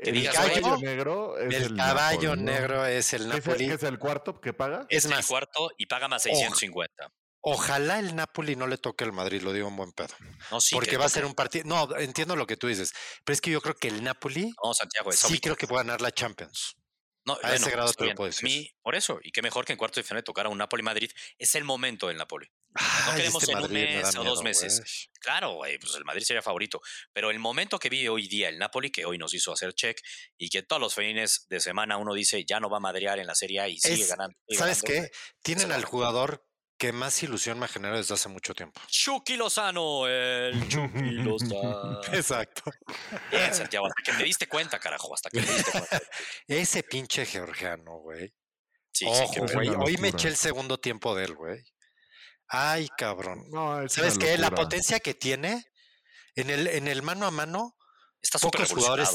que 0.02 0.10
El 0.10 0.16
digas, 0.16 0.34
caballo 0.36 0.76
"Oye, 0.76 0.86
negro 0.86 1.38
es 1.38 1.54
El 1.56 1.64
el, 1.64 1.76
caballo 1.76 2.36
negro 2.38 2.86
es 2.86 3.14
el 3.14 3.30
¿Qué 3.30 3.38
es 3.38 3.46
el- 3.46 3.52
Napoli. 3.52 3.68
qué 3.68 3.74
es 3.74 3.84
el 3.84 4.00
cuarto 4.00 4.40
que 4.40 4.54
paga? 4.54 4.86
Es 4.90 5.06
el 5.06 5.12
más, 5.12 5.26
cuarto 5.28 5.72
y 5.78 5.86
paga 5.88 6.08
más 6.08 6.24
650. 6.24 7.12
ojalá 7.42 8.00
el 8.00 8.16
Napoli 8.16 8.56
no 8.56 8.68
le 8.68 8.78
toque 8.78 9.04
al 9.04 9.12
Madrid, 9.14 9.42
lo 9.42 9.52
digo 9.52 9.68
en 9.68 9.76
buen 9.76 9.92
pedo. 9.94 10.14
No, 10.52 10.62
sí. 10.62 10.76
porque 10.76 10.92
que 10.92 10.98
va 10.98 11.06
a 11.06 11.10
ser 11.10 11.26
un 11.26 11.34
partido. 11.34 11.66
No, 11.66 11.98
entiendo 11.98 12.36
lo 12.36 12.46
que 12.48 12.56
tú 12.56 12.68
dices, 12.68 12.94
pero 13.26 13.34
es 13.34 13.42
que 13.42 13.50
yo 13.52 13.60
creo 13.62 13.76
que 13.76 13.88
el 13.90 14.04
Napoli 14.04 14.54
No, 14.64 14.74
Santiago, 14.74 15.10
es 15.10 15.20
sí 15.20 15.28
obvio. 15.28 15.40
creo 15.42 15.56
que 15.58 15.68
puede 15.68 15.84
ganar 15.84 16.02
la 16.02 16.12
Champions. 16.12 16.78
No, 17.24 17.38
a 17.44 17.54
ese 17.56 17.70
grado 17.70 17.90
está 17.92 18.04
te 18.04 18.10
lo 18.10 18.16
puedo 18.16 18.30
decir. 18.30 18.44
mí, 18.46 18.72
por 18.82 18.96
eso, 18.96 19.20
y 19.22 19.32
qué 19.32 19.42
mejor 19.44 19.64
que 19.66 19.74
en 19.74 19.78
cuartos 19.78 19.98
de 20.04 20.08
final 20.08 20.24
tocar 20.24 20.48
a 20.48 20.50
un 20.50 20.58
Napoli-Madrid, 20.58 21.12
es 21.38 21.54
el 21.56 21.64
momento 21.64 22.08
del 22.08 22.18
Napoli. 22.18 22.48
No 23.08 23.16
queremos 23.16 23.44
este 23.44 23.52
en 23.52 23.58
un 23.64 23.72
me 23.72 23.80
mes 23.86 24.16
o 24.16 24.24
dos 24.24 24.24
miedo, 24.24 24.44
meses. 24.44 25.10
Claro, 25.20 25.60
pues 25.80 25.96
el 25.96 26.06
Madrid 26.06 26.24
sería 26.24 26.42
favorito. 26.42 26.82
Pero 27.14 27.30
el 27.30 27.38
momento 27.38 27.78
que 27.78 27.90
vi 27.90 28.08
hoy 28.08 28.28
día 28.28 28.50
el 28.50 28.58
Napoli, 28.58 28.90
que 28.92 29.06
hoy 29.06 29.18
nos 29.18 29.34
hizo 29.34 29.52
hacer 29.54 29.74
check, 29.74 30.00
y 30.38 30.50
que 30.50 30.64
todos 30.64 30.82
los 30.82 30.96
fines 30.96 31.46
de 31.50 31.60
semana 31.60 31.98
uno 31.98 32.14
dice 32.14 32.44
ya 32.46 32.60
no 32.60 32.70
va 32.70 32.78
a 32.78 32.80
madrear 32.80 33.20
en 33.20 33.28
la 33.28 33.36
Serie 33.36 33.60
A 33.60 33.68
y 33.68 33.78
sigue 33.78 34.02
Es- 34.04 34.10
ganando. 34.10 34.36
sigue 34.48 34.58
¿Sabes 34.60 34.82
ganando. 34.82 35.10
qué? 35.10 35.12
Tienen 35.44 35.72
al 35.72 35.84
jugador 35.86 36.44
que 36.82 36.92
más 36.92 37.22
ilusión 37.22 37.60
me 37.60 37.68
genera 37.68 37.96
desde 37.96 38.16
hace 38.16 38.28
mucho 38.28 38.56
tiempo. 38.56 38.82
Chucky 38.88 39.36
Lozano, 39.38 40.08
el 40.08 40.68
Chucky 40.68 41.12
Lozano. 41.12 42.02
Exacto. 42.12 42.64
Bien, 43.30 43.54
Santiago, 43.54 43.86
hasta 43.86 44.02
que 44.04 44.18
te 44.18 44.24
diste 44.24 44.48
cuenta, 44.48 44.80
carajo, 44.80 45.14
hasta 45.14 45.30
que 45.30 45.42
te 45.42 45.54
diste 45.54 45.72
cuenta. 45.72 46.02
Ese 46.48 46.82
pinche 46.82 47.28
georgiano, 47.28 48.00
güey. 48.00 48.30
Sí, 48.92 49.06
sí, 49.06 49.06
Ojo, 49.06 49.46
pedo. 49.46 49.54
güey. 49.54 49.70
Hoy 49.70 49.98
me 49.98 50.08
eché 50.08 50.28
el 50.28 50.36
segundo 50.36 50.80
tiempo 50.80 51.14
de 51.16 51.26
él, 51.26 51.36
güey. 51.36 51.64
Ay, 52.48 52.90
cabrón. 52.98 53.46
No, 53.52 53.88
¿Sabes 53.88 54.18
qué? 54.18 54.40
La 54.40 54.50
potencia 54.50 55.00
que 55.00 55.14
tiene 55.14 55.64
en 56.36 56.50
el, 56.50 56.66
en 56.66 56.88
el 56.88 57.04
mano 57.04 57.28
a 57.28 57.32
mano, 57.32 57.78
Está 58.24 58.40
súper 58.40 58.62
pocos 58.68 58.72
jugadores- 58.84 59.12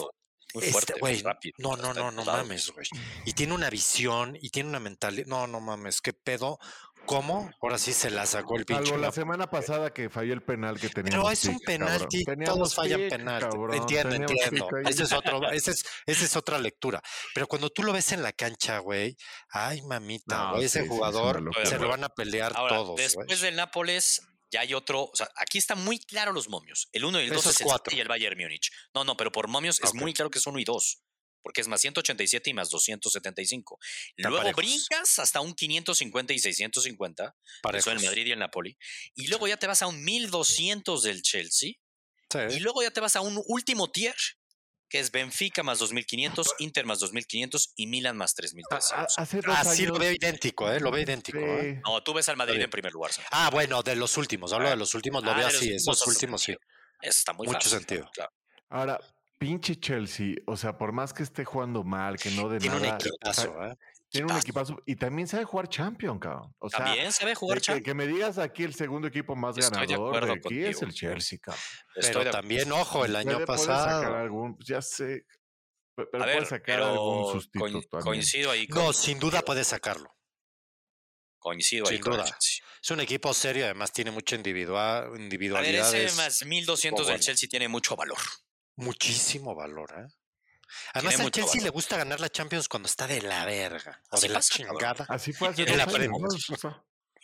Muy 0.55 0.63
este, 0.63 0.71
fuerte, 0.73 0.95
güey. 1.01 1.15
muy 1.15 1.23
rápido. 1.25 1.55
No, 1.59 1.77
no, 1.77 1.93
no, 1.93 2.13
no 2.13 2.25
mames, 2.25 2.71
güey. 2.71 2.87
Y 3.25 3.33
tiene 3.33 3.55
una 3.55 3.71
visión 3.71 4.39
y 4.41 4.51
tiene 4.51 4.69
una 4.69 4.79
mentalidad. 4.79 5.27
No, 5.27 5.49
no 5.49 5.59
mames, 5.59 6.01
qué 6.01 6.13
pedo. 6.13 6.61
¿Cómo? 7.07 7.51
Ahora 7.63 7.79
sí 7.79 7.93
se 7.93 8.11
la 8.11 8.27
sacó 8.27 8.57
el 8.57 8.65
pinche. 8.65 8.87
Salvo 8.87 8.99
la 8.99 9.13
semana 9.13 9.49
pasada 9.49 9.93
que 9.93 10.11
falló 10.11 10.35
el 10.35 10.43
penal 10.43 10.79
que 10.79 10.89
teníamos. 10.89 11.25
Pero 11.25 11.31
es 11.31 11.45
un 11.45 11.59
pick, 11.59 11.67
penalti, 11.67 12.25
todos 12.45 12.75
fallan 12.75 13.01
pick, 13.01 13.11
penalti. 13.11 13.47
cabrón, 13.49 13.75
Entiendo, 13.75 14.15
entiendo. 14.17 14.69
Ese 14.89 15.03
es 15.05 15.13
otro, 15.13 15.51
ese 15.51 15.71
es, 15.71 15.85
esa 16.07 16.25
es 16.25 16.37
otra 16.37 16.59
lectura. 16.59 17.01
Pero 17.35 17.47
cuando 17.47 17.71
tú 17.71 17.83
lo 17.83 17.93
ves 17.93 18.13
en 18.13 18.23
la 18.23 18.33
cancha, 18.33 18.79
güey, 18.79 19.17
ay 19.51 19.83
mamita, 19.83 20.37
No, 20.37 20.51
güey, 20.53 20.63
sí, 20.63 20.67
ese 20.67 20.79
sí, 20.81 20.85
es 20.85 20.91
una 20.91 20.97
jugador 20.97 21.51
se 21.65 21.79
lo 21.79 21.89
van 21.89 22.05
a 22.05 22.09
pelear 22.09 22.53
Ahora, 22.57 22.77
todos, 22.77 22.97
después 22.97 23.27
güey. 23.27 23.41
del 23.41 23.57
Nápoles, 23.57 24.23
ya 24.51 24.61
hay 24.61 24.75
otro. 24.75 25.05
O 25.05 25.15
sea, 25.15 25.29
aquí 25.37 25.59
están 25.59 25.85
muy 25.85 25.99
claros 25.99 26.35
los 26.35 26.49
momios. 26.49 26.89
El 26.93 27.05
1 27.05 27.21
y 27.21 27.25
el 27.25 27.31
2 27.31 27.39
Esos 27.41 27.55
es 27.55 27.61
el 27.63 27.67
cuatro. 27.67 27.97
Y 27.97 28.01
el 28.01 28.09
Bayern 28.09 28.39
Múnich. 28.39 28.71
No, 28.95 29.05
no, 29.05 29.17
pero 29.17 29.33
por 29.33 29.49
momios 29.49 29.81
es 29.83 29.95
muy 29.95 30.13
claro 30.13 30.31
que 30.31 30.39
es 30.39 30.47
1 30.47 30.59
y 30.59 30.65
2. 30.65 31.03
Porque 31.47 31.61
es 31.61 31.69
más 31.69 31.81
187 31.81 32.51
y 32.51 32.55
más 32.55 32.71
275. 32.71 33.79
Están 34.17 34.31
Luego 34.33 34.39
parejos. 34.39 34.57
brincas 34.65 35.21
hasta 35.21 35.41
un 35.41 35.55
550 35.55 36.33
y 36.33 36.41
650. 36.41 37.23
que 37.25 37.31
son 37.31 37.61
Parejos. 37.63 37.93
el 37.93 38.01
Madrid 38.05 38.27
y 38.27 38.33
el 38.33 38.41
Napoli. 38.41 38.77
Y 39.15 39.29
luego 39.29 39.47
ya 39.47 39.57
te 39.57 39.69
vas 39.69 39.81
a 39.81 39.87
un 39.87 40.03
1200 40.03 41.05
del 41.05 41.23
Chelsea. 41.23 41.75
Sí. 42.29 42.39
Y 42.51 42.59
luego 42.59 42.83
ya 42.83 42.91
te 42.91 42.99
vas 43.01 43.15
a 43.15 43.21
un 43.21 43.41
último 43.47 43.93
tier, 43.93 44.17
que 44.89 44.99
es 44.99 45.13
Benfica 45.13 45.63
más 45.63 45.79
2500, 45.79 46.49
Inter 46.59 46.85
más 46.85 46.99
2500 46.99 47.75
y 47.77 47.87
Milan 47.87 48.17
más 48.17 48.33
A- 48.33 48.35
3300. 48.35 49.19
Hace 49.19 49.37
dos 49.41 49.57
Así 49.57 49.83
años. 49.85 49.93
lo 49.95 49.99
veo 50.01 50.11
idéntico, 50.11 50.69
¿eh? 50.73 50.81
Lo 50.81 50.91
veo 50.91 51.03
idéntico, 51.05 51.39
¿eh? 51.39 51.75
sí. 51.77 51.81
No, 51.87 52.03
tú 52.03 52.13
ves 52.13 52.29
al 52.29 52.37
Madrid 52.37 52.55
bien. 52.55 52.65
en 52.65 52.71
primer 52.71 52.93
lugar. 52.93 53.13
Santi. 53.13 53.29
Ah, 53.31 53.51
bueno, 53.53 53.85
de 53.85 53.95
los 53.95 54.17
últimos. 54.17 54.53
Hablo 54.53 54.67
Ah, 54.67 54.71
de 54.71 54.77
los 54.77 54.93
últimos, 54.97 55.23
lo 55.23 55.31
ah, 55.31 55.35
veo 55.35 55.47
de 55.47 55.53
los 55.53 55.63
así. 55.63 55.71
últimos 55.75 55.97
Esos 55.97 56.09
últimos 56.09 56.43
sí. 56.43 56.53
Eso 57.03 57.19
está 57.19 57.33
muy 57.35 57.47
Mucho 57.47 57.59
fácil, 57.61 57.79
sentido. 57.79 58.11
claro. 58.13 58.33
Ahora, 58.69 59.01
pinche 59.39 59.77
Chelsea, 59.79 60.35
o 60.47 60.57
sea, 60.57 60.77
por 60.79 60.93
más 60.93 61.13
que 61.13 61.23
esté 61.23 61.45
jugando 61.45 61.85
mal, 61.85 62.17
que 62.19 62.31
no 62.31 62.49
de 62.49 62.59
Tiene 62.59 62.77
un 62.77 62.83
nada, 62.83 62.97
¿eh? 62.99 63.77
tiene 64.09 64.27
un 64.27 64.37
equipazo. 64.39 64.73
equipazo 64.73 64.83
y 64.87 64.97
también 64.97 65.29
sabe 65.29 65.45
jugar 65.45 65.69
Champion, 65.69 66.19
cabrón. 66.19 66.55
O 66.59 66.71
sea, 66.71 66.85
También 66.85 67.13
sabe 67.13 67.35
jugar 67.35 67.57
de 67.59 67.61
que, 67.61 67.67
Champions. 67.67 67.85
que 67.85 67.95
me 67.95 68.07
digas 68.07 68.39
aquí 68.39 68.63
el 68.65 68.75
segundo 68.75 69.09
equipo 69.09 69.35
más 69.37 69.59
Estoy 69.59 69.81
de 69.81 69.87
ganador 69.87 70.09
acuerdo 70.17 70.27
de 70.35 70.41
aquí 70.45 70.65
es 70.65 70.81
el 70.83 70.93
Chelsea, 70.95 71.39
cabrón. 71.43 71.63
Estoy 71.97 72.19
Pero 72.25 72.31
también, 72.31 72.73
ojo, 72.73 73.05
el 73.05 73.17
año 73.17 73.45
puede 73.45 73.59
sacar 73.59 73.77
pasado. 74.03 74.17
algún, 74.17 74.57
pues 74.57 74.69
ya 74.69 74.81
sé, 74.81 75.27
pe- 75.95 76.07
pero 76.11 76.23
A 76.23 76.27
puede 76.27 76.39
ver, 76.39 76.47
sacar 76.47 76.63
pero 76.77 76.87
algún 76.87 77.41
coin- 77.53 77.89
también. 77.91 78.03
coincido 78.05 78.51
ahí 78.51 78.67
con, 78.69 78.85
No, 78.85 78.93
sin 78.93 79.19
duda 79.19 79.43
puede 79.43 79.65
sacarlo. 79.65 80.15
coincido 81.39 81.87
ahí 81.89 81.97
sin 81.97 82.03
con 82.03 82.13
el 82.15 82.19
duda. 82.21 82.29
Chelsea. 82.31 82.65
Es 82.83 82.91
un 82.91 83.01
equipo 83.01 83.35
serio, 83.35 83.65
además 83.65 83.93
tiene 83.93 84.11
mucha 84.13 84.37
individua- 84.37 84.99
A 84.99 85.09
ver, 85.09 85.21
individualidad. 85.21 85.89
ese 85.89 86.05
es 86.05 86.17
más 86.17 86.45
1200 86.45 87.07
del. 87.09 87.21
Chelsea 87.21 87.49
tiene 87.49 87.69
mucho 87.69 87.97
valor. 87.97 88.19
Muchísimo 88.77 89.55
valor, 89.55 89.91
¿eh? 89.99 90.07
Además, 90.95 91.21
al 91.21 91.31
Chelsea 91.31 91.61
valor. 91.61 91.65
le 91.65 91.71
gusta 91.71 91.97
ganar 91.97 92.21
la 92.21 92.29
Champions 92.29 92.69
cuando 92.69 92.89
está 92.89 93.07
de 93.07 93.23
la 93.23 93.45
verga. 93.45 94.01
O 94.11 94.17
Así 94.17 94.29
de 94.29 94.35
la 94.35 94.41
chingada. 94.41 95.07
Así 95.09 95.33
fue 95.33 95.49
hace 95.51 95.65
dos 95.65 95.77
la 95.77 95.87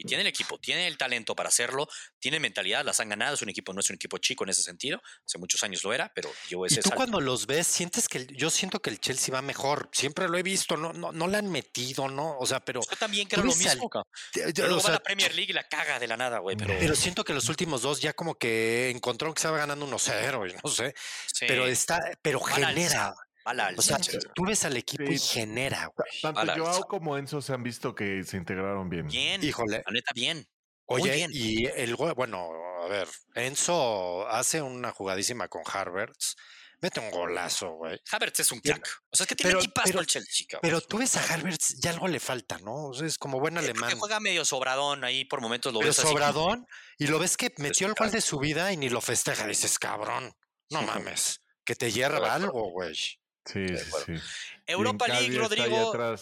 Y 0.02 0.04
tiene 0.04 0.22
el 0.22 0.26
equipo, 0.26 0.58
tiene 0.58 0.88
el 0.88 0.98
talento 0.98 1.36
para 1.36 1.48
hacerlo, 1.48 1.88
tiene 2.18 2.40
mentalidad, 2.40 2.84
las 2.84 2.98
han 2.98 3.08
ganado. 3.08 3.34
Es 3.34 3.42
un 3.42 3.48
equipo, 3.50 3.72
no 3.72 3.80
es 3.80 3.88
un 3.90 3.94
equipo 3.96 4.18
chico 4.18 4.42
en 4.44 4.50
ese 4.50 4.62
sentido. 4.62 5.00
Hace 5.24 5.38
muchos 5.38 5.62
años 5.62 5.84
lo 5.84 5.92
era, 5.92 6.10
pero 6.14 6.30
yo 6.48 6.64
Y 6.64 6.66
ese 6.66 6.76
tú 6.82 6.88
salto. 6.88 6.96
cuando 6.96 7.20
los 7.20 7.46
ves, 7.46 7.66
sientes 7.68 8.08
que 8.08 8.18
el- 8.18 8.36
yo 8.36 8.50
siento 8.50 8.82
que 8.82 8.90
el 8.90 9.00
Chelsea 9.00 9.32
va 9.32 9.42
mejor. 9.42 9.88
Siempre 9.92 10.28
lo 10.28 10.36
he 10.38 10.42
visto, 10.42 10.76
no, 10.76 10.92
no, 10.92 11.12
no 11.12 11.28
la 11.28 11.38
han 11.38 11.50
metido, 11.50 12.08
¿no? 12.08 12.36
O 12.38 12.46
sea, 12.46 12.60
pero, 12.64 12.80
Yo 12.80 12.96
también 12.96 13.28
tú 13.28 13.36
creo 13.36 13.44
lo 13.46 13.54
mismo, 13.54 13.90
te- 14.32 14.62
o 14.64 14.80
va 14.82 14.90
la 14.90 14.98
Premier 15.02 15.34
League 15.34 15.50
y 15.50 15.54
la 15.54 15.68
caga 15.68 15.98
de 16.00 16.08
la 16.08 16.16
nada, 16.16 16.38
güey. 16.40 16.56
Pero, 16.56 16.74
pero 16.78 16.96
siento 16.96 17.24
que 17.24 17.32
los 17.32 17.48
últimos 17.48 17.82
dos 17.82 18.00
ya 18.00 18.12
como 18.12 18.34
que 18.36 18.90
encontraron 18.90 19.34
que 19.34 19.38
estaba 19.40 19.58
ganando 19.58 19.86
1-0 19.86 20.46
y 20.50 20.54
no 20.62 20.70
sé. 20.70 20.94
sí, 21.32 21.44
Pero 21.46 21.66
está, 21.66 22.00
pero 22.22 22.40
genera. 22.40 23.14
O 23.44 23.82
sea, 23.82 23.98
tú 24.34 24.44
ves 24.46 24.64
al 24.64 24.76
equipo 24.76 25.04
y 25.04 25.18
genera, 25.18 25.86
güey. 25.94 26.20
tanto 26.20 26.54
Joao 26.56 26.82
como 26.86 27.16
Enzo 27.16 27.40
se 27.42 27.52
han 27.52 27.62
visto 27.62 27.94
que 27.94 28.22
se 28.24 28.36
integraron 28.36 28.88
bien. 28.88 29.06
bien, 29.08 29.42
Híjole. 29.42 29.82
la 29.84 29.92
neta, 29.92 30.12
bien. 30.14 30.46
Muy 30.88 31.02
Oye, 31.02 31.12
bien. 31.14 31.30
y 31.32 31.66
el 31.66 31.94
bueno, 31.96 32.50
a 32.84 32.88
ver, 32.88 33.08
Enzo 33.34 34.26
hace 34.28 34.60
una 34.62 34.92
jugadísima 34.92 35.48
con 35.48 35.62
Harvards, 35.64 36.36
mete 36.80 36.98
un 37.00 37.10
golazo, 37.10 37.70
güey. 37.76 37.98
Havertz 38.10 38.40
es 38.40 38.50
un 38.52 38.60
crack. 38.60 38.86
O 39.10 39.16
sea, 39.16 39.24
es 39.24 39.28
que 39.28 39.36
tiene 39.36 39.50
pero- 39.52 39.60
equipazo 39.60 39.86
pero- 39.88 40.00
el 40.00 40.06
Chelsea, 40.06 40.46
cabrón. 40.48 40.60
Pero 40.62 40.80
tú 40.80 40.98
ves 40.98 41.16
a 41.16 41.22
Harvards, 41.32 41.80
ya 41.80 41.90
algo 41.90 42.08
le 42.08 42.18
falta, 42.20 42.58
¿no? 42.58 42.88
O 42.88 42.94
sea, 42.94 43.06
es 43.06 43.16
como 43.18 43.38
buen 43.40 43.56
Eh, 43.56 43.60
alemán. 43.60 43.96
juega 43.98 44.18
medio 44.20 44.44
sobradón 44.44 45.04
ahí 45.04 45.24
por 45.24 45.40
momentos 45.40 45.72
lo 45.72 45.78
Pero 45.78 45.90
ves 45.90 45.98
así 46.00 46.08
como- 46.08 46.18
sobradón, 46.18 46.66
y 46.98 47.06
lo 47.06 47.18
ves 47.20 47.36
que 47.36 47.54
metió 47.58 47.86
el 47.86 47.94
gol 47.94 48.10
de 48.10 48.20
su 48.20 48.38
vida 48.38 48.72
y 48.72 48.76
ni 48.76 48.88
lo 48.88 49.00
festeja. 49.00 49.46
Dices, 49.46 49.78
cabrón, 49.78 50.32
no 50.70 50.82
mames, 50.82 51.40
que 51.64 51.76
te 51.76 51.92
hierva 51.92 52.34
algo, 52.34 52.70
güey. 52.72 52.94
Sí, 53.44 53.66
sí, 53.68 53.90
sí. 54.06 54.12
Europa 54.66 55.08
League, 55.08 55.36
Rodrigo. 55.36 56.16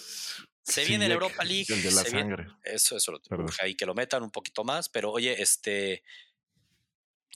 se 0.62 0.84
viene 0.84 1.08
la 1.08 1.14
Ziyech, 1.14 1.22
Europa 1.22 1.44
League, 1.44 1.66
El 1.68 1.82
de 1.82 1.90
la 1.92 2.02
se 2.02 2.10
viene- 2.10 2.36
sangre. 2.36 2.46
Eso, 2.64 2.96
eso 2.96 3.12
lo 3.12 3.20
urge 3.38 3.64
ahí 3.64 3.74
que 3.74 3.86
lo 3.86 3.94
metan 3.94 4.22
un 4.22 4.30
poquito 4.30 4.64
más, 4.64 4.88
pero 4.88 5.10
oye, 5.10 5.40
este. 5.42 6.02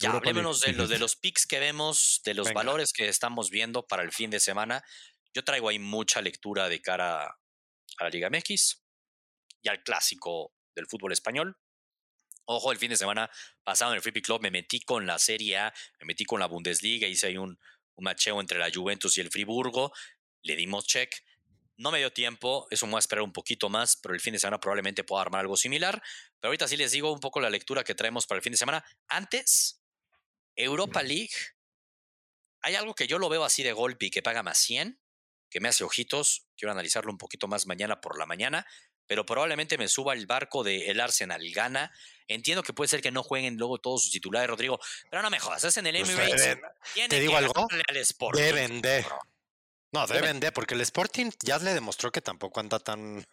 Ya 0.01 0.09
Europa 0.09 0.25
League, 0.27 0.39
hablémonos 0.41 0.61
de, 0.63 0.73
los, 0.73 0.89
de 0.89 0.99
los 0.99 1.17
picks 1.17 1.47
que 1.47 1.61
vemos, 1.61 2.21
de 2.25 2.35
los 2.35 2.49
Venga. 2.49 2.61
valores 2.61 2.93
que 2.93 3.09
estamos 3.09 3.51
viendo 3.51 3.87
para 3.87 4.03
el 4.03 4.11
fin 4.13 4.31
de 4.31 4.41
semana. 4.41 4.83
Yo 5.35 5.45
traigo 5.45 5.69
ahí 5.69 5.79
mucha 5.79 6.21
lectura 6.21 6.69
de 6.69 6.81
cara 6.81 7.25
a 7.27 8.05
la 8.05 8.09
Liga 8.11 8.29
MX 8.31 8.83
y 9.63 9.69
al 9.69 9.83
clásico 9.83 10.53
del 10.75 10.87
fútbol 10.87 11.13
español. 11.13 11.57
Ojo, 12.47 12.73
el 12.73 12.79
fin 12.79 12.91
de 12.91 12.97
semana 12.97 13.31
pasado 13.63 13.93
en 13.93 13.97
el 13.97 14.03
Free 14.03 14.13
Pick 14.13 14.27
Club 14.27 14.43
me 14.43 14.51
metí 14.51 14.81
con 14.81 15.07
la 15.07 15.19
Serie 15.19 15.59
A, 15.59 15.75
me 16.01 16.07
metí 16.07 16.25
con 16.25 16.41
la 16.41 16.47
Bundesliga, 16.47 17.07
hice 17.09 17.29
ahí 17.29 17.37
un, 17.37 17.59
un 17.97 18.05
macheo 18.05 18.41
entre 18.41 18.59
la 18.59 18.71
Juventus 18.73 19.17
y 19.19 19.21
el 19.21 19.31
Friburgo, 19.31 19.93
le 20.43 20.57
dimos 20.57 20.87
check. 20.87 21.15
No 21.77 21.91
me 21.91 21.99
dio 21.99 22.13
tiempo, 22.13 22.69
eso 22.71 22.87
me 22.87 22.93
voy 22.93 22.99
a 22.99 23.01
esperar 23.01 23.23
un 23.23 23.33
poquito 23.33 23.69
más, 23.69 23.97
pero 23.97 24.15
el 24.15 24.21
fin 24.21 24.33
de 24.33 24.39
semana 24.39 24.61
probablemente 24.61 25.03
pueda 25.03 25.23
armar 25.23 25.41
algo 25.41 25.57
similar. 25.57 26.01
Pero 26.41 26.51
ahorita 26.51 26.69
sí 26.69 26.77
les 26.77 26.93
digo 26.93 27.13
un 27.13 27.21
poco 27.21 27.41
la 27.41 27.51
lectura 27.51 27.83
que 27.83 27.95
traemos 27.95 28.27
para 28.27 28.39
el 28.39 28.43
fin 28.43 28.53
de 28.53 28.59
semana. 28.59 28.85
Antes, 29.09 29.83
Europa 30.55 31.03
League, 31.03 31.35
hay 32.61 32.77
algo 32.77 32.95
que 32.95 33.07
yo 33.07 33.19
lo 33.19 33.29
veo 33.29 33.45
así 33.45 33.63
de 33.63 33.73
golpe 33.73 34.07
y 34.07 34.11
que 34.11 34.23
paga 34.23 34.43
más 34.43 34.59
100, 34.59 35.01
que 35.51 35.61
me 35.61 35.69
hace 35.69 35.85
ojitos. 35.85 36.47
Quiero 36.57 36.73
analizarlo 36.73 37.11
un 37.11 37.19
poquito 37.19 37.49
más 37.49 37.67
mañana 37.67 38.01
por 38.01 38.19
la 38.19 38.27
mañana, 38.27 38.67
pero 39.15 39.25
probablemente 39.25 39.79
me 39.79 39.87
suba 39.87 40.13
el 40.13 40.27
barco 40.27 40.65
de 40.65 40.91
el 40.91 40.99
Arsenal 41.01 41.41
gana. 41.53 41.93
Entiendo 42.27 42.65
que 42.65 42.73
puede 42.73 42.89
ser 42.89 43.01
que 43.01 43.13
no 43.13 43.23
jueguen 43.23 43.57
luego 43.57 43.79
todos 43.79 44.03
sus 44.03 44.11
titulares, 44.11 44.51
Rodrigo, 44.51 44.81
pero 45.09 45.23
no 45.23 45.31
me 45.31 45.39
jodas, 45.39 45.63
es 45.63 45.77
en 45.77 45.87
el 45.87 45.97
Pues 45.99 46.11
Emirates. 46.11 46.43
deben- 46.43 46.61
tienen 46.95 47.11
¿te 47.11 47.21
digo 47.21 47.31
que 47.33 47.39
algo? 47.39 47.69
al 47.89 47.97
Sporting, 47.99 48.43
Deben 48.43 48.83
de. 48.83 49.07
No, 49.95 50.07
Deben. 50.09 50.41
de, 50.41 50.51
porque 50.53 50.75
el 50.75 50.81
Sporting 50.81 51.31
ya 51.43 51.59
le 51.59 51.73
demostró 51.73 52.11
que 52.11 52.21
tampoco 52.21 52.61
anda 52.61 52.79
tan. 52.79 53.25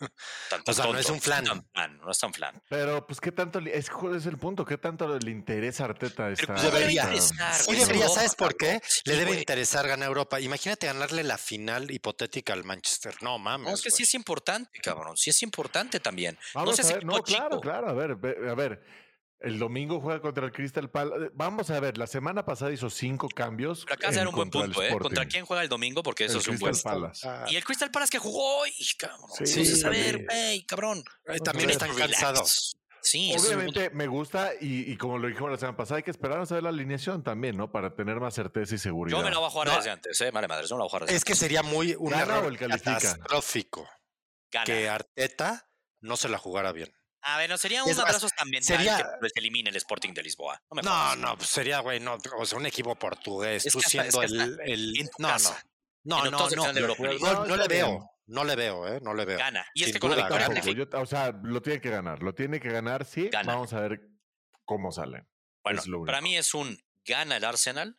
Tan- 0.50 0.62
O 0.68 0.74
sea, 0.74 0.86
no 0.86 0.98
es 0.98 1.10
un 1.10 1.20
flan. 1.20 1.44
tan 1.44 1.66
flan, 1.74 1.98
no 1.98 2.12
es 2.12 2.20
tan 2.20 2.34
flan. 2.34 2.62
Pero, 2.70 3.06
pues, 3.08 3.20
¿qué 3.20 3.32
tanto? 3.32 3.60
le- 3.60 3.76
Es, 3.78 3.88
es 4.16 4.26
el 4.28 4.38
punto. 4.38 4.64
¿Qué 4.64 4.78
tanto 4.78 5.18
le 5.18 5.32
interesa 5.32 5.84
a 5.84 5.88
Arteta 5.88 6.30
esta? 6.30 6.46
pues, 6.46 6.62
¿cómo 6.62 6.62
le 6.62 6.70
va 6.72 6.78
a 6.78 6.82
esta- 6.92 7.04
interesar, 7.04 7.54
Sí 7.56 7.72
debería, 7.76 7.96
Europa, 8.04 8.16
¿sabes 8.16 8.36
por 8.36 8.56
qué? 8.56 8.82
Sí, 8.88 9.02
Le 9.06 9.16
debe 9.18 9.38
interesar 9.38 9.88
ganar 9.88 10.08
Europa. 10.08 10.40
Imagínate 10.40 10.86
ganarle 10.88 11.24
la 11.24 11.38
final 11.38 11.90
hipotética 11.92 12.54
al 12.54 12.64
Manchester. 12.64 13.16
No 13.22 13.40
mames. 13.40 13.68
No, 13.68 13.74
es 13.74 13.82
que 13.82 13.90
sí 13.92 14.04
es 14.04 14.14
importante, 14.14 14.80
cabrón. 14.82 15.18
Sí 15.18 15.32
es 15.32 15.42
importante 15.42 16.00
también. 16.00 16.38
Vamos 16.54 16.70
no 16.70 16.76
sé 16.76 16.82
a 16.84 16.86
si 16.86 16.94
ver, 16.94 17.06
no, 17.06 17.22
claro, 17.24 17.50
chico. 17.50 17.62
claro. 17.62 17.90
A 17.90 17.94
ver, 17.94 18.16
ve- 18.16 18.50
a 18.50 18.54
ver. 18.54 18.84
El 19.44 19.58
domingo 19.58 20.00
juega 20.00 20.22
contra 20.22 20.46
el 20.46 20.52
Crystal 20.52 20.90
Palace. 20.90 21.32
Vamos 21.34 21.70
a 21.72 21.80
ver, 21.80 21.98
la 21.98 22.06
semana 22.08 22.46
pasada 22.46 22.72
hizo 22.72 22.90
cinco 22.92 23.28
cambios. 23.28 23.86
Pero 23.86 23.96
acá 23.96 24.10
de 24.12 24.18
dar 24.18 24.28
un 24.28 24.36
buen 24.36 24.50
contra 24.52 24.66
el 24.66 24.72
punto, 24.72 24.82
¿eh? 24.84 24.88
Sporting. 24.88 25.08
¿Contra 25.10 25.26
quién 25.26 25.46
juega 25.46 25.64
el 25.64 25.70
domingo? 25.70 26.04
Porque 26.04 26.26
eso 26.26 26.36
El 26.36 26.42
es 26.42 26.48
un 26.48 26.58
Crystal 26.58 26.92
buen. 26.94 27.02
Palace. 27.02 27.28
Ah, 27.28 27.46
Y 27.50 27.56
el 27.56 27.64
Crystal 27.64 27.90
Palace 27.92 28.12
que 28.12 28.20
jugó 28.20 28.60
hoy, 28.60 28.72
cabrón. 29.00 29.20
Sí, 29.34 29.44
Entonces, 29.60 29.84
a 29.86 29.90
ver, 29.90 30.18
sí. 30.20 30.26
güey, 30.26 30.66
cabrón. 30.66 31.04
eh, 31.26 31.40
también 31.40 31.70
están 31.72 31.94
cansados. 31.96 32.78
Sí, 33.04 33.32
es 33.34 33.44
Obviamente 33.44 33.90
me 33.90 34.06
gusta 34.06 34.52
y, 34.62 34.92
y 34.92 34.96
como 34.96 35.18
lo 35.18 35.28
dijimos 35.28 35.50
la 35.50 35.58
semana 35.58 35.76
pasada, 35.76 35.98
hay 35.98 36.04
que 36.04 36.12
esperar 36.12 36.40
a 36.40 36.46
saber 36.46 36.62
la 36.62 36.70
alineación 36.70 37.24
también, 37.24 37.58
¿no? 37.58 37.72
Para 37.72 37.96
tener 37.96 38.20
más 38.20 38.36
certeza 38.36 38.76
y 38.76 38.78
seguridad. 38.78 39.18
Yo 39.18 39.24
me 39.24 39.32
la 39.32 39.40
voy 39.40 39.48
a 39.48 39.50
jugar 39.50 39.70
No. 39.70 39.76
desde 39.78 39.90
antes, 39.90 40.22
¿eh? 40.22 40.30
Vale, 40.30 40.48
madre, 40.48 40.68
yo 40.68 40.76
me 40.76 40.82
la 40.82 40.84
voy 40.84 40.88
a 40.88 40.90
jugar 40.92 41.04
desde 41.06 41.16
Es 41.18 41.26
que 41.26 41.34
sería 41.34 41.64
muy 41.64 41.96
un 41.98 42.12
¿Gana 42.12 42.22
error 42.22 42.46
o 42.46 42.48
el 42.50 42.60
califica? 42.60 42.94
catastrófico 43.00 43.90
Gana. 44.52 44.66
que 44.66 44.88
Arteta 44.88 45.68
no 46.00 46.16
se 46.16 46.30
la 46.30 46.38
jugara 46.38 46.72
bien. 46.74 46.94
A 47.24 47.38
ver, 47.38 47.50
no 47.50 47.58
sería 47.58 47.84
un 47.84 48.00
abrazo 48.00 48.28
también 48.36 48.64
sería- 48.64 48.98
que 48.98 49.04
pues, 49.20 49.32
elimine 49.36 49.70
el 49.70 49.76
Sporting 49.76 50.14
de 50.14 50.24
Lisboa. 50.24 50.60
No, 50.72 50.76
me 50.76 50.82
No, 50.82 51.16
no, 51.16 51.38
pues 51.38 51.50
sería, 51.50 51.80
güey, 51.80 52.00
no, 52.00 52.18
o 52.38 52.46
sea, 52.46 52.58
un 52.58 52.66
equipo 52.66 52.96
portugués, 52.96 53.66
Es 53.66 53.74
tú 53.74 53.80
es 53.80 53.86
siendo 53.86 54.22
el, 54.24 54.60
el- 54.66 55.00
en 55.00 55.08
tu 55.08 55.22
no, 55.22 55.28
casa, 55.28 55.64
no, 56.04 56.24
no, 56.26 56.32
no, 56.32 56.50
no, 56.50 56.74
no, 56.74 56.74
no, 56.74 56.96
No, 57.20 57.46
no 57.46 57.56
le 57.58 57.68
veo, 57.68 58.10
no 58.28 58.44
le 58.44 58.56
veo, 58.56 58.88
eh, 58.88 59.00
no 59.02 59.14
le 59.14 59.26
veo. 59.26 59.38
Gana. 59.38 59.66
Y 59.76 59.84
es 59.84 59.94
que 59.94 60.00
con 60.00 60.10
la 60.12 60.28
victoria 60.28 60.74
yo- 60.74 61.00
o 61.00 61.06
sea, 61.06 61.32
lo 61.44 61.62
tiene 61.62 61.80
que 61.80 61.90
ganar, 61.90 62.24
lo 62.24 62.34
tiene 62.34 62.60
que 62.60 62.70
ganar, 62.70 63.06
sí. 63.06 63.30
Gana. 63.30 63.54
Vamos 63.54 63.74
a 63.74 63.82
ver 63.82 64.02
cómo 64.66 64.92
sale. 64.92 65.26
Bueno, 65.64 65.82
para 66.06 66.22
mí 66.22 66.36
es 66.38 66.54
un 66.56 66.80
gana 67.06 67.38
el 67.38 67.46
Arsenal. 67.46 67.98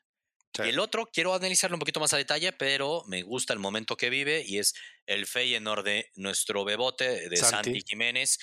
Sí. 0.54 0.64
Y 0.64 0.68
el 0.68 0.80
otro, 0.80 1.08
quiero 1.10 1.32
analizarlo 1.32 1.76
un 1.76 1.80
poquito 1.80 1.98
más 2.00 2.12
a 2.12 2.18
detalle, 2.18 2.52
pero 2.52 3.04
me 3.06 3.22
gusta 3.22 3.54
el 3.54 3.58
momento 3.58 3.96
que 3.96 4.10
vive 4.10 4.42
y 4.46 4.58
es 4.58 4.74
el 5.06 5.26
Feyenoord 5.26 5.82
de 5.84 6.10
nuestro 6.16 6.64
bebote 6.66 7.28
de 7.30 7.36
Santi. 7.38 7.70
Santi, 7.70 7.80
Jiménez, 7.86 8.38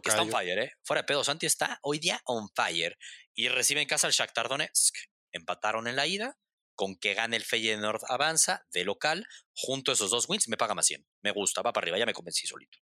que 0.00 0.10
está 0.10 0.22
on 0.22 0.28
Tocayo. 0.28 0.54
fire, 0.54 0.58
¿eh? 0.64 0.72
Fuera 0.84 1.02
de 1.02 1.06
pedo, 1.06 1.24
Santi 1.24 1.46
está 1.46 1.78
hoy 1.82 1.98
día 1.98 2.20
on 2.24 2.48
fire 2.54 2.96
y 3.34 3.48
recibe 3.48 3.80
en 3.82 3.88
casa 3.88 4.06
al 4.06 4.12
Shakhtar 4.12 4.48
Donetsk. 4.48 4.94
Empataron 5.32 5.88
en 5.88 5.96
la 5.96 6.06
ida, 6.06 6.36
con 6.76 6.96
que 6.96 7.14
gane 7.14 7.36
el 7.36 7.44
Feyenoord 7.44 8.02
avanza 8.08 8.64
de 8.72 8.84
local, 8.84 9.26
junto 9.54 9.90
a 9.90 9.94
esos 9.94 10.10
dos 10.10 10.28
wins 10.28 10.48
me 10.48 10.56
paga 10.56 10.74
más 10.74 10.86
100. 10.86 11.06
Me 11.22 11.30
gusta, 11.32 11.62
va 11.62 11.72
para 11.72 11.84
arriba, 11.84 11.98
ya 11.98 12.06
me 12.06 12.14
convencí 12.14 12.46
solito. 12.46 12.78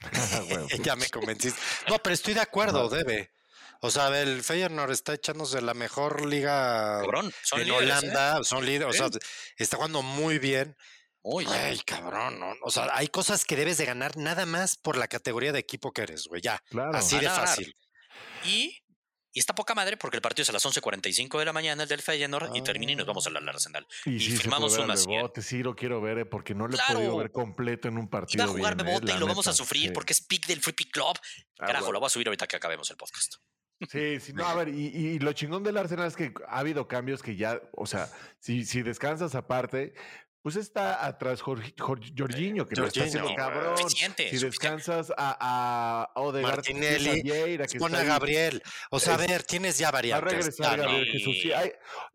Ya 0.84 0.96
me 0.96 1.08
convenciste. 1.10 1.60
No, 1.88 1.98
pero 1.98 2.14
estoy 2.14 2.34
de 2.34 2.40
acuerdo, 2.40 2.84
No. 2.84 2.88
debe. 2.88 3.32
O 3.82 3.90
sea, 3.90 4.08
el 4.20 4.42
Feyenoord 4.42 4.90
está 4.92 5.14
echándose 5.14 5.62
la 5.62 5.72
mejor 5.72 6.26
liga 6.26 6.98
Cabrón, 7.00 7.32
son 7.42 7.60
en 7.60 7.68
líderes, 7.68 7.88
¿eh? 7.88 7.92
Holanda, 7.92 8.44
son 8.44 8.66
líderes, 8.66 8.88
o 8.88 8.92
sea, 8.92 9.20
está 9.56 9.76
jugando 9.76 10.02
muy 10.02 10.38
bien. 10.38 10.76
Muy. 11.22 11.46
Ay, 11.46 11.78
cabrón, 11.84 12.40
¿no? 12.40 12.54
O 12.62 12.70
sea, 12.70 12.88
hay 12.92 13.08
cosas 13.08 13.44
que 13.44 13.56
debes 13.56 13.76
de 13.78 13.84
ganar 13.84 14.16
nada 14.16 14.46
más 14.46 14.76
por 14.76 14.96
la 14.96 15.06
categoría 15.08 15.52
de 15.52 15.58
equipo 15.58 15.92
que 15.92 16.02
eres, 16.02 16.26
güey, 16.28 16.40
ya. 16.40 16.62
Claro. 16.70 16.96
Así 16.96 17.18
de 17.18 17.28
fácil. 17.28 17.74
Y, 18.44 18.78
y 19.32 19.38
está 19.38 19.54
poca 19.54 19.74
madre 19.74 19.96
porque 19.98 20.16
el 20.16 20.22
partido 20.22 20.44
es 20.44 20.48
a 20.48 20.52
las 20.52 20.64
11.45 20.64 21.38
de 21.38 21.44
la 21.44 21.52
mañana, 21.52 21.82
el 21.82 21.88
del 21.90 22.00
Feyenoord, 22.00 22.56
y 22.56 22.62
termina 22.62 22.92
y 22.92 22.96
nos 22.96 23.06
vamos 23.06 23.26
al 23.26 23.36
Arsenal. 23.48 23.86
Y, 24.06 24.14
y 24.14 24.20
sí, 24.20 24.36
firmamos. 24.38 24.74
Bebote, 25.06 25.42
sí 25.42 25.62
lo 25.62 25.76
quiero 25.76 26.00
ver, 26.00 26.18
eh, 26.20 26.24
porque 26.26 26.54
no 26.54 26.66
lo 26.68 26.74
he 26.74 26.78
Claro. 26.78 26.94
podido 26.94 27.16
ver 27.18 27.30
completo 27.32 27.88
en 27.88 27.94
un 27.98 28.04
Iba 28.04 28.10
partido 28.10 28.44
a 28.44 28.48
jugar 28.48 28.74
bien, 28.76 28.86
eh, 28.86 28.90
Bebote 28.90 29.06
la 29.12 29.16
y 29.16 29.20
lo 29.20 29.26
vamos 29.26 29.46
a 29.46 29.52
sufrir 29.52 29.88
sí. 29.88 29.92
porque 29.92 30.14
es 30.14 30.22
pick 30.22 30.46
del 30.46 30.60
Free 30.62 30.72
Pick 30.72 30.90
Club. 30.90 31.18
Ah, 31.58 31.66
Carajo, 31.66 31.92
lo 31.92 32.00
voy 32.00 32.06
a 32.06 32.10
subir 32.10 32.28
ahorita 32.28 32.46
que 32.46 32.56
acabemos 32.56 32.90
el 32.90 32.96
podcast. 32.96 33.34
Sí, 33.90 34.20
sí, 34.20 34.32
no, 34.32 34.46
a 34.46 34.54
ver, 34.64 34.68
y, 34.70 34.86
y 34.86 35.18
lo 35.18 35.32
chingón 35.34 35.62
del 35.64 35.76
Arsenal 35.76 36.08
es 36.08 36.16
que 36.16 36.32
ha 36.48 36.58
habido 36.58 36.88
cambios 36.88 37.22
que 37.22 37.36
ya, 37.36 37.60
o 37.72 37.86
sea, 37.86 38.10
si, 38.38 38.64
si 38.64 38.82
descansas 38.82 39.34
aparte, 39.34 39.94
pues 40.42 40.56
está 40.56 41.04
atrás 41.04 41.42
Jorge, 41.42 41.74
Jorge- 41.78 42.12
Jorginho, 42.16 42.66
que 42.66 42.74
lo 42.76 42.86
está 42.86 43.04
haciendo 43.04 43.34
cabrón. 43.34 43.76
Suficiente, 43.76 44.24
Si 44.30 44.38
suficiente. 44.38 44.46
descansas 44.46 45.12
a, 45.16 46.08
a 46.14 46.20
Odegaard, 46.20 46.56
Martinelli, 46.56 47.22
Vieira, 47.22 47.66
que 47.66 47.76
a. 47.78 48.02
Gabriel. 48.04 48.62
O 48.90 48.98
sea, 49.00 49.14
a 49.14 49.16
ver, 49.18 49.42
tienes 49.42 49.76
ya 49.78 49.86
Va 49.86 49.88
a 49.88 49.92
variantes. 49.92 50.32
regresar 50.32 50.78
¿no? 50.78 50.84
Gabriel 50.84 51.06
Jesús. 51.12 51.36
Sí, 51.42 51.52
hay- 51.52 51.72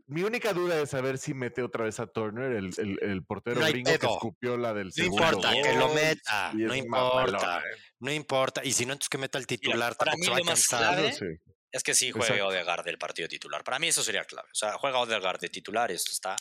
mi 0.08 0.24
única 0.24 0.54
duda 0.54 0.82
es 0.82 0.90
saber 0.90 1.18
si 1.18 1.34
mete 1.34 1.62
otra 1.64 1.86
vez 1.86 2.00
a 2.00 2.08
Turner, 2.08 2.52
el, 2.52 2.72
el, 2.78 3.00
el 3.02 3.24
portero 3.24 3.60
No 3.62 3.68
gringo 3.68 3.92
que 3.98 4.06
escupió 4.06 4.58
la 4.58 4.74
del 4.74 4.88
No 4.88 4.92
segundo 4.92 5.24
importa, 5.26 5.52
que 5.54 5.74
lo 5.74 5.90
meta, 5.94 6.52
no 6.54 6.76
importa, 6.76 7.64
no 8.00 8.12
importa. 8.12 8.62
Y 8.64 8.72
si 8.74 8.86
no, 8.86 8.94
entonces 8.94 9.10
que 9.10 9.18
meta 9.18 9.38
el 9.38 9.48
titular, 9.48 9.96
para 9.98 10.12
tampoco 10.12 10.20
mí 10.20 10.26
se 10.26 10.32
va 10.32 10.36
a 10.36 10.40
lo 10.40 10.46
más 10.46 10.68
cansar. 10.68 10.94
clave- 10.96 11.14
sí. 11.14 11.26
Es 11.72 11.84
que 11.84 11.94
sí 11.94 12.12
juegue 12.12 12.28
Exacto. 12.36 12.48
Odegaard 12.48 12.86
del 12.86 12.98
partido 12.98 13.28
titular. 13.28 13.64
Para 13.64 13.80
mí 13.80 13.88
eso 13.90 14.02
sería 14.02 14.24
clave. 14.24 14.48
O 14.50 14.56
sea, 14.56 14.74
juega 14.78 14.98
Odegaard 15.00 15.40
de 15.42 15.50
titular 15.50 15.92
y 15.92 15.96
esto 15.96 16.12
está 16.12 16.36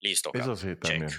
listo. 0.00 0.30
Eso 0.32 0.38
cabrón. 0.38 0.56
sí, 0.56 0.76
también. 0.76 1.10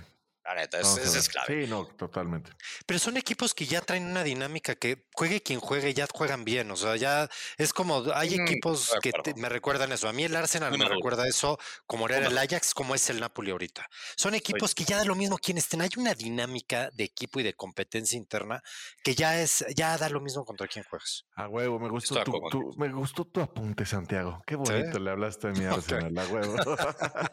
La 0.43 0.55
neta, 0.55 0.79
es- 0.79 0.97
es 0.97 1.29
clave. 1.29 1.63
Sí, 1.63 1.69
no, 1.69 1.85
totalmente. 1.85 2.51
Pero 2.87 2.99
son 2.99 3.15
equipos 3.15 3.53
que 3.53 3.65
ya 3.67 3.79
traen 3.81 4.05
una 4.07 4.23
dinámica 4.23 4.73
que 4.75 5.05
juegue 5.13 5.43
quien 5.43 5.59
juegue, 5.59 5.93
ya 5.93 6.07
juegan 6.11 6.43
bien. 6.43 6.71
O 6.71 6.75
sea, 6.75 6.95
ya 6.95 7.29
es 7.59 7.73
como 7.73 8.03
hay 8.15 8.39
Mm, 8.39 8.41
equipos 8.47 8.91
de 8.91 8.99
que 9.01 9.11
te- 9.11 9.33
me 9.35 9.49
recuerdan 9.49 9.91
eso. 9.91 10.09
A 10.09 10.13
mí 10.13 10.23
el 10.23 10.35
Arsenal 10.35 10.69
Muy 10.71 10.79
me 10.79 10.85
maduro. 10.85 10.97
recuerda 10.97 11.27
eso 11.27 11.59
como 11.85 12.07
era 12.07 12.17
el 12.27 12.35
Ajax, 12.37 12.73
como 12.73 12.95
es 12.95 13.07
el 13.11 13.19
Napoli 13.19 13.51
ahorita. 13.51 13.87
Son 14.17 14.33
equipos 14.33 14.73
que 14.73 14.83
ya 14.83 14.97
da 14.97 15.05
lo 15.05 15.13
mismo 15.15 15.37
quien 15.37 15.59
estén. 15.59 15.81
Hay 15.81 15.89
una 15.97 16.15
dinámica 16.15 16.89
de 16.91 17.03
equipo 17.03 17.39
y 17.39 17.43
de 17.43 17.53
competencia 17.53 18.17
interna 18.17 18.63
que 19.03 19.13
ya 19.13 19.39
es, 19.39 19.63
ya 19.75 19.95
da 19.99 20.09
lo 20.09 20.21
mismo 20.21 20.43
contra 20.43 20.67
quien 20.67 20.83
juegas. 20.85 21.25
A 21.35 21.47
huevo, 21.47 21.79
me 21.79 21.89
gustó, 21.89 22.15
de 22.15 22.23
tu, 22.23 22.73
me 22.77 22.89
gustó 22.91 23.25
tu 23.25 23.41
apunte, 23.41 23.85
Santiago. 23.85 24.41
Qué 24.47 24.55
bonito 24.55 24.97
le 24.97 25.11
hablaste 25.11 25.49
a 25.49 25.51
mi 25.51 25.65
Arsenal, 26.09 26.17
a 26.17 26.25
huevo. 26.25 26.55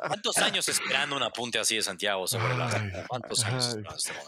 ¿Cuántos 0.06 0.36
años 0.38 0.68
esperando 0.68 1.16
un 1.16 1.22
apunte 1.22 1.58
así 1.58 1.76
de 1.76 1.82
Santiago 1.82 2.26
sobre 2.26 2.56
la 2.56 2.68
¿Cuántos 3.06 3.44
años 3.44 3.76
ay? 3.76 3.82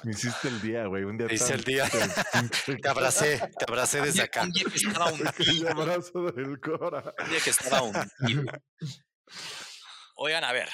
Me 0.04 0.12
hiciste 0.12 0.48
el 0.48 0.60
día, 0.60 0.86
güey. 0.86 1.04
Un 1.04 1.16
día 1.18 1.26
Te 1.26 1.34
hice 1.34 1.54
el 1.54 1.64
día. 1.64 1.88
Te 2.82 2.88
abracé, 2.88 3.38
te 3.58 3.64
abracé 3.66 4.00
desde 4.00 4.22
acá. 4.22 4.42
Un 4.42 4.50
día 4.52 4.64
que 4.64 4.76
estaba 4.76 5.10
El 5.10 5.14
hundido. 5.38 5.70
abrazo 5.70 6.22
del 6.32 6.60
Cora. 6.60 7.14
Un 7.22 7.30
día 7.30 7.40
que 7.42 7.50
estaba 7.50 7.82
hundido. 7.82 8.44
Oigan, 10.16 10.44
a 10.44 10.52
ver. 10.52 10.68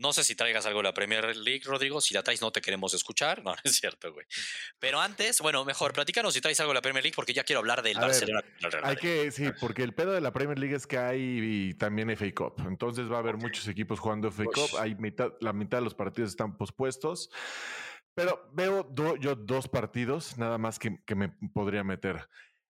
No 0.00 0.12
sé 0.12 0.24
si 0.24 0.34
traigas 0.34 0.64
algo 0.66 0.78
de 0.80 0.84
la 0.84 0.94
Premier 0.94 1.36
League, 1.36 1.62
Rodrigo. 1.64 2.00
Si 2.00 2.14
la 2.14 2.22
traes, 2.22 2.40
no 2.40 2.50
te 2.50 2.60
queremos 2.60 2.94
escuchar. 2.94 3.42
No, 3.44 3.50
no 3.52 3.56
es 3.64 3.76
cierto, 3.76 4.12
güey. 4.12 4.26
Pero 4.78 5.00
antes, 5.00 5.40
bueno, 5.40 5.64
mejor, 5.64 5.92
platícanos 5.92 6.34
si 6.34 6.40
traes 6.40 6.58
algo 6.60 6.72
de 6.72 6.76
la 6.76 6.82
Premier 6.82 7.02
League, 7.04 7.14
porque 7.14 7.32
ya 7.32 7.44
quiero 7.44 7.60
hablar 7.60 7.82
del 7.82 7.96
A 7.98 8.00
ver, 8.00 8.08
Barcelona. 8.10 8.42
Real 8.60 8.84
Hay 8.84 8.96
que, 8.96 9.30
sí, 9.30 9.50
porque 9.60 9.82
el 9.82 9.94
pedo 9.94 10.12
de 10.12 10.20
la 10.20 10.32
Premier 10.32 10.58
League 10.58 10.74
es 10.74 10.86
que 10.86 10.98
hay 10.98 11.74
también 11.74 12.10
FA 12.16 12.32
Cup. 12.34 12.54
Entonces 12.66 13.10
va 13.10 13.16
a 13.16 13.18
haber 13.20 13.36
muchos 13.36 13.68
equipos 13.68 14.00
jugando 14.00 14.30
FA 14.30 14.44
Cup. 14.44 14.70
Hay 14.78 14.94
mitad, 14.96 15.32
la 15.40 15.52
mitad 15.52 15.78
de 15.78 15.84
los 15.84 15.94
partidos 15.94 16.30
están 16.30 16.56
pospuestos. 16.56 17.30
Pero 18.14 18.50
veo 18.52 18.82
do- 18.82 19.16
yo 19.16 19.34
dos 19.36 19.68
partidos 19.68 20.36
nada 20.38 20.58
más 20.58 20.78
que, 20.78 20.98
que 21.06 21.14
me 21.14 21.28
podría 21.54 21.84
meter. 21.84 22.26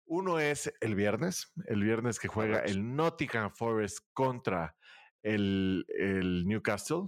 Uno 0.07 0.39
es 0.39 0.73
el 0.81 0.95
viernes, 0.95 1.53
el 1.67 1.83
viernes 1.83 2.19
que 2.19 2.29
juega 2.29 2.61
el 2.61 2.95
Nottingham 2.95 3.51
Forest 3.55 3.99
contra 4.13 4.77
el, 5.25 5.85
el 5.89 6.47
Newcastle. 6.47 7.07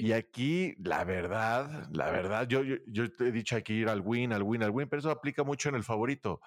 Y 0.00 0.12
aquí, 0.12 0.74
la 0.78 1.04
verdad, 1.04 1.86
la 1.92 2.10
verdad, 2.10 2.48
yo, 2.48 2.62
yo, 2.62 2.76
yo 2.86 3.14
te 3.14 3.28
he 3.28 3.32
dicho 3.32 3.56
hay 3.56 3.62
que 3.62 3.74
ir 3.74 3.90
al 3.90 4.00
win, 4.00 4.32
al 4.32 4.42
win, 4.42 4.62
al 4.62 4.70
win, 4.70 4.88
pero 4.88 5.00
eso 5.00 5.10
aplica 5.10 5.44
mucho 5.44 5.68
en 5.68 5.74
el 5.74 5.84
favorito. 5.84 6.40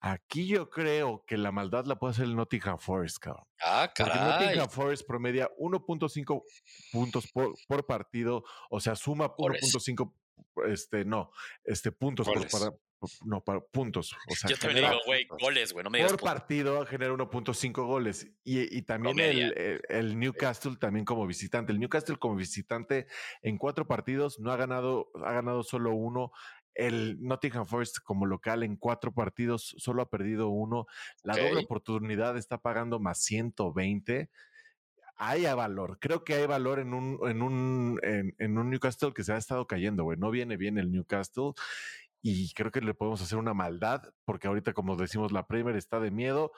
Aquí 0.00 0.46
yo 0.46 0.68
creo 0.68 1.24
que 1.26 1.38
la 1.38 1.50
maldad 1.52 1.86
la 1.86 1.96
puede 1.96 2.10
hacer 2.12 2.26
el 2.26 2.36
Nottingham 2.36 2.78
Forest, 2.78 3.18
cabrón. 3.18 3.46
Ah, 3.64 3.90
Porque 3.96 4.10
caray. 4.10 4.44
Nottingham 4.44 4.68
Forest 4.68 5.06
promedia 5.06 5.48
1.5 5.58 6.42
puntos 6.92 7.32
por, 7.32 7.54
por 7.66 7.86
partido, 7.86 8.44
o 8.68 8.78
sea, 8.78 8.94
suma 8.94 9.32
Goles. 9.38 9.62
1.5, 9.74 10.12
este, 10.66 11.06
no, 11.06 11.30
este, 11.64 11.92
puntos 11.92 12.26
por, 12.26 12.78
no, 13.24 13.42
para 13.42 13.60
puntos. 13.60 14.12
O 14.30 14.34
sea, 14.34 14.50
Yo 14.50 14.56
también 14.56 14.76
genera- 14.84 14.90
digo, 14.92 15.02
güey, 15.06 15.26
goles, 15.26 15.72
güey, 15.72 15.84
no 15.84 15.90
me 15.90 15.98
digas 15.98 16.12
por 16.12 16.20
puntos. 16.20 16.34
partido 16.34 16.86
genera 16.86 17.12
1.5 17.12 17.86
goles. 17.86 18.26
Y, 18.44 18.76
y 18.76 18.82
también 18.82 19.18
el, 19.20 19.52
el- 19.58 19.80
el 19.88 20.18
Newcastle 20.18 20.76
también 20.80 21.04
como 21.04 21.26
visitante. 21.26 21.72
El 21.72 21.80
Newcastle 21.80 22.16
como 22.18 22.36
visitante 22.36 23.06
en 23.42 23.58
cuatro 23.58 23.86
partidos 23.86 24.38
no 24.40 24.50
ha 24.52 24.56
ganado, 24.56 25.10
ha 25.24 25.32
ganado 25.32 25.62
solo 25.62 25.92
uno. 25.94 26.32
El 26.74 27.16
Nottingham 27.22 27.64
Forest 27.64 27.98
como 28.04 28.26
local 28.26 28.62
en 28.62 28.76
cuatro 28.76 29.10
partidos 29.12 29.74
solo 29.78 30.02
ha 30.02 30.10
perdido 30.10 30.48
uno. 30.48 30.86
La 31.22 31.34
doble 31.34 31.64
oportunidad 31.64 32.36
está 32.36 32.58
pagando 32.58 32.98
más 33.00 33.18
120. 33.22 34.28
Hay 35.18 35.44
valor, 35.54 35.98
creo 35.98 36.24
que 36.24 36.34
hay 36.34 36.46
valor 36.46 36.78
en 36.78 36.92
un, 36.92 37.18
en 37.26 37.40
un, 37.40 37.98
en, 38.02 38.34
en 38.36 38.58
un 38.58 38.68
Newcastle 38.68 39.14
que 39.14 39.24
se 39.24 39.32
ha 39.32 39.38
estado 39.38 39.66
cayendo, 39.66 40.04
güey. 40.04 40.18
No 40.18 40.30
viene 40.30 40.58
bien 40.58 40.76
el 40.76 40.92
Newcastle 40.92 41.52
y 42.22 42.52
creo 42.54 42.70
que 42.70 42.80
le 42.80 42.94
podemos 42.94 43.20
hacer 43.22 43.38
una 43.38 43.54
maldad 43.54 44.02
porque 44.24 44.48
ahorita, 44.48 44.72
como 44.72 44.96
decimos, 44.96 45.32
la 45.32 45.46
Premier 45.46 45.76
está 45.76 46.00
de 46.00 46.10
miedo. 46.10 46.52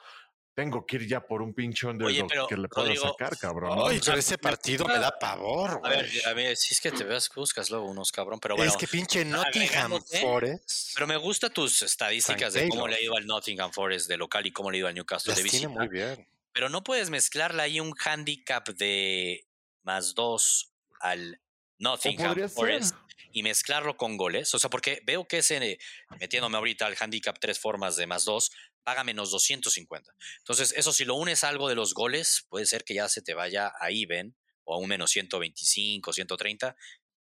Tengo 0.55 0.85
que 0.85 0.97
ir 0.97 1.07
ya 1.07 1.25
por 1.25 1.41
un 1.41 1.53
pinche 1.53 1.87
underdog 1.87 2.27
pero, 2.27 2.47
que 2.47 2.57
le 2.57 2.67
pueda 2.67 2.87
Rodrigo, 2.87 3.07
sacar, 3.09 3.37
cabrón. 3.37 3.77
¿no? 3.77 3.87
Ay, 3.87 3.97
o 3.99 4.03
sea, 4.03 4.11
pero 4.11 4.19
ese 4.19 4.37
partido 4.37 4.85
me 4.85 4.99
da 4.99 5.17
pavor, 5.17 5.79
A 5.83 5.89
ver, 5.89 6.05
güey. 6.05 6.21
a 6.25 6.33
ver, 6.33 6.57
si 6.57 6.73
es 6.73 6.81
que 6.81 6.91
te 6.91 7.05
ves, 7.05 7.29
buscas 7.33 7.69
luego 7.69 7.85
unos 7.89 8.11
cabrón, 8.11 8.39
pero 8.41 8.57
bueno. 8.57 8.69
es 8.69 8.75
que 8.75 8.87
pinche 8.87 9.23
Nottingham 9.23 10.01
Forest 10.21 10.91
Pero 10.95 11.07
me 11.07 11.15
gustan 11.15 11.53
tus 11.53 11.81
estadísticas 11.83 12.51
San 12.51 12.63
de 12.63 12.69
cómo 12.69 12.81
Taylor. 12.83 12.89
le 12.89 12.95
ha 12.97 13.01
ido 13.01 13.15
al 13.15 13.25
Nottingham 13.25 13.71
Forest 13.71 14.09
de 14.09 14.17
local 14.17 14.45
y 14.47 14.51
cómo 14.51 14.69
le 14.69 14.77
ha 14.77 14.79
ido 14.79 14.87
al 14.89 14.95
Newcastle 14.95 15.33
de 15.33 15.41
las 15.43 15.49
tiene 15.49 15.67
visita. 15.67 15.79
muy 15.79 15.87
bien. 15.87 16.27
Pero 16.51 16.67
no 16.67 16.83
puedes 16.83 17.09
mezclarle 17.09 17.61
ahí 17.61 17.79
un 17.79 17.93
handicap 18.03 18.67
de 18.69 19.47
más 19.83 20.13
dos 20.13 20.73
al 20.99 21.39
Nottingham. 21.77 22.49
Forest 22.49 22.95
y 23.31 23.43
mezclarlo 23.43 23.97
con 23.97 24.17
goles. 24.17 24.53
O 24.53 24.59
sea, 24.59 24.69
porque 24.69 25.01
veo 25.05 25.27
que 25.27 25.39
ese, 25.39 25.79
metiéndome 26.19 26.57
ahorita 26.57 26.85
al 26.85 26.97
handicap 26.99 27.37
tres 27.39 27.59
formas 27.59 27.95
de 27.95 28.07
más 28.07 28.25
dos, 28.25 28.51
paga 28.83 29.03
menos 29.03 29.31
250. 29.31 30.13
Entonces, 30.39 30.73
eso 30.75 30.93
si 30.93 31.05
lo 31.05 31.15
unes 31.15 31.43
a 31.43 31.49
algo 31.49 31.69
de 31.69 31.75
los 31.75 31.93
goles, 31.93 32.45
puede 32.49 32.65
ser 32.65 32.83
que 32.83 32.95
ya 32.95 33.09
se 33.09 33.21
te 33.21 33.33
vaya 33.33 33.71
a 33.79 33.89
even 33.91 34.35
o 34.63 34.75
a 34.75 34.77
un 34.77 34.87
menos 34.87 35.11
125, 35.11 36.13
130 36.13 36.75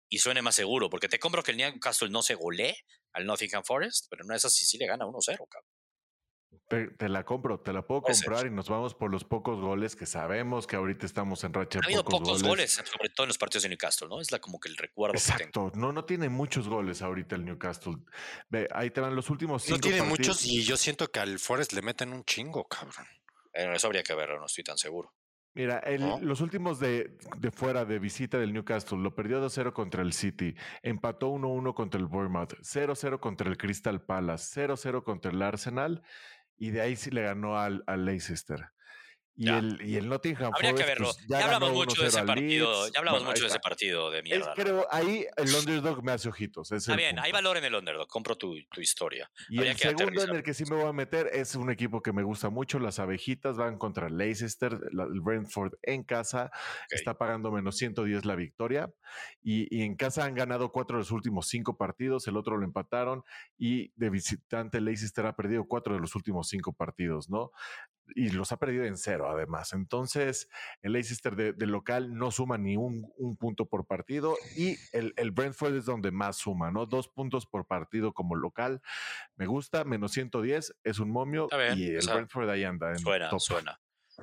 y 0.10 0.20
suene 0.20 0.42
más 0.42 0.56
seguro, 0.56 0.90
porque 0.90 1.08
te 1.08 1.20
compro 1.20 1.42
que 1.42 1.52
el 1.52 1.58
Newcastle 1.58 2.10
no 2.10 2.22
se 2.22 2.36
golee 2.36 2.76
al 3.14 3.26
Nottingham 3.26 3.64
Forest, 3.64 4.08
pero 4.10 4.26
no 4.26 4.36
es 4.36 4.44
así, 4.44 4.66
sí 4.66 4.78
le 4.78 4.86
gana 4.86 5.06
1-0, 5.06 5.24
cabrón. 5.50 5.71
Te, 6.68 7.10
la 7.10 7.26
compro, 7.26 7.60
te 7.60 7.74
la 7.74 7.86
puedo 7.86 8.02
comprar 8.02 8.46
y 8.46 8.50
nos 8.50 8.70
vamos 8.70 8.96
por 8.96 9.12
los 9.12 9.26
pocos 9.26 9.60
goles 9.60 9.96
que 9.96 10.06
sabemos 10.06 10.68
que 10.68 10.78
ahorita 10.78 11.06
estamos 11.06 11.44
en 11.44 11.54
racha. 11.54 11.80
Ha 11.84 11.86
habido 11.86 12.06
pocos, 12.06 12.44
goles. 12.44 12.72
sobre 12.72 13.10
todo 13.10 13.26
en 13.26 13.28
los 13.28 13.38
partidos 13.38 13.64
de 13.64 13.70
Newcastle, 13.70 14.08
¿no? 14.08 14.22
Es 14.22 14.32
la, 14.32 14.40
como 14.40 14.58
que 14.58 14.70
el 14.70 14.78
recuerdo. 14.78 15.16
Exacto, 15.16 15.72
no, 15.76 15.92
no 15.92 16.06
tiene 16.06 16.30
muchos 16.30 16.70
goles 16.70 17.02
ahorita 17.02 17.36
el 17.36 17.44
Newcastle. 17.44 17.98
Ve, 18.50 18.70
ahí 18.74 18.90
te 18.90 19.02
van 19.02 19.16
los 19.16 19.30
últimos 19.30 19.64
cinco. 19.64 19.78
No 19.78 19.82
tiene 19.82 20.02
muchos 20.04 20.46
y 20.46 20.64
yo 20.64 20.78
siento 20.78 21.12
que 21.12 21.20
al 21.20 21.40
Forest 21.40 21.74
le 21.74 21.82
meten 21.82 22.14
un 22.14 22.24
chingo, 22.24 22.66
cabrón. 22.66 23.06
Bueno, 23.54 23.74
eso 23.74 23.88
habría 23.88 24.04
que 24.04 24.16
verlo, 24.16 24.40
no 24.40 24.46
estoy 24.46 24.64
tan 24.64 24.78
seguro. 24.78 25.14
Mira, 25.54 25.84
los 26.22 26.40
últimos 26.40 26.80
de, 26.80 27.18
de, 27.38 27.52
fuera 27.52 27.84
de 27.84 28.00
visita 28.00 28.38
del 28.38 28.54
Newcastle 28.54 29.00
lo 29.00 29.14
perdió 29.14 29.46
2-0 29.46 29.74
contra 29.74 30.02
el 30.02 30.14
City, 30.14 30.56
empató 30.82 31.30
1-1 31.30 31.74
contra 31.74 32.00
el 32.00 32.08
Bournemouth, 32.08 32.54
0-0 32.62 33.20
contra 33.20 33.50
el 33.50 33.58
Crystal 33.58 34.02
Palace, 34.02 34.66
0-0 34.66 35.04
contra 35.04 35.30
el 35.30 35.42
Arsenal 35.42 36.04
y 36.62 36.70
de 36.70 36.82
ahí 36.82 36.96
sí 36.96 37.10
le 37.10 37.24
ganó 37.24 37.58
al, 37.60 37.84
al 37.88 38.06
Leicester. 38.06 38.70
Y 39.36 39.50
el, 39.50 39.82
y 39.82 39.96
el 39.96 40.10
Nottingham 40.10 40.52
Habría 40.54 40.74
que 40.74 40.84
verlo. 40.84 41.12
Pues, 41.14 41.26
ya, 41.28 41.46
hablamos 41.46 41.72
mucho 41.72 42.02
de 42.02 42.10
ese 42.10 42.24
partido. 42.24 42.88
Ya 42.90 43.00
hablamos 43.00 43.24
mucho 43.24 43.44
de 43.44 43.48
ese 43.48 43.60
partido 43.60 44.12
de 44.12 44.22
mierda. 44.24 44.54
pero 44.56 44.86
ahí 44.92 45.26
el 45.38 45.56
underdog 45.56 46.04
me 46.04 46.12
hace 46.12 46.30
ojitos. 46.30 46.72
Está 46.72 46.96
bien, 46.96 47.18
hay 47.20 47.32
valor 47.32 47.58
en 47.58 47.66
el 47.66 47.74
underdog. 47.74 48.08
Compro 48.08 48.38
tu, 48.38 48.56
tu 48.72 48.82
historia. 48.82 49.32
Y 49.50 49.60
el 49.62 49.78
segundo 49.78 50.24
en 50.24 50.36
el 50.36 50.44
que 50.44 50.54
sí 50.54 50.64
me 50.70 50.76
voy 50.76 50.86
a 50.86 50.94
meter 50.94 51.30
es 51.34 51.56
un 51.56 51.72
equipo 51.72 52.02
que 52.02 52.12
me 52.12 52.24
gusta 52.24 52.50
mucho. 52.50 52.80
Las 52.80 53.00
abejitas 53.00 53.58
van 53.58 53.78
contra 53.78 54.10
Leicester, 54.10 54.80
el 54.92 55.22
Brentford 55.22 55.74
en 55.84 56.04
casa. 56.04 56.52
Está 56.90 57.18
pagando 57.18 57.52
menos 57.52 57.78
110 57.78 58.26
la 58.26 58.36
victoria. 58.36 58.92
Y, 59.42 59.76
y, 59.76 59.84
en 59.84 59.96
casa 59.96 60.26
han 60.26 60.36
ganado 60.36 60.72
cuatro 60.72 60.98
de 60.98 61.02
los 61.02 61.12
últimos 61.12 61.48
cinco 61.48 61.78
partidos. 61.78 62.28
El 62.28 62.38
otro 62.38 62.58
lo 62.58 62.66
empataron. 62.66 63.24
Y 63.58 63.92
de 63.96 64.10
visitante 64.10 64.82
Leicester 64.82 65.26
ha 65.26 65.36
perdido 65.36 65.66
cuatro 65.66 65.94
de 65.94 66.00
los 66.00 66.16
últimos 66.16 66.50
cinco 66.50 66.74
partidos, 66.74 67.30
¿no? 67.30 67.52
Y 68.16 68.30
los 68.30 68.52
ha 68.52 68.58
perdido 68.58 68.86
en 68.86 68.98
cero 68.98 69.30
además. 69.30 69.74
Entonces, 69.74 70.50
el 70.82 70.94
Leicester 70.94 71.36
de, 71.36 71.66
local 71.66 72.14
no 72.14 72.32
suma 72.32 72.58
ni 72.58 72.78
un, 72.78 73.12
punto 73.40 73.66
por 73.66 73.86
partido 73.86 74.38
y 74.56 74.78
el, 74.92 75.14
el, 75.18 75.32
Brentford 75.32 75.76
es 75.76 75.86
donde 75.86 76.12
más 76.12 76.38
suma, 76.38 76.72
¿no? 76.72 76.86
Dos 76.86 77.08
puntos 77.08 77.46
por 77.46 77.66
partido 77.66 78.14
como 78.14 78.36
local. 78.36 78.82
Me 79.36 79.46
gusta, 79.46 79.84
menos 79.84 80.12
110, 80.12 80.76
es 80.84 81.00
un 81.00 81.10
momio 81.10 81.48
y 81.76 81.96
el 81.96 82.06
Brentford 82.06 82.50
ahí 82.50 82.64
anda. 82.64 82.90
En 82.92 83.00
suena, 83.00 83.30
top. 83.30 83.40
suena. 83.40 83.80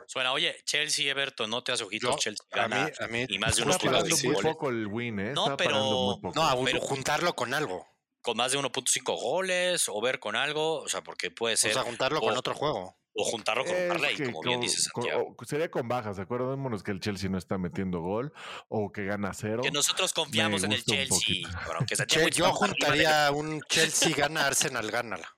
Suena, 0.06 0.32
oye, 0.32 0.56
Chelsea, 0.64 1.10
Everton, 1.10 1.50
no 1.50 1.62
te 1.62 1.72
haces 1.72 1.86
ojitos, 1.86 2.16
Chelsea 2.16 2.46
gana 2.50 2.90
a 3.00 3.06
mí, 3.08 3.26
y 3.28 3.38
más 3.38 3.56
de 3.56 3.62
unos 3.62 3.78
puntos. 3.78 4.24
muy 4.24 4.36
poco 4.36 4.68
el 4.68 4.86
win, 4.86 5.18
¿eh? 5.18 5.32
No, 5.32 5.56
pero, 5.56 6.20
no, 6.34 6.64
pero 6.64 6.80
juntarlo 6.80 7.34
con 7.34 7.54
algo. 7.54 7.86
Con 8.20 8.36
más 8.36 8.52
de 8.52 8.58
1.5 8.58 9.20
goles 9.20 9.88
o 9.88 10.00
ver 10.00 10.18
con 10.18 10.36
algo, 10.36 10.80
o 10.80 10.88
sea, 10.88 11.02
porque 11.02 11.30
puede 11.30 11.56
ser. 11.56 11.70
O 11.70 11.74
sea, 11.74 11.82
juntarlo 11.84 12.20
con 12.20 12.36
otro 12.36 12.54
juego. 12.54 12.98
O 13.20 13.24
juntarlo 13.24 13.64
con 13.64 13.74
Parley, 13.88 14.16
como 14.16 14.40
bien 14.42 14.60
dice 14.60 14.80
Santiago. 14.80 15.34
sería 15.44 15.68
con 15.68 15.88
bajas, 15.88 16.20
acuérdémonos 16.20 16.84
que 16.84 16.92
el 16.92 17.00
Chelsea 17.00 17.28
no 17.28 17.36
está 17.36 17.58
metiendo 17.58 18.00
gol 18.00 18.32
o 18.68 18.92
que 18.92 19.06
gana 19.06 19.34
cero. 19.34 19.60
Que 19.60 19.72
nosotros 19.72 20.12
confiamos 20.12 20.62
en 20.62 20.72
el 20.72 20.84
Chelsea. 20.84 21.42
yo 22.32 22.52
juntaría 22.52 23.28
un 23.32 23.60
Chelsea 23.68 24.14
gana, 24.14 24.46
Arsenal 24.46 24.88
gánala. 24.88 25.36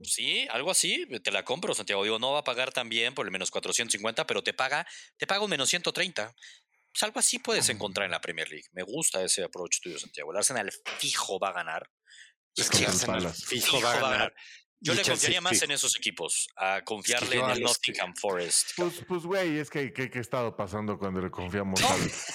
Sí, 0.00 0.48
algo 0.50 0.70
así, 0.70 1.06
te 1.22 1.30
la 1.30 1.44
compro, 1.44 1.74
Santiago. 1.74 2.02
Digo, 2.02 2.18
no 2.18 2.32
va 2.32 2.38
a 2.38 2.44
pagar 2.44 2.72
tan 2.72 2.88
bien 2.88 3.14
por 3.14 3.26
el 3.26 3.32
menos 3.32 3.50
450, 3.50 4.26
pero 4.26 4.42
te 4.42 4.54
paga, 4.54 4.86
te 5.18 5.26
paga 5.26 5.44
un 5.44 5.50
menos 5.50 5.68
130. 5.68 6.34
Pues 6.92 7.02
algo 7.02 7.18
así 7.18 7.38
puedes 7.40 7.68
encontrar 7.68 8.06
en 8.06 8.12
la 8.12 8.22
Premier 8.22 8.48
League. 8.48 8.68
Me 8.72 8.84
gusta 8.84 9.22
ese 9.22 9.42
approach 9.42 9.80
tuyo, 9.82 9.98
Santiago. 9.98 10.30
El 10.30 10.38
Arsenal 10.38 10.72
fijo 10.98 11.38
va 11.38 11.50
a 11.50 11.52
ganar. 11.52 11.90
Es 12.56 12.70
que 12.70 12.86
Arsenal 12.86 13.30
fijo, 13.34 13.82
va 13.82 13.92
a 13.92 14.00
ganar. 14.00 14.34
Yo 14.84 14.92
le 14.92 15.02
confiaría 15.02 15.40
más 15.40 15.62
en 15.62 15.70
esos 15.70 15.96
equipos, 15.96 16.46
a 16.56 16.82
confiarle 16.82 17.38
en 17.38 17.50
el 17.50 17.60
Nottingham 17.62 18.14
Forest. 18.14 18.72
Pues, 18.76 19.02
pues, 19.08 19.22
güey, 19.22 19.58
es 19.58 19.70
que 19.70 19.94
¿qué 19.94 20.10
ha 20.14 20.20
estado 20.20 20.54
pasando 20.54 20.98
cuando 20.98 21.22
le 21.22 21.30
confiamos 21.30 21.80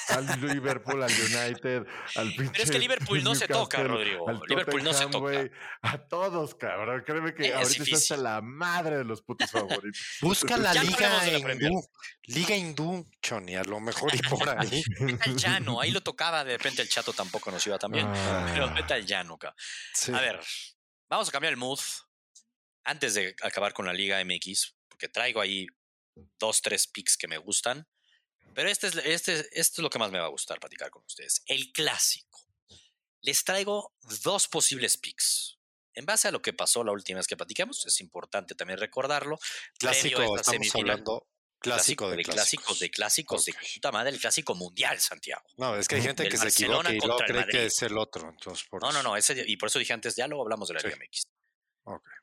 al, 0.09 0.41
Liverpool, 0.41 1.03
al 1.03 1.11
United, 1.11 1.85
al 2.15 2.33
pinche 2.33 2.51
Pero 2.51 2.63
es 2.63 2.71
que 2.71 2.79
Liverpool 2.79 3.23
no 3.23 3.35
se 3.35 3.47
toca, 3.47 3.83
Rodrigo. 3.83 4.25
Liverpool 4.47 4.83
no 4.83 4.93
se 4.93 5.05
toca. 5.05 5.47
a 5.83 5.97
todos, 6.07 6.55
cabrón. 6.55 7.03
Créeme 7.05 7.35
que 7.35 7.53
ahorita 7.53 7.83
está 7.83 7.95
hasta 7.95 8.17
la 8.17 8.41
madre 8.41 8.97
de 8.97 9.03
los 9.03 9.21
putos 9.21 9.51
favoritos. 9.51 10.01
Busca 10.21 10.57
la 10.57 10.73
liga 10.83 11.37
hindú. 11.37 11.87
Liga 12.23 12.55
hindú, 12.55 13.05
Choni, 13.21 13.57
a 13.57 13.63
lo 13.63 13.79
mejor 13.79 14.13
y 14.15 14.19
por 14.27 14.49
ahí. 14.49 14.83
vete 14.99 15.29
al 15.29 15.35
llano, 15.35 15.81
ahí 15.81 15.91
lo 15.91 16.01
tocaba, 16.01 16.43
de 16.43 16.57
repente 16.57 16.81
el 16.81 16.89
chato 16.89 17.13
tampoco 17.13 17.51
nos 17.51 17.65
iba 17.67 17.77
también. 17.77 18.07
Ah. 18.07 18.49
Pero 18.51 18.73
vete 18.73 18.95
al 18.95 19.05
llano, 19.05 19.37
cabrón. 19.37 19.59
A 20.15 20.21
ver, 20.21 20.39
vamos 21.07 21.29
a 21.29 21.31
cambiar 21.31 21.53
el 21.53 21.57
mood 21.57 21.79
antes 22.83 23.13
de 23.13 23.35
acabar 23.41 23.73
con 23.73 23.85
la 23.85 23.93
Liga 23.93 24.23
MX, 24.23 24.75
porque 24.87 25.09
traigo 25.09 25.41
ahí 25.41 25.67
dos, 26.37 26.61
tres 26.61 26.87
picks 26.87 27.17
que 27.17 27.27
me 27.27 27.37
gustan, 27.37 27.87
pero 28.53 28.69
este 28.69 28.87
es, 28.87 28.95
este, 28.95 29.39
esto 29.59 29.81
es 29.81 29.83
lo 29.83 29.89
que 29.89 29.99
más 29.99 30.11
me 30.11 30.19
va 30.19 30.25
a 30.25 30.29
gustar 30.29 30.59
platicar 30.59 30.89
con 30.89 31.03
ustedes. 31.05 31.43
El 31.45 31.71
clásico. 31.71 32.45
Les 33.21 33.43
traigo 33.43 33.93
dos 34.23 34.47
posibles 34.47 34.97
picks. 34.97 35.57
En 35.93 36.05
base 36.05 36.27
a 36.27 36.31
lo 36.31 36.41
que 36.41 36.53
pasó 36.53 36.83
la 36.83 36.91
última 36.91 37.19
vez 37.19 37.27
que 37.27 37.35
platicamos, 37.35 37.85
es 37.85 37.99
importante 37.99 38.55
también 38.55 38.79
recordarlo. 38.79 39.37
Clásico, 39.77 40.37
estamos 40.37 40.75
hablando 40.75 41.27
clásico, 41.59 42.09
de, 42.09 42.23
clásicos. 42.23 42.79
de 42.79 42.89
clásicos 42.89 43.45
de 43.45 43.53
puta 43.53 43.91
madre, 43.91 44.11
el 44.11 44.19
clásico 44.19 44.55
mundial, 44.55 44.99
Santiago. 44.99 45.43
No, 45.57 45.75
es 45.75 45.87
que 45.87 45.95
hay 45.95 46.01
gente 46.01 46.27
que 46.29 46.37
se 46.37 46.47
equivoca 46.47 46.93
y 46.93 46.99
no 46.99 47.17
cree 47.17 47.45
que 47.47 47.65
es 47.65 47.81
el 47.81 47.97
otro. 47.97 48.33
no, 48.81 48.91
no, 48.91 49.03
no, 49.03 49.17
ese, 49.17 49.43
y 49.45 49.57
por 49.57 49.67
eso 49.67 49.79
dije 49.79 49.93
antes, 49.93 50.15
ya 50.15 50.27
luego 50.27 50.43
hablamos 50.43 50.69
de 50.69 50.75
la 50.75 50.81
Liga 50.81 50.95
MX. 50.95 51.27
Okay. 51.83 52.18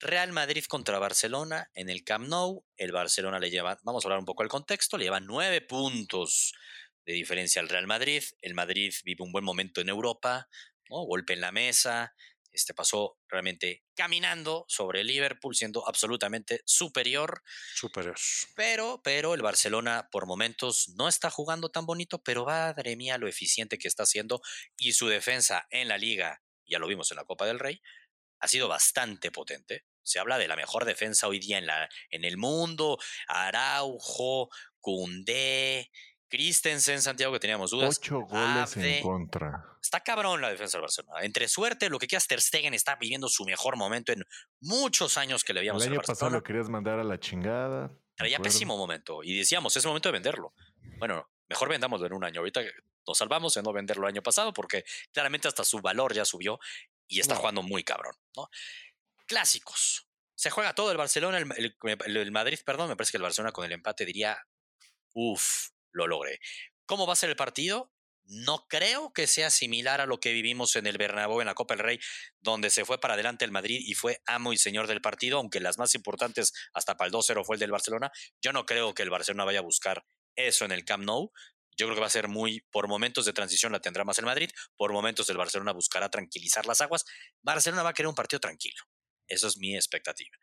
Real 0.00 0.32
Madrid 0.32 0.64
contra 0.68 0.98
Barcelona 0.98 1.70
en 1.74 1.90
el 1.90 2.04
Camp 2.04 2.28
Nou. 2.28 2.64
El 2.76 2.92
Barcelona 2.92 3.38
le 3.40 3.50
lleva, 3.50 3.78
vamos 3.82 4.04
a 4.04 4.06
hablar 4.06 4.20
un 4.20 4.24
poco 4.24 4.42
del 4.42 4.50
contexto, 4.50 4.96
le 4.96 5.04
lleva 5.04 5.20
nueve 5.20 5.60
puntos 5.60 6.54
de 7.04 7.14
diferencia 7.14 7.60
al 7.60 7.68
Real 7.68 7.86
Madrid. 7.86 8.22
El 8.40 8.54
Madrid 8.54 8.94
vive 9.04 9.24
un 9.24 9.32
buen 9.32 9.44
momento 9.44 9.80
en 9.80 9.88
Europa, 9.88 10.48
¿no? 10.88 11.02
golpe 11.04 11.32
en 11.32 11.40
la 11.40 11.50
mesa. 11.50 12.14
Este 12.52 12.74
pasó 12.74 13.18
realmente 13.28 13.84
caminando 13.94 14.64
sobre 14.68 15.00
el 15.00 15.08
Liverpool, 15.08 15.54
siendo 15.54 15.86
absolutamente 15.86 16.62
superior. 16.64 17.42
Superior. 17.74 18.16
Pero, 18.54 19.00
pero 19.02 19.34
el 19.34 19.42
Barcelona 19.42 20.08
por 20.10 20.26
momentos 20.26 20.88
no 20.96 21.08
está 21.08 21.30
jugando 21.30 21.70
tan 21.70 21.86
bonito, 21.86 22.22
pero 22.22 22.44
madre 22.44 22.96
mía 22.96 23.18
lo 23.18 23.28
eficiente 23.28 23.78
que 23.78 23.88
está 23.88 24.04
haciendo 24.04 24.40
y 24.76 24.92
su 24.92 25.08
defensa 25.08 25.66
en 25.70 25.88
la 25.88 25.98
liga, 25.98 26.42
ya 26.66 26.78
lo 26.78 26.86
vimos 26.86 27.10
en 27.10 27.16
la 27.16 27.24
Copa 27.24 27.46
del 27.46 27.58
Rey, 27.58 27.82
ha 28.40 28.48
sido 28.48 28.68
bastante 28.68 29.30
potente. 29.30 29.84
Se 30.02 30.18
habla 30.18 30.38
de 30.38 30.48
la 30.48 30.56
mejor 30.56 30.84
defensa 30.84 31.28
hoy 31.28 31.38
día 31.38 31.58
en, 31.58 31.66
la, 31.66 31.88
en 32.10 32.24
el 32.24 32.36
mundo. 32.36 32.98
Araujo, 33.26 34.48
Cundé, 34.80 35.90
Christensen, 36.28 37.00
Santiago, 37.00 37.32
que 37.32 37.40
teníamos 37.40 37.70
dudas. 37.70 37.98
Ocho 37.98 38.20
goles 38.20 38.76
en 38.76 39.02
contra. 39.02 39.64
Está 39.82 40.00
cabrón 40.00 40.40
la 40.40 40.50
defensa 40.50 40.76
del 40.76 40.82
Barcelona. 40.82 41.20
Entre 41.22 41.48
suerte, 41.48 41.88
lo 41.88 41.98
que 41.98 42.06
quieras, 42.06 42.26
Ter 42.26 42.40
Stegen 42.40 42.74
está 42.74 42.96
viviendo 42.96 43.28
su 43.28 43.44
mejor 43.44 43.76
momento 43.76 44.12
en 44.12 44.24
muchos 44.60 45.16
años 45.16 45.44
que 45.44 45.54
le 45.54 45.60
habíamos 45.60 45.84
El 45.84 45.92
año 45.92 46.02
pasado 46.02 46.30
lo 46.30 46.42
querías 46.42 46.68
mandar 46.68 46.98
a 46.98 47.04
la 47.04 47.18
chingada. 47.18 47.90
Traía 48.14 48.38
pésimo 48.40 48.76
momento. 48.76 49.22
Y 49.22 49.38
decíamos, 49.38 49.76
es 49.76 49.86
momento 49.86 50.08
de 50.08 50.12
venderlo. 50.14 50.52
Bueno, 50.98 51.30
mejor 51.48 51.68
vendámoslo 51.68 52.06
en 52.06 52.12
un 52.12 52.24
año. 52.24 52.40
Ahorita 52.40 52.60
nos 53.06 53.16
salvamos 53.16 53.54
de 53.54 53.62
no 53.62 53.72
venderlo 53.72 54.06
el 54.06 54.14
año 54.14 54.22
pasado 54.22 54.52
porque 54.52 54.84
claramente 55.12 55.48
hasta 55.48 55.64
su 55.64 55.80
valor 55.80 56.12
ya 56.12 56.24
subió 56.24 56.58
y 57.06 57.20
está 57.20 57.36
jugando 57.36 57.62
muy 57.62 57.84
cabrón. 57.84 58.14
¿no? 58.36 58.50
Clásicos. 59.28 60.08
Se 60.34 60.50
juega 60.50 60.74
todo 60.74 60.90
el 60.90 60.96
Barcelona, 60.96 61.38
el, 61.38 62.32
Madrid, 62.32 62.58
perdón, 62.64 62.88
me 62.88 62.96
parece 62.96 63.12
que 63.12 63.18
el 63.18 63.22
Barcelona 63.22 63.52
con 63.52 63.66
el 63.66 63.72
empate 63.72 64.06
diría, 64.06 64.38
uff, 65.12 65.68
lo 65.92 66.06
logré. 66.06 66.40
¿Cómo 66.86 67.06
va 67.06 67.12
a 67.12 67.16
ser 67.16 67.28
el 67.28 67.36
partido? 67.36 67.92
No 68.24 68.66
creo 68.68 69.12
que 69.12 69.26
sea 69.26 69.50
similar 69.50 70.00
a 70.00 70.06
lo 70.06 70.18
que 70.18 70.32
vivimos 70.32 70.76
en 70.76 70.86
el 70.86 70.96
Bernabéu 70.96 71.40
en 71.40 71.46
la 71.46 71.54
Copa 71.54 71.74
del 71.74 71.84
Rey, 71.84 72.00
donde 72.40 72.70
se 72.70 72.86
fue 72.86 72.98
para 72.98 73.14
adelante 73.14 73.44
el 73.44 73.50
Madrid 73.50 73.80
y 73.84 73.94
fue 73.94 74.22
amo 74.26 74.54
y 74.54 74.56
señor 74.56 74.86
del 74.86 75.02
partido, 75.02 75.38
aunque 75.38 75.60
las 75.60 75.76
más 75.76 75.94
importantes 75.94 76.54
hasta 76.72 76.96
para 76.96 77.08
el 77.08 77.12
2-0 77.12 77.44
fue 77.44 77.56
el 77.56 77.60
del 77.60 77.70
Barcelona. 77.70 78.10
Yo 78.40 78.52
no 78.52 78.64
creo 78.64 78.94
que 78.94 79.02
el 79.02 79.10
Barcelona 79.10 79.44
vaya 79.44 79.58
a 79.58 79.62
buscar 79.62 80.06
eso 80.36 80.64
en 80.64 80.72
el 80.72 80.86
Camp 80.86 81.04
Nou. 81.04 81.32
Yo 81.76 81.86
creo 81.86 81.94
que 81.96 82.00
va 82.00 82.06
a 82.06 82.10
ser 82.10 82.28
muy, 82.28 82.62
por 82.70 82.88
momentos 82.88 83.26
de 83.26 83.34
transición 83.34 83.72
la 83.72 83.80
tendrá 83.80 84.04
más 84.04 84.18
el 84.18 84.24
Madrid, 84.24 84.50
por 84.76 84.92
momentos 84.92 85.28
el 85.28 85.36
Barcelona 85.36 85.72
buscará 85.72 86.08
tranquilizar 86.08 86.64
las 86.66 86.80
aguas. 86.80 87.04
Barcelona 87.42 87.82
va 87.82 87.90
a 87.90 87.94
querer 87.94 88.08
un 88.08 88.14
partido 88.14 88.40
tranquilo. 88.40 88.82
Eso 89.28 89.46
es 89.46 89.56
mi 89.58 89.76
expectativa. 89.76 90.36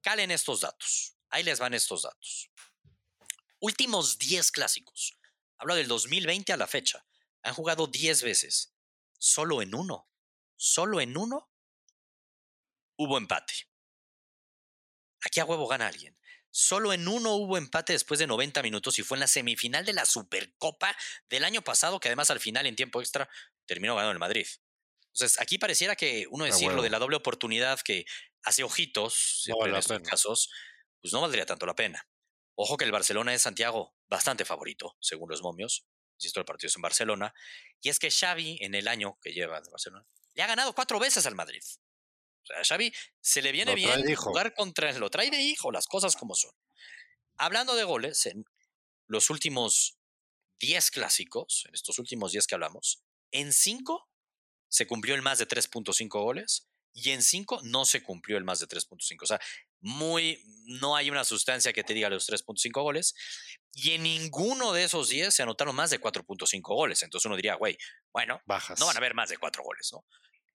Calen 0.00 0.30
estos 0.30 0.60
datos. 0.60 1.16
Ahí 1.30 1.42
les 1.42 1.58
van 1.58 1.74
estos 1.74 2.02
datos. 2.02 2.50
Últimos 3.60 4.18
10 4.18 4.50
clásicos. 4.52 5.16
Hablo 5.58 5.76
del 5.76 5.88
2020 5.88 6.52
a 6.52 6.56
la 6.56 6.66
fecha. 6.66 7.06
Han 7.42 7.54
jugado 7.54 7.86
10 7.86 8.22
veces. 8.22 8.74
Solo 9.18 9.62
en 9.62 9.74
uno. 9.74 10.10
Solo 10.56 11.00
en 11.00 11.16
uno 11.16 11.50
hubo 12.96 13.16
empate. 13.16 13.68
Aquí 15.22 15.40
a 15.40 15.44
huevo 15.44 15.66
gana 15.68 15.86
alguien. 15.86 16.18
Solo 16.50 16.92
en 16.92 17.06
uno 17.06 17.36
hubo 17.36 17.56
empate 17.56 17.92
después 17.92 18.18
de 18.18 18.26
90 18.26 18.62
minutos 18.62 18.98
y 18.98 19.02
fue 19.02 19.16
en 19.16 19.20
la 19.20 19.26
semifinal 19.26 19.84
de 19.84 19.92
la 19.92 20.04
Supercopa 20.04 20.96
del 21.28 21.44
año 21.44 21.62
pasado, 21.62 22.00
que 22.00 22.08
además 22.08 22.30
al 22.30 22.40
final 22.40 22.66
en 22.66 22.74
tiempo 22.74 23.00
extra 23.00 23.28
terminó 23.66 23.94
ganando 23.94 24.12
el 24.12 24.18
Madrid. 24.18 24.46
Entonces, 25.12 25.40
aquí 25.40 25.58
pareciera 25.58 25.96
que 25.96 26.26
uno 26.30 26.44
A 26.44 26.48
decir 26.48 26.72
lo 26.72 26.82
de 26.82 26.90
la 26.90 26.98
doble 26.98 27.16
oportunidad 27.16 27.80
que 27.80 28.04
hace 28.42 28.62
ojitos 28.62 29.42
siempre 29.42 29.62
vale 29.62 29.72
en 29.72 29.78
estos 29.78 29.98
pena. 29.98 30.10
casos, 30.10 30.50
pues 31.00 31.12
no 31.12 31.20
valdría 31.20 31.46
tanto 31.46 31.66
la 31.66 31.74
pena. 31.74 32.06
Ojo 32.54 32.76
que 32.76 32.84
el 32.84 32.92
Barcelona 32.92 33.34
es 33.34 33.42
Santiago 33.42 33.94
bastante 34.08 34.44
favorito, 34.44 34.96
según 35.00 35.30
los 35.30 35.42
momios. 35.42 35.86
Insisto, 36.18 36.40
el 36.40 36.46
partido 36.46 36.68
es 36.68 36.76
en 36.76 36.82
Barcelona. 36.82 37.34
Y 37.80 37.88
es 37.88 37.98
que 37.98 38.10
Xavi, 38.10 38.58
en 38.60 38.74
el 38.74 38.88
año 38.88 39.18
que 39.22 39.32
lleva 39.32 39.58
en 39.58 39.64
Barcelona, 39.70 40.06
le 40.34 40.42
ha 40.42 40.46
ganado 40.46 40.74
cuatro 40.74 40.98
veces 40.98 41.26
al 41.26 41.34
Madrid. 41.34 41.62
O 42.42 42.46
sea, 42.46 42.60
a 42.60 42.64
Xavi 42.64 42.92
se 43.20 43.42
le 43.42 43.52
viene 43.52 43.74
bien 43.74 44.02
de 44.02 44.12
hijo. 44.12 44.24
jugar 44.24 44.54
contra 44.54 44.92
lo 44.92 45.10
trae 45.10 45.30
de 45.30 45.40
hijo, 45.40 45.72
las 45.72 45.86
cosas 45.86 46.16
como 46.16 46.34
son. 46.34 46.52
Hablando 47.36 47.74
de 47.74 47.84
goles, 47.84 48.26
en 48.26 48.44
los 49.06 49.30
últimos 49.30 49.98
10 50.60 50.90
clásicos, 50.90 51.64
en 51.66 51.74
estos 51.74 51.98
últimos 51.98 52.32
10 52.32 52.46
que 52.46 52.54
hablamos, 52.54 53.02
en 53.30 53.52
5 53.52 54.09
se 54.70 54.86
cumplió 54.86 55.14
el 55.14 55.22
más 55.22 55.38
de 55.38 55.46
3.5 55.46 56.08
goles 56.08 56.66
y 56.92 57.10
en 57.10 57.22
5 57.22 57.60
no 57.64 57.84
se 57.84 58.02
cumplió 58.02 58.38
el 58.38 58.44
más 58.44 58.60
de 58.60 58.66
3.5. 58.66 59.22
O 59.22 59.26
sea, 59.26 59.40
muy, 59.80 60.42
no 60.64 60.96
hay 60.96 61.10
una 61.10 61.24
sustancia 61.24 61.72
que 61.72 61.84
te 61.84 61.94
diga 61.94 62.08
los 62.08 62.28
3.5 62.28 62.82
goles 62.82 63.14
y 63.72 63.92
en 63.92 64.02
ninguno 64.02 64.72
de 64.72 64.84
esos 64.84 65.08
10 65.08 65.34
se 65.34 65.42
anotaron 65.42 65.76
más 65.76 65.90
de 65.90 66.00
4.5 66.00 66.60
goles. 66.62 67.02
Entonces 67.02 67.26
uno 67.26 67.36
diría, 67.36 67.54
güey, 67.56 67.76
bueno, 68.12 68.40
Bajas. 68.46 68.78
no 68.80 68.86
van 68.86 68.96
a 68.96 68.98
haber 68.98 69.14
más 69.14 69.28
de 69.28 69.36
4 69.36 69.62
goles, 69.62 69.90
¿no? 69.92 70.04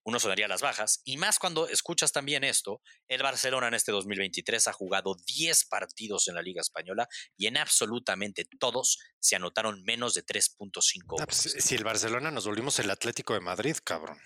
Uno 0.07 0.19
sonaría 0.19 0.47
las 0.47 0.61
bajas. 0.61 1.01
Y 1.03 1.17
más 1.17 1.39
cuando 1.39 1.67
escuchas 1.67 2.11
también 2.11 2.43
esto, 2.43 2.79
el 3.07 3.23
Barcelona 3.23 3.67
en 3.67 3.73
este 3.73 3.91
2023 3.91 4.67
ha 4.67 4.73
jugado 4.73 5.15
10 5.25 5.65
partidos 5.65 6.27
en 6.27 6.35
la 6.35 6.43
Liga 6.43 6.61
Española 6.61 7.07
y 7.35 7.47
en 7.47 7.57
absolutamente 7.57 8.45
todos 8.59 8.99
se 9.19 9.35
anotaron 9.35 9.83
menos 9.83 10.13
de 10.13 10.23
3.5 10.23 11.17
Ah, 11.19 11.25
pues, 11.25 11.47
goles. 11.47 11.63
si 11.65 11.75
el 11.75 11.83
Barcelona 11.83 12.29
nos 12.29 12.45
volvimos 12.45 12.77
el 12.79 12.91
Atlético 12.91 13.33
de 13.33 13.39
Madrid, 13.41 13.75
cabrón. 13.83 14.19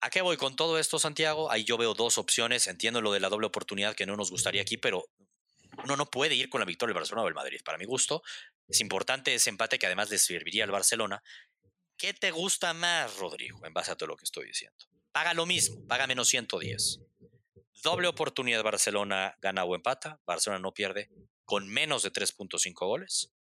¿A 0.00 0.10
qué 0.10 0.22
voy 0.22 0.36
con 0.36 0.56
todo 0.56 0.78
esto, 0.78 0.98
Santiago? 0.98 1.50
Ahí 1.50 1.62
yo 1.64 1.76
veo 1.78 1.94
dos 1.94 2.18
opciones. 2.18 2.66
Entiendo 2.66 3.00
lo 3.00 3.12
de 3.12 3.20
la 3.20 3.28
doble 3.28 3.46
oportunidad 3.46 3.94
que 3.94 4.06
no 4.06 4.16
nos 4.16 4.30
gustaría 4.30 4.62
aquí, 4.62 4.76
pero 4.76 5.04
uno 5.84 5.96
no 5.96 6.06
puede 6.10 6.34
ir 6.34 6.48
con 6.48 6.58
la 6.60 6.64
victoria 6.64 6.92
del 6.94 7.00
Barcelona 7.00 7.22
o 7.22 7.26
del 7.26 7.34
Madrid. 7.34 7.60
Para 7.64 7.78
mi 7.78 7.84
gusto, 7.84 8.22
es 8.66 8.80
importante 8.80 9.34
ese 9.34 9.50
empate 9.50 9.78
que 9.78 9.86
además 9.86 10.10
le 10.10 10.18
serviría 10.18 10.64
al 10.64 10.70
Barcelona. 10.70 11.22
¿Qué 12.00 12.14
te 12.14 12.30
gusta 12.30 12.72
más, 12.72 13.18
Rodrigo, 13.18 13.60
en 13.66 13.74
base 13.74 13.92
a 13.92 13.94
todo 13.94 14.06
lo 14.06 14.16
que 14.16 14.24
estoy 14.24 14.46
diciendo? 14.46 14.86
Paga 15.12 15.34
lo 15.34 15.44
mismo, 15.44 15.86
paga 15.86 16.06
menos 16.06 16.28
110. 16.28 16.98
Doble 17.82 18.08
oportunidad 18.08 18.62
Barcelona 18.62 19.36
gana 19.42 19.64
o 19.64 19.74
empata, 19.74 20.18
Barcelona 20.24 20.62
no 20.62 20.72
pierde 20.72 21.10
con 21.44 21.68
menos 21.68 22.02
de 22.02 22.10
3.5 22.10 22.72
goles. 22.86 23.34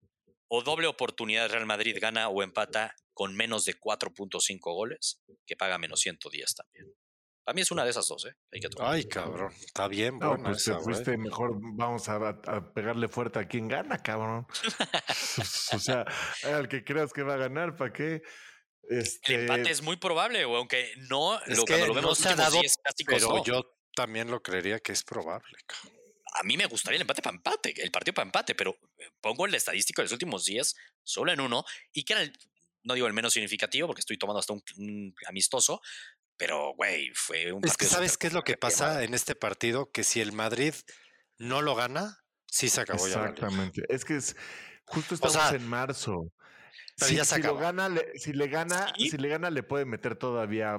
O 0.49 0.63
doble 0.63 0.89
oportunidad 0.89 1.49
Real 1.49 1.67
Madrid 1.67 1.99
gana 2.01 2.29
o 2.31 2.43
empata 2.43 2.97
con 3.13 3.37
menos 3.37 3.65
de 3.65 3.79
4.5 3.79 4.59
goles, 4.75 5.23
que 5.47 5.55
paga 5.55 5.79
menos 5.79 6.01
110 6.01 6.55
también. 6.57 6.87
Para 7.45 7.55
mí 7.55 7.61
es 7.61 7.71
una 7.71 7.85
de 7.85 7.91
esas 7.91 8.09
dos, 8.09 8.27
¿eh? 8.27 8.35
Hay 8.53 8.61
que 8.61 8.69
tomar. 8.69 8.93
Ay, 8.93 9.05
cabrón. 9.05 9.53
Está 9.53 9.87
bien, 9.89 10.19
No, 10.19 10.37
pues 10.37 10.63
esa, 10.63 10.75
güey. 10.75 10.85
fuiste 10.85 11.17
mejor. 11.17 11.53
Vamos 11.77 12.09
a, 12.09 12.17
a 12.17 12.75
pegarle 12.75 13.09
fuerte 13.09 13.39
a 13.39 13.47
quien 13.47 13.69
gana, 13.69 14.03
cabrón. 14.03 14.47
o 15.73 15.79
sea, 15.79 16.05
al 16.43 16.69
que 16.69 16.85
creas 16.85 17.13
que 17.13 17.23
va 17.23 17.35
a 17.35 17.39
ganar, 17.39 17.77
¿para 17.77 17.93
qué? 17.93 18.23
Este, 18.83 19.35
El 19.35 19.41
empate 19.43 19.70
es 19.70 19.83
muy 19.83 19.97
probable, 19.97 20.45
güey, 20.45 20.59
aunque 20.59 20.93
no, 21.09 21.41
Es 21.43 21.57
lo, 21.57 21.64
que 21.64 21.74
cuando 21.74 21.87
lo 21.89 21.95
no 21.95 22.01
vemos 22.01 22.18
se 22.18 22.29
ha 22.29 22.35
dado, 22.37 22.61
10 22.61 22.76
clásicos, 22.83 23.14
Pero 23.14 23.29
no. 23.29 23.45
yo 23.45 23.76
también 23.95 24.31
lo 24.31 24.43
creería 24.43 24.79
que 24.81 24.93
es 24.93 25.03
probable, 25.03 25.57
cabrón. 25.66 25.99
a 26.35 26.43
mí 26.45 26.57
me 26.57 26.66
gustaría 26.66 26.97
el 26.97 27.03
empate 27.03 27.22
para 27.22 27.37
empate, 27.37 27.74
el 27.83 27.91
partido 27.91 28.14
para 28.14 28.26
empate, 28.26 28.55
pero 28.55 28.79
eh, 28.99 29.11
pongo 29.20 29.47
el 29.47 29.55
estadístico 29.55 30.01
de 30.01 30.05
los 30.05 30.12
últimos 30.12 30.45
días 30.45 30.74
solo 31.03 31.33
en 31.33 31.41
uno 31.41 31.64
y 31.93 32.05
que 32.05 32.12
era 32.14 32.22
el, 32.22 32.33
no 32.85 32.95
digo 32.95 33.07
el 33.07 33.12
menos 33.12 33.33
significativo 33.33 33.89
porque 33.89 34.01
estoy 34.01 34.16
tomando 34.18 34.41
hasta 34.41 34.53
un, 34.53 34.62
un 34.79 35.14
amistoso, 35.26 35.81
pero 36.37 36.72
güey, 36.74 37.11
fue 37.14 37.53
un 37.53 37.64
Es 37.66 37.76
que 37.76 37.87
¿sabes 37.87 38.16
qué 38.16 38.29
es 38.29 38.33
lo 38.33 38.45
que 38.45 38.57
pasa 38.57 39.03
en 39.03 39.12
este 39.12 39.35
partido? 39.35 39.91
Que 39.91 40.05
si 40.05 40.20
el 40.20 40.33
Madrid 40.33 40.74
no 41.37 41.61
lo 41.61 41.74
gana, 41.74 42.24
sí 42.47 42.68
se 42.68 42.81
acabó 42.81 43.07
ya. 43.09 43.16
la 43.16 43.22
liga. 43.22 43.31
Exactamente. 43.35 43.83
Es 43.89 44.05
que 44.05 44.16
es 44.16 44.37
justo 44.87 45.14
O 45.14 45.16
estamos 45.16 45.49
sea, 45.49 45.57
en 45.57 45.66
marzo. 45.66 46.33
Pero 46.99 47.09
Si, 47.11 47.17
ya 47.17 47.25
se 47.25 47.37
si 47.37 47.43
lo 47.43 47.57
gana, 47.57 47.89
le, 47.89 48.19
si 48.19 48.33
le 48.33 48.49
gana, 48.49 48.93
Sí. 48.97 49.11
si 49.11 49.17
le 49.19 49.29
gana, 49.29 49.51
le 49.51 49.63
puede 49.63 49.85
meter 49.85 50.17
todavía 50.17 50.79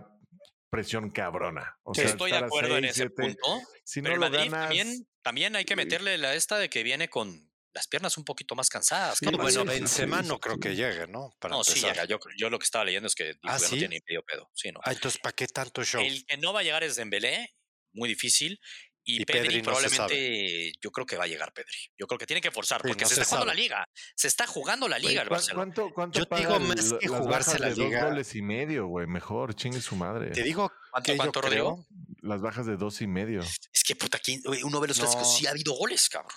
presión 0.69 1.09
cabrona. 1.11 1.79
O 1.83 1.93
Sí, 1.93 2.01
sea, 2.01 2.11
estoy 2.11 2.31
de 2.31 2.37
acuerdo 2.37 2.77
en 2.77 2.85
ese 2.85 3.09
siete. 3.09 3.13
punto, 3.15 3.61
Si 3.83 4.01
pero 4.01 4.15
no 4.15 4.15
lo 4.15 4.29
Madrid 4.29 4.51
ganas, 4.51 4.67
también, 4.67 5.07
también 5.23 5.55
hay 5.55 5.65
que 5.65 5.75
sí. 5.75 5.77
meterle 5.77 6.17
la 6.17 6.35
esta 6.35 6.57
de 6.57 6.69
que 6.69 6.83
viene 6.83 7.09
con 7.09 7.51
las 7.73 7.87
piernas 7.87 8.17
un 8.17 8.25
poquito 8.25 8.55
más 8.55 8.69
cansadas. 8.69 9.19
Sí, 9.19 9.25
¿qué 9.25 9.31
No, 9.31 9.37
te 9.37 9.41
bueno, 9.43 9.65
parece? 9.65 9.75
sí, 9.75 9.79
Benzema 9.81 10.21
sí, 10.23 10.27
no 10.27 10.33
sí, 10.35 10.39
creo 10.39 10.55
sí. 10.55 10.59
que 10.59 10.75
llegue, 10.75 11.07
¿no? 11.07 11.31
Para 11.39 11.55
no, 11.55 11.63
sí 11.63 11.71
empezar. 11.71 11.91
llega. 11.93 12.05
Yo, 12.05 12.19
yo 12.37 12.49
lo 12.49 12.59
que 12.59 12.65
estaba 12.65 12.85
leyendo 12.85 13.07
es 13.07 13.15
que 13.15 13.35
¿Ah, 13.43 13.53
no 13.53 13.59
sí? 13.59 13.77
tiene 13.77 13.95
ni 13.95 14.01
medio 14.07 14.23
pedo. 14.23 14.49
Sí, 14.53 14.71
no. 14.71 14.79
Ah, 14.83 14.91
entonces, 14.91 15.19
¿para 15.21 15.33
qué 15.35 15.47
tanto 15.47 15.83
show? 15.83 16.01
El 16.01 16.25
que 16.25 16.37
no 16.37 16.53
va 16.53 16.61
a 16.61 16.63
llegar 16.63 16.83
es 16.83 16.95
Dembélé, 16.95 17.55
muy 17.93 18.09
difícil. 18.09 18.59
Y, 19.03 19.21
Y 19.21 19.25
Pedri, 19.25 19.41
Pedri 19.47 19.61
no 19.63 19.75
se 19.75 19.89
probablemente, 19.89 20.73
yo 20.81 20.91
creo 20.91 21.05
que 21.05 21.17
va 21.17 21.23
a 21.23 21.27
llegar 21.27 21.51
Pedri. 21.53 21.77
Yo 21.97 22.05
creo 22.05 22.19
que 22.19 22.27
tiene 22.27 22.41
que 22.41 22.51
forzar, 22.51 22.81
Sí, 22.81 22.89
porque 22.89 23.03
no 23.05 23.09
se 23.09 23.15
se 23.15 23.21
está 23.21 23.35
jugando 23.37 23.53
la 23.53 23.59
liga. 23.59 23.89
Se 24.15 24.27
está 24.27 24.45
jugando 24.47 24.87
la 24.87 24.99
liga 24.99 25.21
el 25.23 25.27
¿Cuán- 25.27 25.37
Barcelona. 25.39 25.73
¿Cuánto, 25.73 25.93
cuánto 25.93 26.19
Yo 26.19 26.25
te 26.27 26.35
digo 26.35 26.55
el- 26.57 26.61
más 26.63 26.75
que 26.99 27.07
las 27.09 27.19
jugarse 27.21 27.49
bajas 27.51 27.59
la 27.61 27.69
de 27.69 27.75
liga. 27.75 28.01
dos 28.01 28.09
goles 28.11 28.35
y 28.35 28.41
medio, 28.41 28.87
güey? 28.87 29.07
Mejor, 29.07 29.55
chingue 29.55 29.81
su 29.81 29.95
madre. 29.95 30.31
Te 30.31 30.43
digo 30.43 30.71
¿Cuánto, 30.91 31.15
cuánto, 31.17 31.41
creo. 31.41 31.85
Las 32.21 32.41
bajas 32.41 32.65
de 32.67 32.75
dos 32.77 33.01
y 33.01 33.07
medio. 33.07 33.41
Es 33.41 33.83
que 33.83 33.95
puta, 33.95 34.19
¿quién- 34.19 34.41
güey, 34.43 34.61
uno 34.63 34.79
ve 34.79 34.89
los 34.89 34.99
clásicos, 34.99 35.27
No. 35.27 35.33
sí 35.33 35.47
ha 35.47 35.51
habido 35.51 35.73
goles, 35.73 36.07
cabrón. 36.09 36.31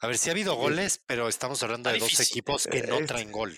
A 0.00 0.06
ver, 0.08 0.18
sí 0.18 0.28
ha 0.28 0.32
habido 0.32 0.54
goles, 0.56 1.00
pero 1.06 1.28
estamos 1.28 1.62
hablando 1.62 1.90
de 1.90 1.98
dos 1.98 2.18
equipos 2.20 2.66
que 2.66 2.82
no 2.82 2.98
Es- 2.98 3.06
traen 3.06 3.30
gol. 3.32 3.56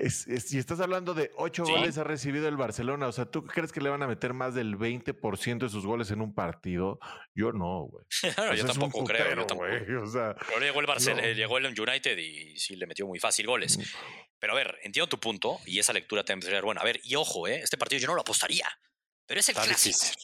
Es, 0.00 0.28
es- 0.28 0.44
si 0.48 0.58
estás 0.58 0.78
hablando 0.80 1.12
de 1.12 1.32
ocho 1.36 1.64
Sí. 1.66 1.72
goles 1.72 1.98
ha 1.98 2.04
recibido 2.04 2.46
el 2.48 2.56
Barcelona, 2.56 3.08
o 3.08 3.12
sea, 3.12 3.26
¿tú 3.26 3.44
crees 3.44 3.72
que 3.72 3.80
le 3.80 3.88
van 3.90 4.02
a 4.02 4.06
meter 4.06 4.32
más 4.32 4.54
del 4.54 4.76
20% 4.78 5.58
de 5.66 5.68
sus 5.68 5.84
goles 5.84 6.10
en 6.12 6.20
un 6.20 6.34
partido? 6.34 7.00
Yo 7.34 7.52
no, 7.52 7.88
güey. 7.90 8.04
Yo 8.56 8.64
tampoco 8.66 9.04
creo. 9.04 9.28
Yo 9.30 9.46
tampoco. 9.46 9.66
güey, 9.68 9.94
O 9.96 10.06
sea, 10.06 10.36
Pero 10.46 10.60
llegó 10.60 10.80
el, 10.80 10.86
Barcelona, 10.86 11.22
No. 11.22 11.32
llegó 11.32 11.58
el 11.58 11.66
United 11.80 12.16
y 12.18 12.56
sí 12.58 12.76
le 12.76 12.86
metió 12.86 13.06
muy 13.06 13.18
fácil 13.18 13.46
goles. 13.46 13.76
Mm. 13.78 13.82
Pero 14.38 14.52
a 14.52 14.56
ver, 14.56 14.78
entiendo 14.84 15.08
tu 15.08 15.18
punto 15.18 15.58
y 15.66 15.80
esa 15.80 15.92
lectura 15.92 16.24
también 16.24 16.42
sería 16.42 16.60
buena. 16.62 16.80
A 16.80 16.84
ver, 16.84 17.00
y 17.02 17.16
ojo, 17.16 17.48
¿eh? 17.48 17.60
este 17.62 17.76
partido 17.76 18.00
yo 18.00 18.06
no 18.06 18.14
lo 18.14 18.20
apostaría. 18.20 18.68
Pero 19.26 19.40
es 19.40 19.48
el 19.48 19.52
Está 19.56 19.64
clásico. 19.66 19.88
difícil. 19.98 20.14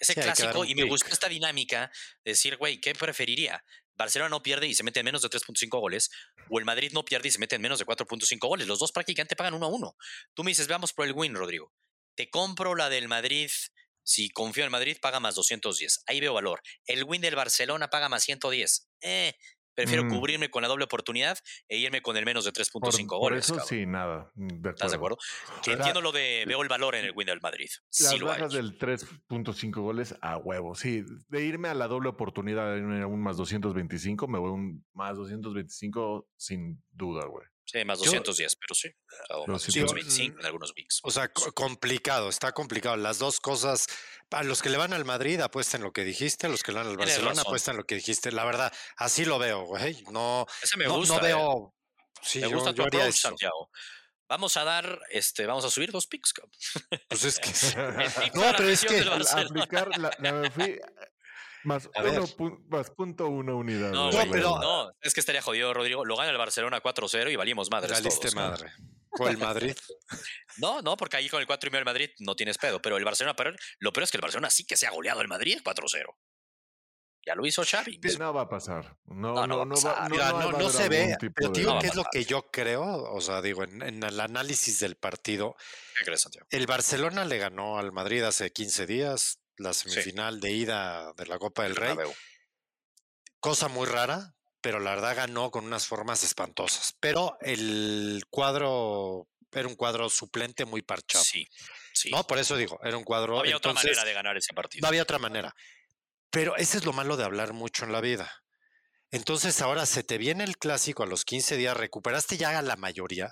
Es 0.00 0.08
el 0.08 0.14
Sí, 0.14 0.20
hay 0.20 0.24
que 0.24 0.26
dar 0.26 0.36
clásico 0.36 0.64
y 0.64 0.74
me 0.74 0.84
gusta 0.84 1.08
esta 1.10 1.28
dinámica 1.28 1.90
de 2.24 2.30
decir, 2.32 2.56
güey, 2.56 2.80
¿qué 2.80 2.94
preferiría? 2.94 3.62
Barcelona 3.96 4.28
no 4.28 4.42
pierde 4.42 4.66
y 4.66 4.74
se 4.74 4.82
mete 4.82 5.00
en 5.00 5.04
menos 5.04 5.22
de 5.22 5.28
3.5 5.28 5.80
goles, 5.80 6.10
o 6.48 6.58
el 6.58 6.64
Madrid 6.64 6.92
no 6.92 7.04
pierde 7.04 7.28
y 7.28 7.30
se 7.30 7.38
mete 7.38 7.56
en 7.56 7.62
menos 7.62 7.78
de 7.78 7.86
4.5 7.86 8.48
goles. 8.48 8.66
Los 8.66 8.78
dos 8.78 8.92
prácticamente 8.92 9.36
pagan 9.36 9.54
uno 9.54 9.66
a 9.66 9.68
uno. 9.68 9.96
Tú 10.34 10.44
me 10.44 10.50
dices, 10.50 10.66
veamos 10.66 10.92
por 10.92 11.06
el 11.06 11.12
win, 11.12 11.34
Rodrigo. 11.34 11.72
Te 12.14 12.30
compro 12.30 12.74
la 12.74 12.88
del 12.88 13.08
Madrid. 13.08 13.50
Si 14.04 14.30
confío 14.30 14.64
en 14.64 14.70
Madrid, 14.70 14.96
paga 15.00 15.20
más 15.20 15.34
210. 15.34 16.02
Ahí 16.06 16.20
veo 16.20 16.34
valor. 16.34 16.60
El 16.86 17.04
win 17.04 17.22
del 17.22 17.36
Barcelona 17.36 17.88
paga 17.88 18.08
más 18.08 18.24
110. 18.24 18.88
Eh, 19.00 19.34
prefiero 19.74 20.04
Mm. 20.04 20.08
cubrirme 20.10 20.50
con 20.50 20.62
la 20.62 20.68
doble 20.68 20.84
oportunidad 20.84 21.38
e 21.68 21.78
irme 21.78 22.02
con 22.02 22.16
el 22.16 22.24
menos 22.24 22.44
de 22.44 22.52
3.5 22.52 22.70
por, 23.08 23.20
por 23.20 23.30
goles. 23.30 23.44
eso 23.44 23.54
cabrón. 23.54 23.68
sí, 23.68 23.86
nada. 23.86 24.30
De 24.34 24.70
¿Estás 24.70 24.90
de 24.92 24.96
acuerdo? 24.96 25.18
Que 25.62 25.70
La- 25.72 25.76
entiendo 25.78 26.00
lo 26.00 26.12
de 26.12 26.44
veo 26.46 26.62
el 26.62 26.68
valor 26.68 26.94
en 26.94 27.04
el 27.06 27.12
win 27.14 27.26
del 27.26 27.40
Madrid. 27.40 27.68
Las 28.00 28.10
Sí 28.10 28.18
lo 28.18 28.30
hay. 28.30 28.38
bajas 28.40 28.52
del 28.52 28.78
3.5 28.78 29.80
goles 29.82 30.14
a 30.20 30.36
huevo. 30.36 30.74
Sí, 30.74 31.04
de 31.28 31.44
irme 31.44 31.68
a 31.68 31.74
la 31.74 31.88
doble 31.88 32.08
oportunidad 32.08 32.76
en 32.76 33.04
un 33.04 33.22
más 33.22 33.36
225, 33.36 34.28
me 34.28 34.38
voy 34.38 34.50
un 34.50 34.84
más 34.92 35.16
225 35.16 36.28
sin 36.36 36.82
duda, 36.92 37.26
güey. 37.26 37.46
Sí, 37.64 37.84
más 37.84 37.98
Yo- 38.00 38.06
210, 38.06 38.56
pero 38.56 38.74
sí. 38.74 38.88
O 39.30 39.44
Pero 39.44 39.52
más 39.54 39.62
sí, 39.62 39.80
225 39.80 40.40
en 40.40 40.46
algunos 40.46 40.74
VIX. 40.74 41.00
O 41.04 41.10
sea, 41.10 41.28
co- 41.32 41.52
complicado, 41.52 42.28
está 42.28 42.52
complicado. 42.52 42.96
Las 42.96 43.18
dos 43.18 43.40
cosas, 43.40 43.86
a 44.30 44.42
los 44.42 44.60
que 44.62 44.68
le 44.68 44.76
van 44.78 44.92
al 44.92 45.04
Madrid 45.04 45.40
apuestan 45.40 45.82
lo 45.82 45.92
que 45.92 46.04
dijiste, 46.04 46.46
a 46.46 46.50
los 46.50 46.62
que 46.62 46.72
le 46.72 46.78
van 46.78 46.88
al 46.88 46.96
Barcelona 46.96 47.42
apuestan 47.42 47.76
lo 47.76 47.84
que 47.84 47.94
dijiste. 47.94 48.32
La 48.32 48.44
verdad, 48.44 48.72
así 48.96 49.24
lo 49.24 49.38
veo, 49.38 49.62
güey. 49.64 50.02
No, 50.10 50.46
Ese 50.62 50.76
me 50.76 50.88
gusta. 50.88 51.14
no 51.14 51.20
eh. 51.20 51.22
veo. 51.28 51.74
Sí, 52.20 52.40
Me 52.40 52.50
yo- 52.50 52.56
gusta 52.56 52.70
yo 52.70 52.76
tu 52.76 52.82
approach, 52.84 53.08
eso. 53.08 53.28
Santiago. 53.28 53.70
Vamos 54.28 54.56
a 54.56 54.64
dar, 54.64 54.98
este, 55.10 55.44
vamos 55.46 55.64
a 55.64 55.70
subir 55.70 55.92
dos 55.92 56.06
picks. 56.06 56.32
Pues 57.08 57.24
es 57.24 57.38
que 57.38 57.50
No, 58.34 58.42
pero 58.56 58.68
es 58.68 58.84
que 58.84 58.98
Al 59.00 59.22
aplicar 59.46 59.88
la, 59.98 60.10
la 60.18 60.32
me 60.32 60.50
fui 60.50 60.78
más, 61.64 61.88
uno, 62.38 62.58
más 62.68 62.90
punto 62.90 63.28
uno 63.28 63.56
unidad. 63.56 63.90
No, 63.92 64.10
güey. 64.10 64.30
pero- 64.30 64.58
no, 64.58 64.90
es 65.00 65.14
que 65.14 65.20
estaría 65.20 65.42
jodido, 65.42 65.72
Rodrigo. 65.74 66.04
Lo 66.04 66.16
gana 66.16 66.30
el 66.30 66.38
Barcelona 66.38 66.80
4-0 66.82 67.30
y 67.30 67.36
valimos 67.36 67.70
madres 67.70 67.92
valiste 67.92 68.30
todos, 68.30 68.34
¿no? 68.34 68.40
madre. 68.42 68.72
O 69.18 69.28
el 69.28 69.36
Madrid. 69.36 69.76
No, 70.56 70.80
no, 70.80 70.96
porque 70.96 71.18
ahí 71.18 71.28
con 71.28 71.40
el 71.40 71.46
4 71.46 71.68
y 71.68 71.70
medio 71.70 71.80
del 71.80 71.92
Madrid 71.92 72.10
no 72.20 72.34
tienes 72.34 72.56
pedo. 72.58 72.80
Pero 72.80 72.96
el 72.96 73.04
Barcelona, 73.04 73.36
pero 73.36 73.52
lo 73.78 73.92
peor 73.92 74.04
es 74.04 74.10
que 74.10 74.16
el 74.16 74.22
Barcelona 74.22 74.48
sí 74.48 74.64
que 74.64 74.76
se 74.76 74.86
ha 74.86 74.90
goleado 74.90 75.20
el 75.20 75.28
Madrid 75.28 75.58
4-0. 75.62 76.06
Ya 77.24 77.36
lo 77.36 77.46
hizo 77.46 77.62
Xavi. 77.64 78.00
No 78.18 78.32
va 78.34 78.42
a 78.42 78.48
pasar. 78.48 78.96
No, 79.04 79.34
No, 79.34 79.46
no, 79.46 79.46
no 79.46 79.56
va 79.58 79.62
a 79.62 79.64
no, 79.66 79.74
pasar. 79.74 79.94
va, 79.96 80.08
no, 80.08 80.14
Mira, 80.14 80.30
no 80.32 80.50
no, 80.52 80.58
no 80.58 80.68
se 80.70 80.88
ve, 80.88 81.16
pero 81.34 81.50
digo 81.50 81.74
No, 81.74 81.80
qué 81.80 81.86
es 81.88 81.94
lo 81.94 82.04
que 82.10 82.24
yo 82.24 82.50
creo, 82.50 82.82
o 82.82 83.20
sea, 83.20 83.40
digo, 83.40 83.62
en, 83.62 83.80
en 83.82 84.02
el 84.02 84.18
análisis 84.18 84.80
del 84.80 84.96
partido, 84.96 85.54
¿Qué 85.98 86.04
crees, 86.06 86.22
Santiago? 86.22 86.48
el 86.50 86.66
Barcelona 86.66 87.24
le 87.24 87.38
ganó 87.38 87.78
al 87.78 87.92
Madrid 87.92 88.24
hace 88.24 88.50
15 88.50 88.86
días, 88.86 89.38
la 89.56 89.72
semifinal 89.72 90.40
de 90.40 90.52
ida 90.52 91.12
de 91.14 91.26
la 91.26 91.38
Copa 91.38 91.64
del 91.64 91.76
Rey, 91.76 91.96
cosa 93.40 93.68
muy 93.68 93.86
rara, 93.86 94.34
pero 94.60 94.78
la 94.78 94.94
verdad 94.94 95.16
ganó 95.16 95.50
con 95.50 95.64
unas 95.66 95.86
formas 95.86 96.22
espantosas. 96.22 96.94
Pero 97.00 97.36
el 97.40 98.24
cuadro 98.30 99.28
era 99.50 99.68
un 99.68 99.74
cuadro 99.74 100.08
suplente 100.08 100.64
muy 100.64 100.82
parchado. 100.82 101.24
Sí. 101.24 101.46
No, 102.10 102.26
por 102.26 102.38
eso 102.38 102.56
digo, 102.56 102.78
era 102.82 102.96
un 102.96 103.04
cuadro. 103.04 103.34
No 103.34 103.40
había 103.40 103.56
otra 103.56 103.74
manera 103.74 104.04
de 104.04 104.12
ganar 104.12 104.36
ese 104.36 104.54
partido. 104.54 104.80
No 104.82 104.88
había 104.88 105.02
otra 105.02 105.18
manera. 105.18 105.54
Pero 106.30 106.56
ese 106.56 106.78
es 106.78 106.84
lo 106.86 106.92
malo 106.92 107.16
de 107.16 107.24
hablar 107.24 107.52
mucho 107.52 107.84
en 107.84 107.92
la 107.92 108.00
vida. 108.00 108.32
Entonces 109.10 109.60
ahora 109.60 109.84
se 109.84 110.02
te 110.02 110.16
viene 110.16 110.44
el 110.44 110.56
clásico 110.56 111.02
a 111.02 111.06
los 111.06 111.26
15 111.26 111.58
días, 111.58 111.76
recuperaste 111.76 112.38
ya 112.38 112.58
a 112.58 112.62
la 112.62 112.76
mayoría. 112.76 113.30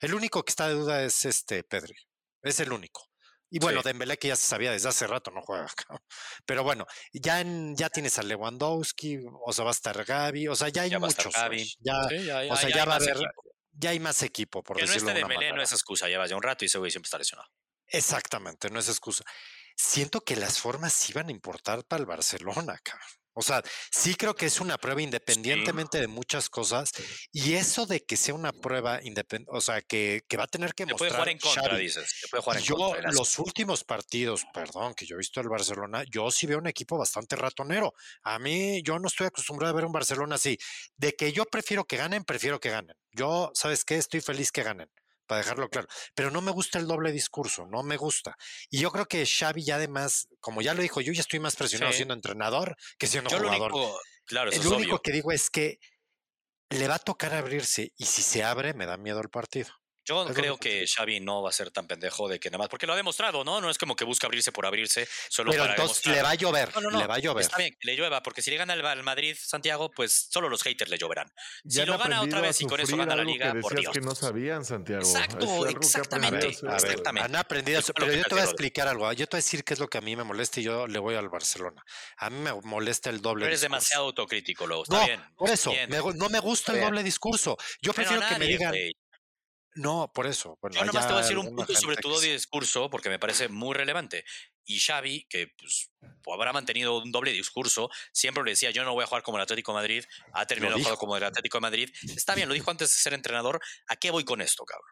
El 0.00 0.14
único 0.14 0.42
que 0.42 0.50
está 0.50 0.68
de 0.68 0.74
duda 0.74 1.02
es 1.04 1.26
este 1.26 1.62
Pedri. 1.64 1.96
Es 2.40 2.60
el 2.60 2.72
único. 2.72 3.07
Y 3.50 3.58
bueno, 3.60 3.82
Dembélé 3.82 4.18
que 4.18 4.28
ya 4.28 4.36
se 4.36 4.46
sabía 4.46 4.72
desde 4.72 4.88
hace 4.88 5.06
rato 5.06 5.30
no 5.30 5.42
juega. 5.42 5.66
Pero 6.46 6.62
bueno, 6.62 6.86
ya 7.12 7.42
ya 7.74 7.88
tienes 7.88 8.18
a 8.18 8.22
Lewandowski, 8.22 9.20
o 9.44 9.52
sea, 9.52 9.64
va 9.64 9.70
a 9.70 9.72
estar 9.72 10.04
Gaby, 10.04 10.48
o 10.48 10.56
sea, 10.56 10.68
ya 10.68 10.82
hay 10.82 10.96
muchos. 10.96 11.32
Ya, 11.80 12.00
o 12.50 12.56
sea, 12.56 12.68
ya, 12.68 12.84
va 12.84 12.94
a 12.94 12.96
haber, 12.96 13.18
ya 13.72 13.90
hay 13.90 14.00
más 14.00 14.22
equipo, 14.22 14.62
por 14.62 14.76
que 14.76 14.82
decirlo 14.82 15.06
no 15.06 15.10
esté 15.10 15.20
Dembélé 15.20 15.52
no 15.52 15.62
es 15.62 15.72
excusa, 15.72 16.08
lleva 16.08 16.26
ya 16.26 16.36
un 16.36 16.42
rato 16.42 16.64
y 16.64 16.66
ese 16.66 16.78
güey 16.78 16.90
siempre 16.90 17.06
está 17.06 17.18
lesionado. 17.18 17.48
Exactamente, 17.86 18.70
no 18.70 18.78
es 18.78 18.88
excusa. 18.88 19.24
Siento 19.76 20.20
que 20.20 20.36
las 20.36 20.58
formas 20.58 21.08
iban 21.08 21.28
a 21.28 21.30
importar 21.30 21.84
para 21.84 22.00
el 22.00 22.06
Barcelona, 22.06 22.78
cabrón. 22.82 23.08
O 23.38 23.42
sea, 23.42 23.62
sí 23.92 24.16
creo 24.16 24.34
que 24.34 24.46
es 24.46 24.60
una 24.60 24.76
prueba 24.78 25.00
independientemente 25.00 26.00
de 26.00 26.08
muchas 26.08 26.50
cosas. 26.50 26.90
Y 27.30 27.54
eso 27.54 27.86
de 27.86 28.04
que 28.04 28.16
sea 28.16 28.34
una 28.34 28.52
prueba 28.52 29.00
independiente, 29.00 29.56
o 29.56 29.60
sea, 29.60 29.80
que, 29.80 30.24
va 30.36 30.42
a 30.42 30.48
tener 30.48 30.74
que 30.74 30.86
mostrar. 30.86 30.98
Puede 30.98 31.10
jugar 31.12 31.28
en 31.28 31.38
contra, 31.38 31.76
dices. 31.76 32.26
puede 32.32 32.42
jugar 32.42 32.58
en 32.58 32.64
yo, 32.64 32.94
los 33.12 33.38
últimos 33.38 33.84
partidos, 33.84 34.44
perdón, 34.52 34.92
que 34.94 35.06
yo 35.06 35.14
he 35.14 35.18
visto 35.18 35.40
el 35.40 35.48
Barcelona, 35.48 36.02
yo 36.10 36.32
sí 36.32 36.48
veo 36.48 36.58
un 36.58 36.66
equipo 36.66 36.98
bastante 36.98 37.36
ratonero. 37.36 37.94
A 38.24 38.40
mí, 38.40 38.82
yo 38.82 38.98
no 38.98 39.06
estoy 39.06 39.28
acostumbrado 39.28 39.72
a 39.72 39.76
ver 39.76 39.84
un 39.84 39.92
Barcelona 39.92 40.34
así. 40.34 40.58
De 40.96 41.12
que 41.12 41.32
yo 41.32 41.44
prefiero 41.44 41.84
que 41.84 41.96
ganen, 41.96 42.24
prefiero 42.24 42.58
que 42.58 42.70
ganen. 42.70 42.96
Yo, 43.12 43.52
¿sabes 43.54 43.84
qué? 43.84 43.98
Estoy 43.98 44.20
feliz 44.20 44.50
que 44.50 44.64
ganen 44.64 44.90
para 45.28 45.42
dejarlo 45.42 45.68
claro. 45.68 45.86
Pero 46.14 46.32
no 46.32 46.40
me 46.40 46.50
gusta 46.50 46.80
el 46.80 46.88
doble 46.88 47.12
discurso, 47.12 47.66
no 47.66 47.84
me 47.84 47.96
gusta. 47.96 48.36
Y 48.70 48.80
yo 48.80 48.90
creo 48.90 49.06
que 49.06 49.24
Xavi 49.24 49.62
ya 49.62 49.76
además, 49.76 50.26
como 50.40 50.62
ya 50.62 50.74
lo 50.74 50.82
dijo, 50.82 51.00
yo 51.00 51.12
ya 51.12 51.20
estoy 51.20 51.38
más 51.38 51.54
presionado 51.54 51.92
siendo 51.92 52.14
entrenador 52.14 52.76
que 52.98 53.06
siendo 53.06 53.30
jugador. 53.30 53.70
Lo 53.70 53.76
único, 53.76 54.00
claro, 54.24 54.50
lo 54.50 54.76
único 54.76 54.98
que 55.00 55.12
digo 55.12 55.30
es 55.30 55.50
que 55.50 55.78
le 56.70 56.88
va 56.88 56.96
a 56.96 56.98
tocar 56.98 57.34
abrirse 57.34 57.92
y 57.96 58.06
si 58.06 58.22
se 58.22 58.42
abre 58.42 58.74
me 58.74 58.86
da 58.86 58.96
miedo 58.96 59.20
el 59.20 59.30
partido. 59.30 59.70
Yo 60.08 60.26
creo 60.34 60.56
que 60.56 60.86
Xavi 60.86 61.20
no 61.20 61.42
va 61.42 61.50
a 61.50 61.52
ser 61.52 61.70
tan 61.70 61.86
pendejo 61.86 62.28
de 62.28 62.40
que 62.40 62.50
nada 62.50 62.58
más, 62.58 62.68
porque 62.68 62.86
lo 62.86 62.92
ha 62.92 62.96
demostrado, 62.96 63.44
¿no? 63.44 63.60
No 63.60 63.70
es 63.70 63.78
como 63.78 63.96
que 63.96 64.04
busca 64.04 64.26
abrirse 64.26 64.52
por 64.52 64.66
abrirse, 64.66 65.08
solo 65.28 65.50
Pero 65.50 65.64
para 65.64 65.74
entonces 65.74 66.06
le 66.06 66.22
va 66.22 66.30
a 66.30 66.34
llover, 66.34 66.74
no, 66.74 66.90
no, 66.90 66.98
le 66.98 67.06
va 67.06 67.16
a 67.16 67.18
llover. 67.18 67.42
Está 67.42 67.58
bien 67.58 67.76
le 67.82 67.96
llueva, 67.96 68.22
porque 68.22 68.42
si 68.42 68.50
le 68.50 68.56
gana 68.56 68.74
al 68.74 69.02
Madrid, 69.02 69.36
Santiago, 69.38 69.90
pues 69.90 70.28
solo 70.30 70.48
los 70.48 70.62
haters 70.62 70.90
le 70.90 70.98
lloverán. 70.98 71.32
Si 71.66 71.84
lo 71.84 71.98
gana 71.98 72.22
otra 72.22 72.40
vez 72.40 72.60
y 72.60 72.66
con 72.66 72.80
eso 72.80 72.96
gana 72.96 73.16
la 73.16 73.24
liga, 73.24 73.52
que 73.52 73.60
por 73.60 73.78
Dios. 73.78 73.92
que 73.92 74.00
no 74.00 74.14
sabían, 74.14 74.64
Santiago. 74.64 75.02
Exacto, 75.02 75.66
exactamente. 75.66 76.56
Han 77.20 77.36
aprendido, 77.36 77.80
pero 77.94 78.12
yo 78.12 78.24
te 78.24 78.34
voy 78.34 78.40
a 78.40 78.44
explicar 78.44 78.88
algo. 78.88 79.10
Yo 79.12 79.26
te 79.26 79.36
voy 79.36 79.38
a 79.38 79.42
decir 79.42 79.64
qué 79.64 79.74
es 79.74 79.80
lo 79.80 79.88
que 79.88 79.98
a 79.98 80.00
mí 80.00 80.16
me 80.16 80.24
molesta 80.24 80.60
y 80.60 80.64
yo 80.64 80.86
le 80.86 80.98
voy 80.98 81.14
al 81.14 81.28
Barcelona. 81.28 81.82
A 82.18 82.30
mí 82.30 82.38
me 82.38 82.52
molesta 82.62 83.10
el 83.10 83.20
doble 83.20 83.42
Pero 83.42 83.50
eres 83.50 83.60
demasiado 83.60 84.04
autocrítico, 84.04 84.66
luego. 84.66 84.82
Está 84.84 85.06
bien. 85.06 85.22
Por 85.36 85.50
eso, 85.50 85.72
no 86.14 86.28
me 86.28 86.40
gusta 86.40 86.72
el 86.72 86.80
doble 86.80 87.02
discurso. 87.02 87.56
Yo 87.80 87.92
prefiero 87.92 88.22
que 88.28 88.38
me 88.38 88.46
digan. 88.46 88.74
No, 89.78 90.10
por 90.12 90.26
eso. 90.26 90.58
Yo 90.72 90.84
nomás 90.84 91.06
te 91.06 91.12
voy 91.12 91.20
a 91.20 91.22
decir 91.22 91.38
un 91.38 91.54
punto 91.54 91.72
sobre 91.74 91.96
tu 91.96 92.08
doble 92.08 92.32
discurso, 92.32 92.90
porque 92.90 93.08
me 93.08 93.18
parece 93.18 93.48
muy 93.48 93.74
relevante. 93.74 94.24
Y 94.64 94.80
Xavi, 94.80 95.26
que 95.30 95.54
pues, 95.56 95.90
habrá 96.32 96.52
mantenido 96.52 96.98
un 96.98 97.12
doble 97.12 97.32
discurso, 97.32 97.88
siempre 98.12 98.42
le 98.42 98.50
decía, 98.50 98.72
yo 98.72 98.82
no 98.84 98.92
voy 98.92 99.04
a 99.04 99.06
jugar 99.06 99.22
como 99.22 99.38
el 99.38 99.42
Atlético 99.42 99.72
de 99.72 99.76
Madrid, 99.76 100.04
ha 100.32 100.46
terminado 100.46 100.78
jugando 100.78 100.98
como 100.98 101.16
el 101.16 101.22
Atlético 101.22 101.58
de 101.58 101.62
Madrid. 101.62 101.90
Está 102.16 102.34
bien, 102.34 102.48
lo 102.48 102.54
dijo 102.54 102.70
antes 102.70 102.90
de 102.90 102.98
ser 102.98 103.14
entrenador. 103.14 103.60
¿A 103.86 103.94
qué 103.94 104.10
voy 104.10 104.24
con 104.24 104.40
esto, 104.40 104.64
cabrón? 104.64 104.90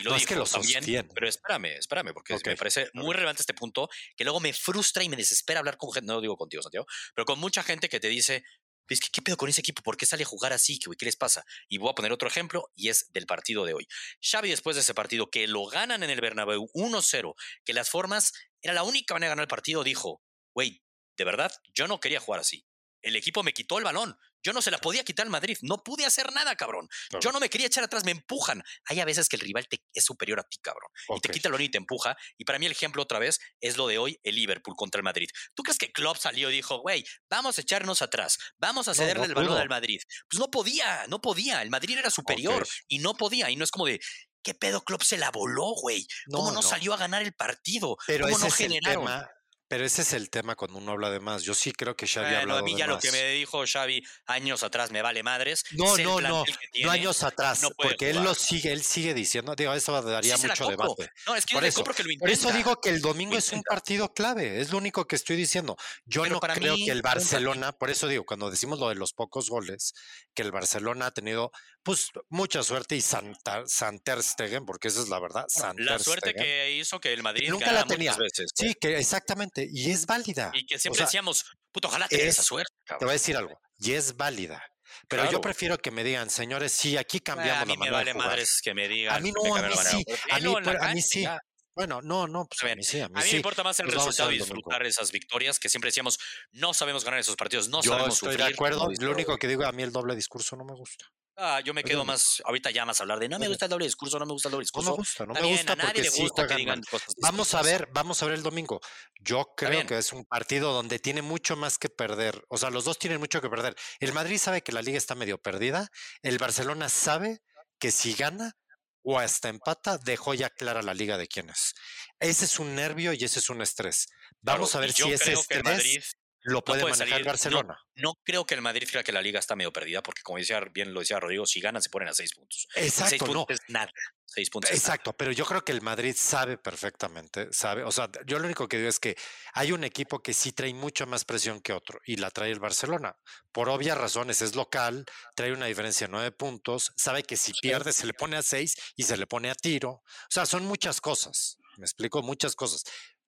Y 0.00 0.02
lo 0.02 0.14
dijo, 0.14 0.26
que 0.26 0.34
lo 0.34 0.44
también, 0.46 1.08
pero 1.14 1.28
espérame, 1.28 1.76
espérame, 1.78 2.12
porque 2.12 2.36
me 2.46 2.56
parece 2.56 2.88
muy 2.94 3.14
relevante 3.14 3.42
este 3.42 3.54
punto, 3.54 3.88
que 4.16 4.24
luego 4.24 4.40
me 4.40 4.52
frustra 4.52 5.04
y 5.04 5.08
me 5.08 5.16
desespera 5.16 5.60
hablar 5.60 5.76
con 5.76 5.92
gente, 5.92 6.06
no 6.06 6.14
lo 6.14 6.20
digo 6.22 6.36
contigo, 6.36 6.62
Santiago, 6.62 6.86
pero 7.14 7.26
con 7.26 7.38
mucha 7.38 7.62
gente 7.62 7.88
que 7.88 8.00
te 8.00 8.08
dice, 8.08 8.42
es 8.88 9.00
que, 9.00 9.08
¿qué 9.10 9.22
pedo 9.22 9.36
con 9.36 9.48
ese 9.48 9.60
equipo? 9.60 9.82
¿Por 9.82 9.96
qué 9.96 10.06
sale 10.06 10.24
a 10.24 10.26
jugar 10.26 10.52
así? 10.52 10.78
¿Qué, 10.78 10.90
¿Qué 10.96 11.04
les 11.06 11.16
pasa? 11.16 11.44
Y 11.68 11.78
voy 11.78 11.90
a 11.90 11.94
poner 11.94 12.12
otro 12.12 12.28
ejemplo 12.28 12.70
y 12.74 12.88
es 12.88 13.10
del 13.12 13.26
partido 13.26 13.64
de 13.64 13.74
hoy. 13.74 13.88
Xavi 14.20 14.50
después 14.50 14.76
de 14.76 14.82
ese 14.82 14.94
partido 14.94 15.30
que 15.30 15.46
lo 15.46 15.66
ganan 15.66 16.02
en 16.02 16.10
el 16.10 16.20
Bernabéu 16.20 16.68
1-0, 16.74 17.34
que 17.64 17.72
las 17.72 17.88
formas 17.88 18.32
era 18.60 18.74
la 18.74 18.82
única 18.82 19.14
manera 19.14 19.28
de 19.28 19.32
ganar 19.32 19.44
el 19.44 19.48
partido, 19.48 19.84
dijo, 19.84 20.22
güey, 20.54 20.82
de 21.16 21.24
verdad, 21.24 21.52
yo 21.72 21.86
no 21.88 22.00
quería 22.00 22.20
jugar 22.20 22.40
así. 22.40 22.66
El 23.02 23.16
equipo 23.16 23.42
me 23.42 23.52
quitó 23.52 23.78
el 23.78 23.84
balón. 23.84 24.18
Yo 24.44 24.52
no 24.52 24.60
se 24.62 24.70
la 24.70 24.78
podía 24.78 25.02
quitar 25.04 25.24
al 25.24 25.30
Madrid. 25.30 25.56
No 25.62 25.82
pude 25.82 26.04
hacer 26.04 26.32
nada, 26.32 26.54
cabrón. 26.54 26.88
Yo 27.20 27.32
no 27.32 27.40
me 27.40 27.48
quería 27.48 27.66
echar 27.66 27.82
atrás, 27.82 28.04
me 28.04 28.10
empujan. 28.10 28.62
Hay 28.84 29.00
a 29.00 29.04
veces 29.04 29.28
que 29.28 29.36
el 29.36 29.40
rival 29.40 29.66
te, 29.68 29.82
es 29.92 30.04
superior 30.04 30.40
a 30.40 30.42
ti, 30.44 30.58
cabrón. 30.58 30.90
Y 31.16 31.20
te 31.20 31.30
quita 31.30 31.48
el 31.48 31.52
balón 31.52 31.64
y 31.64 31.70
te 31.70 31.78
empuja. 31.78 32.16
Y 32.36 32.44
para 32.44 32.58
mí 32.58 32.66
el 32.66 32.72
ejemplo 32.72 33.02
otra 33.02 33.18
vez 33.18 33.40
es 33.60 33.76
lo 33.76 33.86
de 33.88 33.98
hoy, 33.98 34.20
el 34.22 34.34
Liverpool 34.34 34.76
contra 34.76 34.98
el 34.98 35.04
Madrid. 35.04 35.28
¿Tú 35.54 35.62
crees 35.62 35.78
que 35.78 35.92
Klopp 35.92 36.18
salió 36.18 36.50
y 36.50 36.54
dijo, 36.54 36.78
güey, 36.78 37.04
vamos 37.30 37.58
a 37.58 37.62
echarnos 37.62 38.02
atrás, 38.02 38.38
vamos 38.58 38.88
a 38.88 38.94
cederle 38.94 39.24
el 39.24 39.34
balón 39.34 39.58
al 39.58 39.68
Madrid? 39.68 40.00
Pues 40.28 40.38
no 40.38 40.50
podía, 40.50 41.06
no 41.08 41.20
podía. 41.20 41.62
El 41.62 41.70
Madrid 41.70 41.98
era 41.98 42.10
superior 42.10 42.66
y 42.86 42.98
no 42.98 43.14
podía. 43.14 43.50
Y 43.50 43.56
no 43.56 43.64
es 43.64 43.70
como 43.70 43.86
de, 43.86 44.00
¿qué 44.42 44.54
pedo 44.54 44.82
Klopp 44.82 45.02
se 45.02 45.16
la 45.16 45.30
voló, 45.30 45.72
güey? 45.80 46.06
¿Cómo 46.30 46.52
no, 46.52 46.62
salió 46.62 46.92
a 46.92 46.96
ganar 46.96 47.22
el 47.22 47.32
partido? 47.32 47.96
Pero 48.06 48.26
¿Cómo 48.26 48.38
no 48.38 48.50
generaron? 48.50 49.26
Pero 49.68 49.84
ese 49.84 50.02
es 50.02 50.12
el 50.12 50.28
tema 50.30 50.56
cuando 50.56 50.78
uno 50.78 50.92
habla 50.92 51.10
de 51.10 51.20
más. 51.20 51.42
Yo 51.42 51.54
sí 51.54 51.72
creo 51.72 51.96
que 51.96 52.06
Xavi 52.06 52.34
ha 52.34 52.40
hablado 52.40 52.60
a 52.60 52.62
mí 52.62 52.76
ya 52.76 52.86
lo 52.86 52.98
que 52.98 53.10
me 53.10 53.30
dijo 53.30 53.64
Xavi 53.66 54.02
años 54.26 54.62
atrás 54.62 54.90
me 54.90 55.00
vale 55.00 55.22
madres. 55.22 55.64
No, 55.72 55.96
no, 55.96 56.20
no, 56.20 56.44
no 56.82 56.90
años 56.90 57.22
atrás, 57.22 57.62
porque 57.76 58.10
él 58.10 58.22
lo 58.22 58.34
sigue, 58.34 58.72
él 58.72 58.82
sigue 58.82 59.14
diciendo, 59.14 59.54
digo, 59.54 59.72
eso 59.72 60.00
daría 60.02 60.36
mucho 60.36 60.68
debate. 60.68 61.10
No, 61.26 61.34
es 61.34 61.46
que 61.46 61.54
por 61.54 61.64
eso, 61.64 61.82
que 61.82 62.02
lo 62.02 62.10
Por 62.18 62.30
eso 62.30 62.52
digo 62.52 62.80
que 62.80 62.90
el 62.90 63.00
domingo 63.00 63.36
es 63.36 63.52
un 63.52 63.62
partido 63.62 64.12
clave, 64.12 64.60
es 64.60 64.70
lo 64.70 64.78
único 64.78 65.06
que 65.06 65.16
estoy 65.16 65.36
diciendo. 65.36 65.76
Yo 66.04 66.26
no 66.26 66.40
creo 66.40 66.76
que 66.76 66.90
el 66.90 67.02
Barcelona, 67.02 67.72
por 67.72 67.90
eso 67.90 68.06
digo, 68.06 68.24
cuando 68.24 68.50
decimos 68.50 68.78
lo 68.78 68.88
de 68.88 68.94
los 68.96 69.12
pocos 69.12 69.48
goles, 69.48 69.94
que 70.34 70.42
el 70.42 70.52
Barcelona 70.52 71.06
ha 71.06 71.10
tenido 71.10 71.52
pues 71.84 72.10
mucha 72.30 72.62
suerte 72.62 72.96
y 72.96 73.02
Santer 73.02 74.22
Stegen, 74.22 74.64
porque 74.64 74.88
esa 74.88 75.02
es 75.02 75.08
la 75.08 75.20
verdad. 75.20 75.44
la 75.76 75.98
suerte 75.98 76.34
que 76.34 76.72
hizo 76.72 76.98
que 76.98 77.12
el 77.12 77.22
Madrid 77.22 77.50
nunca 77.50 77.72
la 77.72 77.84
tenía. 77.84 78.16
Veces, 78.16 78.50
sí, 78.54 78.74
que 78.74 78.98
exactamente, 78.98 79.68
y 79.70 79.90
es 79.90 80.06
válida. 80.06 80.50
Y 80.54 80.66
que 80.66 80.78
siempre 80.78 81.04
decíamos, 81.04 81.44
puto, 81.70 81.88
ojalá 81.88 82.08
tenga 82.08 82.24
esa 82.24 82.42
suerte. 82.42 82.72
Te 82.86 83.04
voy 83.04 83.10
a 83.10 83.12
decir 83.12 83.36
algo, 83.36 83.60
y 83.78 83.92
es 83.92 84.16
válida. 84.16 84.64
Pero 85.08 85.30
yo 85.30 85.40
prefiero 85.40 85.76
que 85.78 85.90
me 85.90 86.02
digan, 86.02 86.30
señores, 86.30 86.72
sí, 86.72 86.96
aquí 86.96 87.20
cambiamos 87.20 87.62
a 87.62 87.66
mí 87.66 87.76
me 87.76 87.90
vale 87.90 88.14
madres 88.14 88.60
que 88.62 88.74
me 88.74 88.88
digan. 88.88 89.14
A 89.14 89.20
mí 89.20 89.32
no, 89.32 89.54
a 89.54 89.62
mí 89.62 89.74
sí. 89.76 90.04
A 90.30 90.38
mí, 90.38 90.54
a 90.80 90.94
mí 90.94 91.02
sí. 91.02 91.26
Bueno, 91.74 92.00
no, 92.02 92.28
no, 92.28 92.46
pues 92.46 92.70
a, 92.70 92.74
mí 92.76 92.84
sí, 92.84 93.00
a 93.00 93.08
mí, 93.08 93.20
me 93.20 93.36
importa 93.36 93.64
más 93.64 93.78
el 93.80 93.86
pues 93.86 93.96
resultado 93.96 94.30
y 94.30 94.38
disfrutar 94.38 94.86
esas 94.86 95.10
victorias 95.10 95.58
que 95.58 95.68
siempre 95.68 95.88
decíamos, 95.88 96.18
no 96.52 96.72
sabemos 96.72 97.04
ganar 97.04 97.18
esos 97.18 97.34
partidos, 97.34 97.68
no 97.68 97.82
yo 97.82 97.90
sabemos 97.90 98.14
estoy 98.14 98.36
de 98.36 98.44
acuerdo, 98.44 98.88
lo 99.00 99.10
único 99.10 99.36
que 99.38 99.48
digo, 99.48 99.64
a 99.64 99.72
mí 99.72 99.82
el 99.82 99.90
doble 99.90 100.14
discurso 100.14 100.54
no 100.56 100.64
me 100.64 100.74
gusta. 100.74 101.06
Ah, 101.36 101.60
yo 101.60 101.74
me 101.74 101.82
quedo 101.82 102.04
más, 102.04 102.40
ahorita 102.44 102.70
ya 102.70 102.84
más 102.84 103.00
a 103.00 103.02
hablar 103.02 103.18
de 103.18 103.28
no 103.28 103.40
me 103.40 103.48
gusta 103.48 103.64
el 103.64 103.70
doble 103.70 103.86
discurso, 103.86 104.20
no 104.20 104.26
me 104.26 104.32
gusta 104.32 104.48
el 104.48 104.52
doble 104.52 104.62
discurso. 104.62 104.90
No 104.90 104.96
me 104.96 105.00
gusta, 105.00 105.26
no 105.26 105.34
me 105.34 105.42
gusta 105.42 105.76
porque 105.76 106.02
le 106.02 106.10
gusta 106.10 106.46
que 106.46 106.54
digan 106.54 106.82
cosas 106.88 107.12
Vamos 107.20 107.54
a 107.54 107.62
ver, 107.62 107.88
vamos 107.92 108.22
a 108.22 108.26
ver 108.26 108.36
el 108.36 108.44
domingo. 108.44 108.80
Yo 109.18 109.52
creo 109.56 109.84
que 109.84 109.98
es 109.98 110.12
un 110.12 110.24
partido 110.24 110.72
donde 110.72 111.00
tiene 111.00 111.22
mucho 111.22 111.56
más 111.56 111.76
que 111.76 111.88
perder. 111.88 112.44
O 112.48 112.56
sea, 112.56 112.70
los 112.70 112.84
dos 112.84 113.00
tienen 113.00 113.18
mucho 113.18 113.40
que 113.40 113.50
perder. 113.50 113.74
El 113.98 114.12
Madrid 114.12 114.38
sabe 114.38 114.62
que 114.62 114.70
la 114.70 114.80
liga 114.80 114.96
está 114.96 115.16
medio 115.16 115.38
perdida. 115.38 115.90
El 116.22 116.38
Barcelona 116.38 116.88
sabe 116.88 117.42
que 117.80 117.90
si 117.90 118.14
gana 118.14 118.56
o 119.04 119.18
hasta 119.18 119.48
empata, 119.48 119.98
dejó 119.98 120.34
ya 120.34 120.50
clara 120.50 120.82
la 120.82 120.94
liga 120.94 121.16
de 121.18 121.28
quién 121.28 121.50
es. 121.50 121.74
Ese 122.18 122.46
es 122.46 122.58
un 122.58 122.74
nervio 122.74 123.12
y 123.12 123.22
ese 123.22 123.38
es 123.38 123.50
un 123.50 123.62
estrés. 123.62 124.06
Vamos 124.40 124.74
a 124.74 124.80
ver 124.80 124.92
si 124.92 125.12
ese 125.12 125.34
estrés 125.34 126.16
lo 126.44 126.62
puede, 126.62 126.82
manejar 126.84 127.20
el 127.20 127.24
Barcelona. 127.24 127.78
No, 127.96 128.14
creo 128.22 128.44
que 128.44 128.54
el 128.54 128.60
Madrid 128.60 128.86
crea 128.90 129.02
que 129.02 129.12
la 129.12 129.22
liga 129.22 129.40
está 129.40 129.56
medio 129.56 129.72
perdida, 129.72 130.02
porque 130.02 130.22
como 130.22 130.38
decía 130.38 130.60
bien 130.60 130.92
lo 130.92 131.00
decía 131.00 131.18
Rodrigo, 131.18 131.46
si 131.46 131.60
ganan 131.60 131.80
se 131.80 131.88
ponen 131.88 132.08
a 132.08 132.14
seis 132.14 132.34
puntos. 132.34 132.68
Exacto, 132.76 133.08
seis 133.08 133.22
puntos 133.22 133.46
es 133.48 133.60
nada. 133.68 133.90
Seis 134.26 134.50
puntos. 134.50 134.70
Exacto, 134.70 135.14
pero 135.14 135.32
yo 135.32 135.46
creo 135.46 135.64
que 135.64 135.72
el 135.72 135.80
Madrid 135.80 136.14
sabe 136.18 136.58
perfectamente, 136.58 137.48
sabe. 137.50 137.82
O 137.82 137.92
sea, 137.92 138.10
yo 138.26 138.38
lo 138.38 138.44
único 138.44 138.68
que 138.68 138.76
digo 138.76 138.90
es 138.90 139.00
que 139.00 139.16
hay 139.54 139.72
un 139.72 139.84
equipo 139.84 140.22
que 140.22 140.34
sí 140.34 140.52
trae 140.52 140.74
mucha 140.74 141.06
más 141.06 141.24
presión 141.24 141.60
que 141.60 141.72
otro 141.72 141.98
y 142.04 142.16
la 142.16 142.30
trae 142.30 142.50
el 142.50 142.60
Barcelona. 142.60 143.16
Por 143.50 143.70
obvias 143.70 143.96
razones, 143.96 144.42
es 144.42 144.54
local, 144.54 145.06
trae 145.34 145.52
una 145.52 145.66
diferencia 145.66 146.06
de 146.06 146.10
nueve 146.10 146.30
puntos, 146.30 146.92
sabe 146.96 147.22
que 147.22 147.38
si 147.38 147.52
pierde 147.54 147.92
se 147.92 148.06
le 148.06 148.12
pone 148.12 148.36
a 148.36 148.42
seis 148.42 148.76
y 148.96 149.04
se 149.04 149.16
le 149.16 149.26
pone 149.26 149.50
a 149.50 149.54
tiro. 149.54 149.90
O 149.90 150.30
sea, 150.30 150.44
son 150.44 150.66
muchas 150.66 151.00
cosas. 151.00 151.58
Me 151.76 151.84
explico, 151.84 152.22
muchas 152.22 152.54
cosas. 152.54 152.84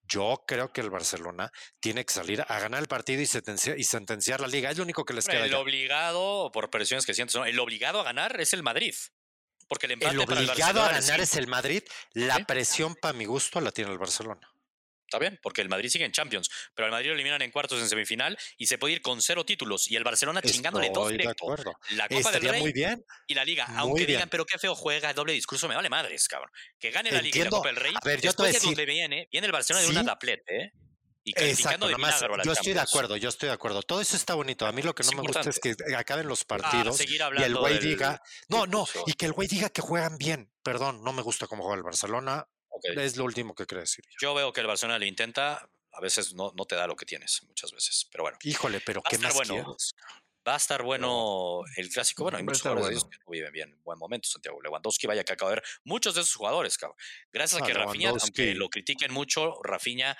Yo 0.08 0.44
creo 0.46 0.72
que 0.72 0.80
el 0.80 0.90
Barcelona 0.90 1.50
tiene 1.80 2.04
que 2.04 2.12
salir 2.12 2.44
a 2.46 2.58
ganar 2.60 2.80
el 2.80 2.88
partido 2.88 3.20
y 3.22 3.26
sentenciar, 3.26 3.78
y 3.78 3.84
sentenciar 3.84 4.40
la 4.40 4.48
liga. 4.48 4.70
Es 4.70 4.76
lo 4.76 4.84
único 4.84 5.04
que 5.04 5.14
les 5.14 5.26
queda. 5.26 5.44
El 5.44 5.54
obligado, 5.54 6.50
por 6.52 6.70
presiones 6.70 7.06
que 7.06 7.14
sientes, 7.14 7.34
el 7.34 7.58
obligado 7.58 8.00
a 8.00 8.04
ganar 8.04 8.40
es 8.40 8.52
el 8.52 8.62
Madrid. 8.62 8.94
Porque 9.68 9.86
el 9.86 9.92
empate 9.92 10.14
el 10.14 10.20
obligado 10.20 10.82
a 10.82 10.90
ganar 10.90 11.20
es 11.20 11.36
el 11.36 11.48
Madrid. 11.48 11.82
La 12.12 12.38
presión, 12.44 12.94
para 12.94 13.14
mi 13.14 13.24
gusto, 13.24 13.60
la 13.60 13.72
tiene 13.72 13.90
el 13.90 13.98
Barcelona. 13.98 14.48
Está 15.16 15.30
bien, 15.30 15.40
porque 15.42 15.62
el 15.62 15.68
Madrid 15.68 15.88
sigue 15.88 16.04
en 16.04 16.12
Champions, 16.12 16.50
pero 16.74 16.86
al 16.86 16.92
Madrid 16.92 17.08
lo 17.08 17.14
eliminan 17.14 17.40
en 17.42 17.50
cuartos 17.50 17.80
en 17.80 17.88
semifinal 17.88 18.36
y 18.58 18.66
se 18.66 18.78
puede 18.78 18.94
ir 18.94 19.02
con 19.02 19.20
cero 19.22 19.44
títulos 19.44 19.90
y 19.90 19.96
el 19.96 20.04
Barcelona 20.04 20.42
chingándole 20.42 20.88
dos 20.88 21.04
Estoy 21.04 21.12
de 21.16 21.22
directo. 21.22 21.44
acuerdo. 21.44 21.72
La 21.90 22.04
Copa 22.08 22.14
del 22.14 22.26
Estaría 22.26 22.52
Rey 22.52 22.60
muy 22.60 22.72
bien. 22.72 23.04
y 23.26 23.34
la 23.34 23.44
Liga. 23.44 23.66
muy 23.68 23.78
Aunque 23.78 24.04
bien. 24.06 24.18
digan, 24.18 24.28
pero 24.28 24.44
qué 24.44 24.58
feo 24.58 24.74
juega, 24.74 25.12
doble 25.14 25.32
discurso, 25.32 25.68
me 25.68 25.74
vale 25.74 25.88
madres, 25.88 26.28
cabrón. 26.28 26.50
Que 26.78 26.90
gane 26.90 27.10
la 27.10 27.22
Liga 27.22 27.38
y 27.40 27.44
la. 27.44 27.50
Copa 27.50 27.68
del 27.68 27.76
Rey. 27.76 27.94
A 27.94 28.06
ver, 28.06 28.20
yo 28.20 28.32
te 28.32 28.36
voy 28.36 28.46
a 28.46 28.48
de 28.48 28.52
decir- 28.54 28.68
donde 28.68 28.84
viene, 28.86 29.28
viene 29.32 29.46
el 29.46 29.52
Barcelona 29.52 29.84
de 29.84 29.90
una 29.90 30.04
taplete, 30.04 30.56
¿eh? 30.64 30.72
Y 31.28 31.30
Exacto, 31.36 31.90
nomás, 31.90 32.20
yo 32.44 32.52
estoy 32.52 32.72
de 32.72 32.78
acuerdo, 32.78 33.16
yo 33.16 33.28
estoy 33.28 33.48
de 33.48 33.52
acuerdo. 33.54 33.82
Todo 33.82 34.00
eso 34.00 34.14
está 34.14 34.34
bonito. 34.34 34.64
A 34.64 34.70
mí 34.70 34.80
lo 34.82 34.94
que 34.94 35.02
Es 35.02 35.10
no 35.10 35.20
me 35.20 35.26
gusta 35.26 35.40
es 35.50 35.58
que 35.58 35.74
acaben 35.96 36.28
los 36.28 36.42
Ah, 36.42 36.46
partidos 36.46 36.96
seguir 36.96 37.20
y 37.36 37.42
el 37.42 37.56
güey 37.56 37.74
del 37.74 37.82
diga, 37.82 38.22
no, 38.48 38.64
no, 38.68 38.86
y 39.06 39.12
que 39.14 39.26
el 39.26 39.32
güey 39.32 39.48
diga 39.48 39.68
que 39.70 39.80
juegan 39.82 40.18
bien. 40.18 40.52
Perdón, 40.62 41.02
no 41.02 41.12
me 41.12 41.22
gusta 41.22 41.48
cómo 41.48 41.64
juega 41.64 41.78
el 41.78 41.82
Barcelona. 41.82 42.46
Es 42.82 43.16
lo 43.16 43.24
último 43.24 43.54
que 43.54 43.66
quería 43.66 43.82
decir. 43.82 44.04
yo. 44.10 44.28
Yo 44.28 44.34
veo 44.34 44.52
que 44.52 44.60
el 44.60 44.66
Barcelona 44.66 44.98
le 44.98 45.06
intenta, 45.06 45.68
a 45.92 46.00
veces 46.00 46.34
no, 46.34 46.52
no 46.56 46.64
te 46.64 46.74
da 46.74 46.86
lo 46.86 46.96
que 46.96 47.06
tienes, 47.06 47.42
muchas 47.48 47.72
veces. 47.72 48.08
Pero 48.10 48.24
bueno, 48.24 48.38
Híjole, 48.42 48.80
pero 48.80 49.02
¿qué 49.02 49.18
más 49.18 49.34
bueno. 49.34 49.54
quieres? 49.54 49.94
va 50.46 50.54
a 50.54 50.56
estar 50.56 50.82
bueno 50.82 51.62
el 51.76 51.88
clásico. 51.90 52.22
Bueno, 52.22 52.38
hay 52.38 52.44
muchos 52.44 52.62
jugadores 52.62 52.88
de 52.88 52.94
bueno. 52.94 53.10
que 53.10 53.18
no 53.18 53.30
viven 53.30 53.52
bien, 53.52 53.80
buen 53.82 53.98
momento, 53.98 54.28
Santiago 54.28 54.60
Lewandowski, 54.62 55.06
vaya 55.06 55.24
que 55.24 55.32
acaba 55.32 55.50
de 55.50 55.56
ver 55.56 55.64
muchos 55.84 56.14
de 56.14 56.20
esos 56.20 56.34
jugadores, 56.34 56.78
cabrón. 56.78 56.96
Gracias 57.32 57.60
a 57.60 57.66
que 57.66 57.74
Rafinha, 57.74 58.10
aunque 58.10 58.54
lo 58.54 58.68
critiquen 58.68 59.12
mucho, 59.12 59.60
Rafinha 59.62 60.16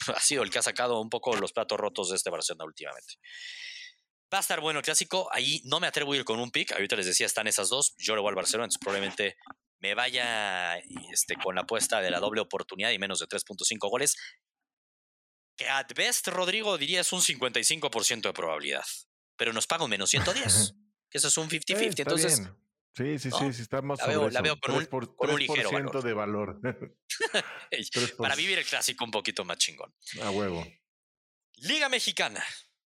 ha 0.14 0.20
sido 0.20 0.42
el 0.42 0.50
que 0.50 0.58
ha 0.58 0.62
sacado 0.62 1.00
un 1.00 1.08
poco 1.08 1.34
los 1.36 1.52
platos 1.52 1.78
rotos 1.78 2.10
de 2.10 2.16
este 2.16 2.30
Barcelona 2.30 2.64
últimamente. 2.64 3.14
Va 4.32 4.38
a 4.38 4.42
estar 4.42 4.60
bueno 4.60 4.78
el 4.78 4.84
clásico. 4.84 5.28
Ahí 5.32 5.60
no 5.64 5.80
me 5.80 5.88
atrevo 5.88 6.12
a 6.12 6.16
ir 6.16 6.24
con 6.24 6.38
un 6.38 6.52
pick. 6.52 6.70
Ahorita 6.72 6.94
les 6.94 7.06
decía, 7.06 7.26
están 7.26 7.48
esas 7.48 7.68
dos. 7.68 7.96
Yo 7.98 8.14
le 8.14 8.20
voy 8.20 8.28
al 8.28 8.36
Barcelona, 8.36 8.66
entonces 8.66 8.78
probablemente 8.80 9.36
me 9.80 9.94
vaya 9.94 10.76
este, 11.12 11.36
con 11.36 11.54
la 11.54 11.62
apuesta 11.62 12.00
de 12.00 12.10
la 12.10 12.20
doble 12.20 12.40
oportunidad 12.40 12.90
y 12.90 12.98
menos 12.98 13.18
de 13.20 13.26
3.5 13.26 13.78
goles. 13.90 14.16
Que 15.56 15.68
at 15.68 15.88
best, 15.94 16.28
Rodrigo, 16.28 16.78
diría 16.78 17.00
es 17.00 17.12
un 17.12 17.20
55% 17.20 18.22
de 18.22 18.32
probabilidad. 18.32 18.84
Pero 19.36 19.52
nos 19.52 19.66
paga 19.66 19.84
un 19.84 19.90
menos 19.90 20.10
110. 20.10 20.74
que 21.10 21.18
eso 21.18 21.28
es 21.28 21.36
un 21.36 21.48
50-50. 21.48 21.80
Eh, 21.80 21.86
está 21.88 22.02
entonces, 22.02 22.38
bien. 22.40 22.56
Sí, 22.92 23.18
sí, 23.18 23.28
¿no? 23.28 23.38
sí, 23.38 23.52
sí, 23.52 23.68
La 23.70 23.80
veo- 23.80 23.96
sobre 23.96 24.32
la 24.32 24.40
eso. 24.40 24.42
veo 24.42 24.60
con 24.60 24.72
un- 24.72 24.78
3 24.78 24.88
por- 24.88 25.16
con 25.16 25.30
un 25.30 25.38
ligero 25.38 25.70
3% 25.70 25.72
valor. 25.72 26.02
de 26.02 26.12
valor. 26.12 26.60
Para 28.18 28.34
vivir 28.36 28.58
el 28.58 28.64
clásico 28.64 29.04
un 29.04 29.10
poquito 29.10 29.44
más 29.44 29.58
chingón. 29.58 29.94
A 30.22 30.30
huevo. 30.30 30.66
Liga 31.56 31.88
Mexicana. 31.88 32.42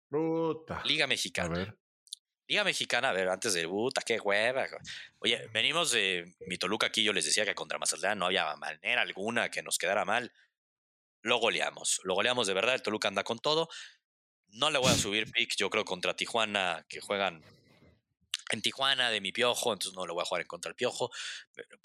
Puta. 0.09 0.81
Liga 0.85 1.05
A 1.05 1.07
Mexicana. 1.07 1.57
ver. 1.57 1.79
Liga 2.50 2.64
Mexicana, 2.64 3.10
a 3.10 3.14
ver, 3.14 3.30
antes 3.30 3.54
de 3.54 3.68
puta, 3.68 4.02
qué 4.02 4.20
hueva. 4.20 4.68
Oye, 5.20 5.47
venimos 5.54 5.91
de 5.91 6.34
mi 6.47 6.58
Toluca 6.58 6.88
aquí, 6.88 7.04
yo 7.04 7.14
les 7.14 7.26
decía 7.26 7.45
que 7.45 7.54
contra 7.54 7.78
Mazatlán 7.78 8.18
no 8.18 8.26
había 8.26 8.56
manera 8.56 9.04
alguna 9.04 9.52
que 9.52 9.62
nos 9.62 9.78
quedara 9.78 10.04
mal. 10.04 10.34
Lo 11.22 11.38
goleamos, 11.38 12.02
lo 12.04 12.16
goleamos 12.16 12.47
de 12.47 12.56
verdad, 12.56 12.74
el 12.74 12.82
Toluca 12.82 13.08
anda 13.08 13.24
con 13.24 13.38
todo. 13.38 13.70
No 14.47 14.72
le 14.72 14.80
voy 14.80 14.91
a 14.91 14.95
subir 14.95 15.32
pick, 15.32 15.56
yo 15.58 15.70
creo, 15.70 15.86
contra 15.86 16.16
Tijuana, 16.16 16.88
que 16.89 17.00
juegan 17.02 17.43
en 18.52 18.62
Tijuana 18.64 19.12
de 19.12 19.22
mi 19.22 19.32
piojo, 19.32 19.72
entonces 19.72 19.95
no 19.95 20.08
lo 20.08 20.16
voy 20.16 20.24
a 20.24 20.26
jugar 20.26 20.41
en 20.41 20.47
contra 20.47 20.70
el 20.70 20.76
piojo. 20.76 21.12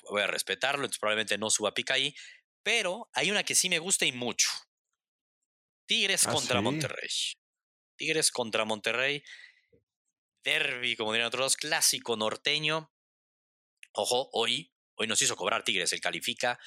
Voy 0.09 0.23
a 0.23 0.27
respetarlo, 0.27 0.85
entonces 0.85 0.99
probablemente 0.99 1.37
no 1.37 1.51
suba 1.51 1.75
pick 1.75 1.91
ahí. 1.91 2.17
Pero 2.63 3.11
hay 3.13 3.31
una 3.31 3.43
que 3.45 3.55
sí 3.55 3.69
me 3.69 3.81
gusta 3.81 4.07
y 4.07 4.13
mucho. 4.13 4.49
Tigres 5.85 6.27
Ah, 6.27 6.33
contra 6.33 6.61
sí. 6.61 6.65
Monterrey. 6.65 7.11
Tigres 7.97 8.31
contra 8.31 8.65
Monterrey. 8.65 9.23
Derby, 10.45 10.97
como 10.97 11.13
dirían 11.13 11.29
otros, 11.29 11.57
clásico 11.57 12.17
norteño. 12.17 12.93
Ojo, 13.93 14.29
hoy, 14.33 14.73
hoy 14.97 15.07
nos 15.07 15.21
hizo 15.23 15.37
cobrar 15.37 15.65
Tigres, 15.65 15.93
el 15.93 16.01
califica. 16.01 16.59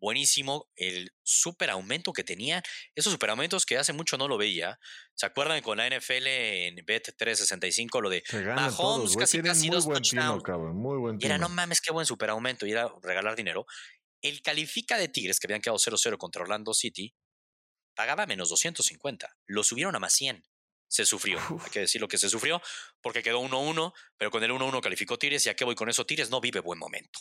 Buenísimo 0.00 0.70
el 0.76 1.12
super 1.24 1.70
aumento 1.70 2.12
que 2.12 2.22
tenían. 2.22 2.62
Esos 2.94 3.12
super 3.12 3.30
aumentos 3.30 3.66
que 3.66 3.76
hace 3.76 3.92
mucho 3.92 4.16
no 4.16 4.28
lo 4.28 4.38
veía. 4.38 4.78
¿Se 5.14 5.26
acuerdan 5.26 5.60
con 5.60 5.78
la 5.78 5.88
NFL 5.88 6.26
en 6.26 6.76
Bet 6.86 7.16
365 7.16 8.00
lo 8.00 8.08
de 8.08 8.22
Mahomes 8.32 8.76
todos, 8.76 9.16
casi, 9.16 9.42
casi 9.42 9.66
muy 9.66 9.74
dos 9.74 9.86
buen 9.86 10.00
touchdowns. 10.00 10.44
Muy 10.74 10.98
buen 10.98 11.18
y 11.20 11.26
era, 11.26 11.36
no 11.36 11.48
mames, 11.48 11.80
qué 11.80 11.90
buen 11.90 12.06
superaumento. 12.06 12.64
Y 12.64 12.70
era 12.72 12.92
regalar 13.02 13.34
dinero. 13.34 13.66
El 14.22 14.40
califica 14.40 14.96
de 14.98 15.08
Tigres, 15.08 15.40
que 15.40 15.48
habían 15.48 15.60
quedado 15.60 15.78
0-0 15.78 16.16
contra 16.16 16.42
Orlando 16.42 16.72
City, 16.74 17.12
pagaba 17.96 18.26
menos 18.26 18.48
250. 18.50 19.36
Lo 19.46 19.64
subieron 19.64 19.96
a 19.96 19.98
más 19.98 20.12
100. 20.12 20.44
Se 20.88 21.04
sufrió. 21.04 21.38
Uf. 21.50 21.64
Hay 21.64 21.70
que 21.70 21.80
decir 21.80 22.00
lo 22.00 22.08
que 22.08 22.18
se 22.18 22.28
sufrió, 22.28 22.60
porque 23.00 23.22
quedó 23.22 23.40
1-1, 23.40 23.92
pero 24.16 24.30
con 24.30 24.42
el 24.42 24.50
1-1 24.50 24.80
calificó 24.80 25.18
Tigres. 25.18 25.46
¿Y 25.46 25.50
a 25.50 25.54
qué 25.54 25.64
voy 25.64 25.74
con 25.74 25.88
eso? 25.88 26.04
Tigres 26.06 26.30
no 26.30 26.40
vive 26.40 26.60
buen 26.60 26.78
momento. 26.78 27.20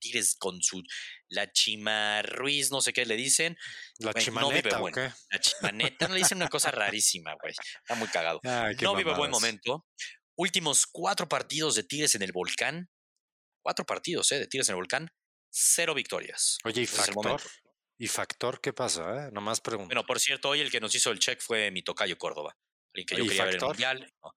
Tigres 0.00 0.34
con 0.38 0.60
su. 0.60 0.82
La 1.28 1.52
Chima 1.52 2.22
Ruiz, 2.22 2.70
no 2.70 2.80
sé 2.80 2.92
qué 2.92 3.06
le 3.06 3.16
dicen. 3.16 3.56
¿La 3.98 4.12
Güey, 4.12 4.26
no 4.26 4.48
vive 4.48 4.62
chimaneta 4.62 4.78
bueno. 4.78 4.94
qué? 4.94 5.12
La 5.30 5.40
Chimaneta, 5.40 6.08
le 6.08 6.16
dicen 6.16 6.38
una 6.38 6.48
cosa 6.48 6.70
rarísima, 6.70 7.34
güey. 7.40 7.54
Está 7.54 7.94
muy 7.94 8.08
cagado 8.08 8.40
Ay, 8.42 8.74
no 8.80 8.96
vive 8.96 9.14
buen 9.14 9.30
momento. 9.30 9.86
Últimos 10.34 10.86
cuatro 10.86 11.28
partidos 11.28 11.76
de 11.76 11.84
Tigres 11.84 12.14
en 12.14 12.22
el 12.22 12.32
volcán. 12.32 12.90
Cuatro 13.62 13.86
partidos, 13.86 14.32
¿eh? 14.32 14.40
De 14.40 14.46
Tigres 14.48 14.68
en 14.68 14.72
el 14.72 14.76
volcán. 14.76 15.08
Cero 15.50 15.94
victorias. 15.94 16.58
Oye, 16.64 16.82
¿y 16.82 16.86
factor? 16.86 17.40
¿Y 17.98 18.08
factor 18.08 18.60
qué 18.60 18.72
pasa? 18.72 19.28
Eh? 19.28 19.30
Nomás 19.32 19.60
pregunto. 19.60 19.88
Bueno, 19.88 20.04
por 20.04 20.18
cierto, 20.18 20.48
hoy 20.48 20.60
el 20.60 20.70
que 20.70 20.80
nos 20.80 20.94
hizo 20.94 21.10
el 21.12 21.20
check 21.20 21.40
fue 21.40 21.70
mi 21.70 21.82
tocayo 21.82 22.18
Córdoba. 22.18 22.56
Alguien 22.94 23.06
que 23.06 23.16
yo 23.16 23.24
¿Y 23.24 23.28
quería 23.28 23.44
ver 23.44 23.54
en 23.54 23.54
el 23.54 23.60
Factor? 23.60 23.68
mundial. 23.76 24.12
No. 24.22 24.34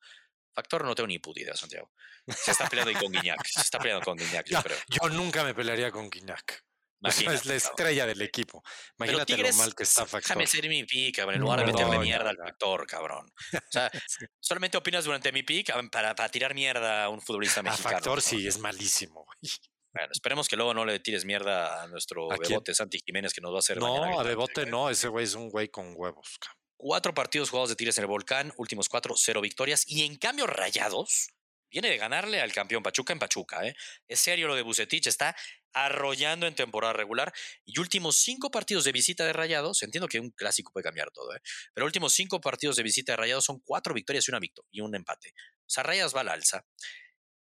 Factor 0.54 0.86
no 0.86 0.96
tengo 0.96 1.08
ni 1.08 1.20
puta 1.20 1.42
idea, 1.42 1.56
Santiago. 1.56 1.92
Se 2.28 2.52
está 2.52 2.68
peleando 2.70 2.90
ahí 2.90 2.96
con 2.96 3.12
Guiñac. 3.12 3.46
Se 3.46 3.62
está 3.62 3.78
peleando 3.80 4.04
con 4.06 4.18
Guiñac, 4.18 4.48
yo 4.48 4.62
creo. 4.64 4.78
yo 4.90 5.10
nunca 5.10 5.44
me 5.44 5.54
pelearía 5.54 5.92
con 5.92 6.10
Guiñac. 6.10 6.64
Imagínate, 7.02 7.36
es 7.36 7.46
la 7.46 7.54
cabrón. 7.54 7.58
estrella 7.58 8.06
del 8.08 8.22
equipo. 8.22 8.64
Imagínate 8.98 9.26
Tigres, 9.36 9.56
lo 9.58 9.64
mal 9.64 9.76
que 9.76 9.84
está 9.84 10.04
Factor. 10.06 10.22
Déjame 10.22 10.48
ser 10.48 10.68
mi 10.70 10.84
pick, 10.86 11.18
cabrón, 11.18 11.36
en 11.36 11.42
lugar 11.42 11.60
de 11.60 11.66
meterle 11.68 12.00
mierda 12.00 12.30
al 12.32 12.38
factor, 12.38 12.88
cabrón. 12.88 13.32
O 13.54 13.60
sea, 13.70 13.92
solamente 14.40 14.78
opinas 14.78 15.04
durante 15.06 15.32
mi 15.32 15.44
pick 15.44 15.72
para, 15.92 16.16
para 16.16 16.30
tirar 16.30 16.56
mierda 16.56 17.04
a 17.04 17.10
un 17.10 17.22
futbolista 17.22 17.60
A 17.60 17.64
mexicano. 17.64 17.96
Factor 17.98 18.16
¿no? 18.18 18.22
sí, 18.22 18.48
es 18.48 18.58
malísimo. 18.58 19.26
güey. 19.26 19.52
Bueno, 19.94 20.10
esperemos 20.12 20.48
que 20.48 20.56
luego 20.56 20.74
no 20.74 20.84
le 20.84 21.00
tires 21.00 21.26
mierda 21.26 21.84
a 21.84 21.88
nuestro 21.88 22.32
¿A 22.32 22.38
quién? 22.38 22.50
bebote 22.50 22.74
Santi 22.74 23.00
Jiménez 23.06 23.34
que 23.34 23.42
nos 23.42 23.52
va 23.52 23.58
a 23.58 23.60
hacer. 23.60 23.78
No, 23.78 24.20
a. 24.20 24.24
Bebote 24.24 24.66
no, 24.66 24.90
ese 24.90 25.08
güey 25.10 25.26
es 25.26 25.36
un 25.36 25.50
güey 25.50 25.68
con 25.70 25.94
huevos. 25.96 26.38
cabrón. 26.40 26.65
Cuatro 26.78 27.14
partidos 27.14 27.50
jugados 27.50 27.70
de 27.70 27.76
Tigres 27.76 27.98
en 27.98 28.04
el 28.04 28.08
Volcán, 28.10 28.54
últimos 28.58 28.90
cuatro, 28.90 29.16
cero 29.18 29.42
victorias. 29.42 29.84
Y 29.88 30.04
en 30.04 30.18
cambio, 30.18 30.46
Rayados 30.46 31.30
viene 31.72 31.90
de 31.90 31.98
ganarle 31.98 32.42
al 32.42 32.54
campeón 32.54 32.84
Pachuca 32.84 33.14
en 33.14 33.20
Pachuca. 33.20 33.66
¿eh? 33.66 33.76
Es 34.08 34.20
serio 34.20 34.48
lo 34.48 34.56
de 34.56 34.62
Bucetich, 34.62 35.08
está 35.08 35.36
arrollando 35.74 36.48
en 36.48 36.56
temporada 36.56 36.94
regular. 36.94 37.34
Y 37.66 37.80
últimos 37.80 38.18
cinco 38.18 38.50
partidos 38.50 38.86
de 38.86 38.92
visita 38.92 39.26
de 39.26 39.34
Rayados, 39.34 39.84
entiendo 39.84 40.08
que 40.08 40.20
un 40.20 40.32
clásico 40.32 40.72
puede 40.72 40.86
cambiar 40.86 41.12
todo, 41.12 41.36
¿eh? 41.36 41.42
pero 41.74 41.86
últimos 41.86 42.14
cinco 42.14 42.40
partidos 42.40 42.78
de 42.78 42.84
visita 42.84 43.12
de 43.12 43.18
Rayados 43.18 43.46
son 43.46 43.60
cuatro 43.60 43.94
victorias 43.94 44.28
y 44.28 44.32
una 44.32 44.40
victoria 44.40 44.70
y 44.72 44.82
un 44.82 44.96
empate. 44.96 45.34
O 45.62 45.70
sea, 45.70 45.84
Rayados 45.84 46.16
va 46.16 46.22
al 46.22 46.30
alza. 46.30 46.66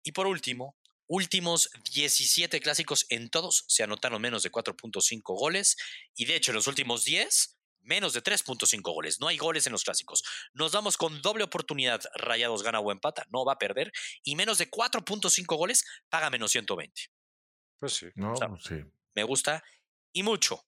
Y 0.03 0.11
por 0.11 0.27
último, 0.27 0.77
últimos 1.07 1.69
17 1.91 2.59
clásicos 2.59 3.05
en 3.09 3.29
todos 3.29 3.63
se 3.67 3.83
anotaron 3.83 4.21
menos 4.21 4.43
de 4.43 4.51
4.5 4.51 5.21
goles. 5.37 5.77
Y 6.15 6.25
de 6.25 6.35
hecho, 6.35 6.51
en 6.51 6.55
los 6.55 6.67
últimos 6.67 7.05
10, 7.05 7.56
menos 7.81 8.13
de 8.13 8.23
3.5 8.23 8.81
goles. 8.81 9.19
No 9.19 9.27
hay 9.27 9.37
goles 9.37 9.65
en 9.67 9.73
los 9.73 9.83
clásicos. 9.83 10.23
Nos 10.53 10.71
vamos 10.71 10.97
con 10.97 11.21
doble 11.21 11.43
oportunidad. 11.43 12.01
Rayados 12.15 12.63
gana 12.63 12.79
o 12.79 12.91
empata, 12.91 13.25
no 13.29 13.45
va 13.45 13.53
a 13.53 13.59
perder. 13.59 13.91
Y 14.23 14.35
menos 14.35 14.57
de 14.57 14.69
4.5 14.69 15.57
goles, 15.57 15.85
paga 16.09 16.29
menos 16.29 16.51
120. 16.51 17.09
Pues 17.79 17.93
sí. 17.93 18.07
No, 18.15 18.35
sea, 18.35 18.49
pues 18.49 18.63
sí. 18.63 18.83
Me 19.15 19.23
gusta 19.23 19.63
y 20.11 20.23
mucho. 20.23 20.65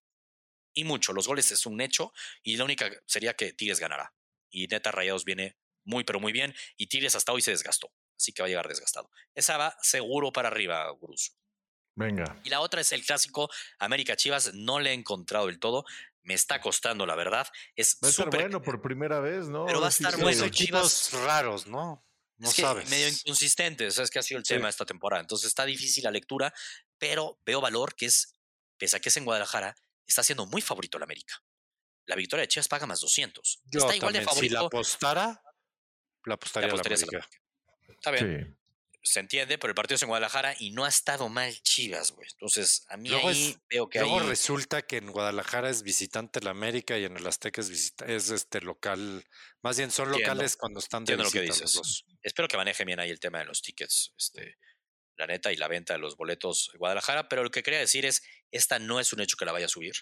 Y 0.73 0.83
mucho. 0.83 1.13
Los 1.13 1.27
goles 1.27 1.51
es 1.51 1.65
un 1.65 1.81
hecho. 1.81 2.13
Y 2.43 2.57
la 2.57 2.65
única 2.65 2.89
sería 3.05 3.35
que 3.35 3.53
Tigres 3.53 3.79
ganará. 3.79 4.13
Y 4.49 4.67
neta, 4.67 4.91
Rayados 4.91 5.25
viene 5.25 5.57
muy, 5.83 6.03
pero 6.03 6.19
muy 6.19 6.31
bien. 6.31 6.53
Y 6.77 6.87
Tigres 6.87 7.15
hasta 7.15 7.31
hoy 7.31 7.41
se 7.41 7.51
desgastó. 7.51 7.91
Así 8.15 8.33
que 8.33 8.41
va 8.41 8.47
a 8.47 8.49
llegar 8.49 8.67
desgastado. 8.67 9.09
Esa 9.33 9.57
va 9.57 9.77
seguro 9.81 10.31
para 10.31 10.49
arriba, 10.49 10.89
Gurús. 10.91 11.35
Venga. 11.95 12.39
Y 12.43 12.49
la 12.49 12.61
otra 12.61 12.81
es 12.81 12.91
el 12.91 13.03
clásico 13.03 13.49
América 13.77 14.15
Chivas. 14.15 14.53
No 14.53 14.79
le 14.79 14.91
he 14.91 14.93
encontrado 14.93 15.47
del 15.47 15.59
todo. 15.59 15.85
Me 16.23 16.33
está 16.33 16.59
costando, 16.61 17.05
la 17.05 17.15
verdad. 17.15 17.47
Es 17.75 17.97
Va 18.03 18.07
a 18.07 18.11
estar 18.11 18.25
súper. 18.25 18.41
bueno 18.41 18.61
por 18.61 18.81
primera 18.81 19.19
vez, 19.19 19.47
¿no? 19.47 19.65
Pero 19.65 19.81
va 19.81 19.87
a 19.87 19.91
sí 19.91 20.03
estar 20.03 20.15
se- 20.17 20.21
bueno, 20.23 20.39
Son 20.39 20.49
Chivas- 20.51 21.11
raros, 21.25 21.65
¿no? 21.67 22.05
No 22.37 22.49
es 22.49 22.55
que 22.55 22.61
sabes. 22.61 22.89
medio 22.89 23.07
inconsistente, 23.09 23.89
¿sabes? 23.91 24.09
Que 24.09 24.19
ha 24.19 24.23
sido 24.23 24.37
el 24.39 24.45
Sí. 24.45 24.53
tema 24.53 24.69
esta 24.69 24.85
temporada. 24.85 25.21
Entonces 25.21 25.47
está 25.47 25.65
difícil 25.65 26.03
la 26.03 26.11
lectura, 26.11 26.53
pero 26.97 27.39
veo 27.45 27.59
valor 27.61 27.95
que 27.95 28.05
es, 28.05 28.33
pese 28.77 28.95
a 28.97 28.99
que 28.99 29.09
es 29.09 29.17
en 29.17 29.25
Guadalajara, 29.25 29.75
está 30.05 30.23
siendo 30.23 30.45
muy 30.45 30.61
favorito 30.61 30.97
el 30.97 31.03
América. 31.03 31.41
La 32.05 32.15
victoria 32.15 32.41
de 32.41 32.47
Chivas 32.47 32.67
paga 32.67 32.85
más 32.87 33.01
200. 33.01 33.61
Yo 33.65 33.79
está 33.79 33.95
igual 33.95 34.13
de 34.13 34.19
también, 34.21 34.39
Si 34.43 34.49
la 34.49 34.59
favorito. 34.59 34.77
apostara, 34.77 35.41
la 36.25 36.33
apostaría 36.35 36.67
la 36.67 36.73
apostarías 36.73 37.03
a 37.03 37.05
la 37.05 37.17
América. 37.19 37.29
Está 37.89 38.11
bien, 38.11 38.45
Sí. 38.55 38.58
Se 39.09 39.19
entiende, 39.19 39.57
pero 39.57 39.71
el 39.71 39.75
partido 39.75 39.95
es 39.95 40.01
en 40.03 40.09
Guadalajara 40.09 40.55
y 40.59 40.71
no 40.71 40.85
ha 40.85 40.89
estado 40.89 41.29
mal 41.29 41.53
Chivas, 41.61 42.11
güey. 42.11 42.27
Entonces, 42.31 42.85
a 42.89 42.97
mí 42.97 43.09
Luego 43.09 43.29
ahí 43.29 43.49
es- 43.51 43.59
veo 43.69 43.89
que 43.89 43.99
Luego 43.99 44.19
ahí 44.19 44.27
resulta 44.27 44.81
que 44.81 44.97
en 44.97 45.11
Guadalajara 45.11 45.69
es 45.69 45.83
visitante 45.83 46.41
la 46.41 46.51
América 46.51 46.97
y 46.97 47.05
en 47.05 47.17
el 47.17 47.25
Azteca 47.25 47.61
es, 47.61 47.69
visita- 47.69 48.05
es 48.05 48.29
este 48.29 48.61
local. 48.61 49.25
Más 49.61 49.77
bien 49.77 49.91
son 49.91 50.07
Entiendo, 50.09 50.29
locales 50.33 50.55
cuando 50.57 50.79
están 50.79 51.05
de 51.05 51.17
lo 51.17 51.29
que 51.29 51.45
los 51.47 51.73
dos. 51.73 52.05
espero 52.21 52.47
que 52.47 52.57
maneje 52.57 52.85
bien 52.85 52.99
ahí 52.99 53.09
el 53.09 53.19
tema 53.19 53.39
de 53.39 53.45
los 53.45 53.61
tickets, 53.61 54.13
este, 54.17 54.57
la 55.17 55.27
neta, 55.27 55.51
y 55.51 55.55
la 55.57 55.67
venta 55.67 55.93
de 55.93 55.99
los 55.99 56.15
boletos 56.15 56.69
de 56.71 56.77
Guadalajara. 56.77 57.27
Pero 57.29 57.43
lo 57.43 57.51
que 57.51 57.63
quería 57.63 57.79
decir 57.79 58.05
es, 58.05 58.21
esta 58.51 58.79
no 58.79 58.99
es 58.99 59.11
un 59.11 59.21
hecho 59.21 59.35
que 59.37 59.45
la 59.45 59.51
vaya 59.51 59.65
a 59.65 59.69
subir. 59.69 59.93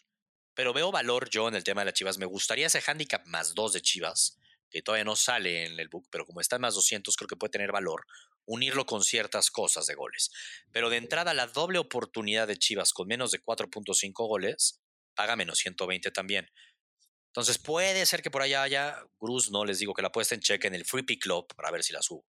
pero 0.53 0.73
veo 0.73 0.91
valor 0.91 1.29
yo 1.29 1.47
en 1.47 1.53
el 1.53 1.63
tema 1.63 1.81
de 1.81 1.85
las 1.85 1.93
Chivas. 1.93 2.17
Me 2.17 2.25
gustaría 2.25 2.65
ese 2.65 2.81
handicap 2.85 3.23
más 3.27 3.53
dos 3.53 3.73
de 3.73 3.81
Chivas, 3.81 4.39
que 4.71 4.81
todavía 4.81 5.03
no 5.05 5.15
sale 5.15 5.65
en 5.67 5.79
el 5.79 5.87
book, 5.87 6.07
pero 6.09 6.25
como 6.25 6.41
está 6.41 6.55
en 6.55 6.63
más 6.63 6.73
200, 6.73 7.15
creo 7.15 7.27
que 7.27 7.35
puede 7.35 7.51
tener 7.51 7.71
valor 7.71 8.07
unirlo 8.47 8.85
con 8.85 9.03
ciertas 9.03 9.51
cosas 9.51 9.85
de 9.85 9.93
goles. 9.93 10.31
Pero 10.71 10.89
de 10.89 10.97
entrada, 10.97 11.35
la 11.35 11.45
doble 11.45 11.77
oportunidad 11.77 12.47
de 12.47 12.57
Chivas 12.57 12.93
con 12.93 13.07
menos 13.07 13.31
de 13.31 13.43
4.5 13.43 14.13
goles 14.27 14.81
paga 15.13 15.35
menos 15.35 15.59
120 15.59 16.09
también. 16.11 16.49
Entonces 17.27 17.59
puede 17.59 18.05
ser 18.05 18.23
que 18.23 18.31
por 18.31 18.41
allá 18.41 18.63
haya, 18.63 18.97
Cruz, 19.19 19.51
no 19.51 19.63
les 19.65 19.79
digo 19.79 19.93
que 19.93 20.01
la 20.01 20.11
puesta 20.11 20.33
en 20.33 20.41
cheque 20.41 20.67
en 20.67 20.73
el 20.73 20.85
Free 20.85 21.03
Pick 21.03 21.21
Club 21.21 21.45
para 21.55 21.69
ver 21.69 21.83
si 21.83 21.93
la 21.93 22.01
subo. 22.01 22.25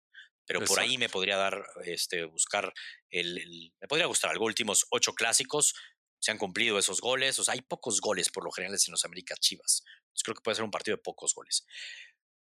Pero 0.47 0.63
por 0.63 0.79
ahí 0.79 0.97
me 0.97 1.09
podría 1.09 1.37
dar, 1.37 1.65
este, 1.85 2.23
buscar, 2.25 2.71
el, 3.09 3.73
me 3.81 3.87
podría 3.87 4.05
gustar 4.05 4.31
algo. 4.31 4.45
Últimos 4.45 4.85
ocho 4.91 5.13
clásicos, 5.13 5.73
se 6.19 6.31
han 6.31 6.37
cumplido 6.37 6.77
esos 6.79 7.01
goles. 7.01 7.37
O 7.39 7.43
sea, 7.43 7.55
hay 7.55 7.61
pocos 7.61 7.99
goles 7.99 8.29
por 8.29 8.43
lo 8.43 8.51
general 8.51 8.75
en 8.75 8.91
los 8.91 9.05
Américas 9.05 9.39
Chivas. 9.39 9.83
Entonces 9.85 10.23
creo 10.23 10.35
que 10.35 10.41
puede 10.41 10.55
ser 10.55 10.63
un 10.63 10.71
partido 10.71 10.97
de 10.97 11.03
pocos 11.03 11.33
goles. 11.33 11.65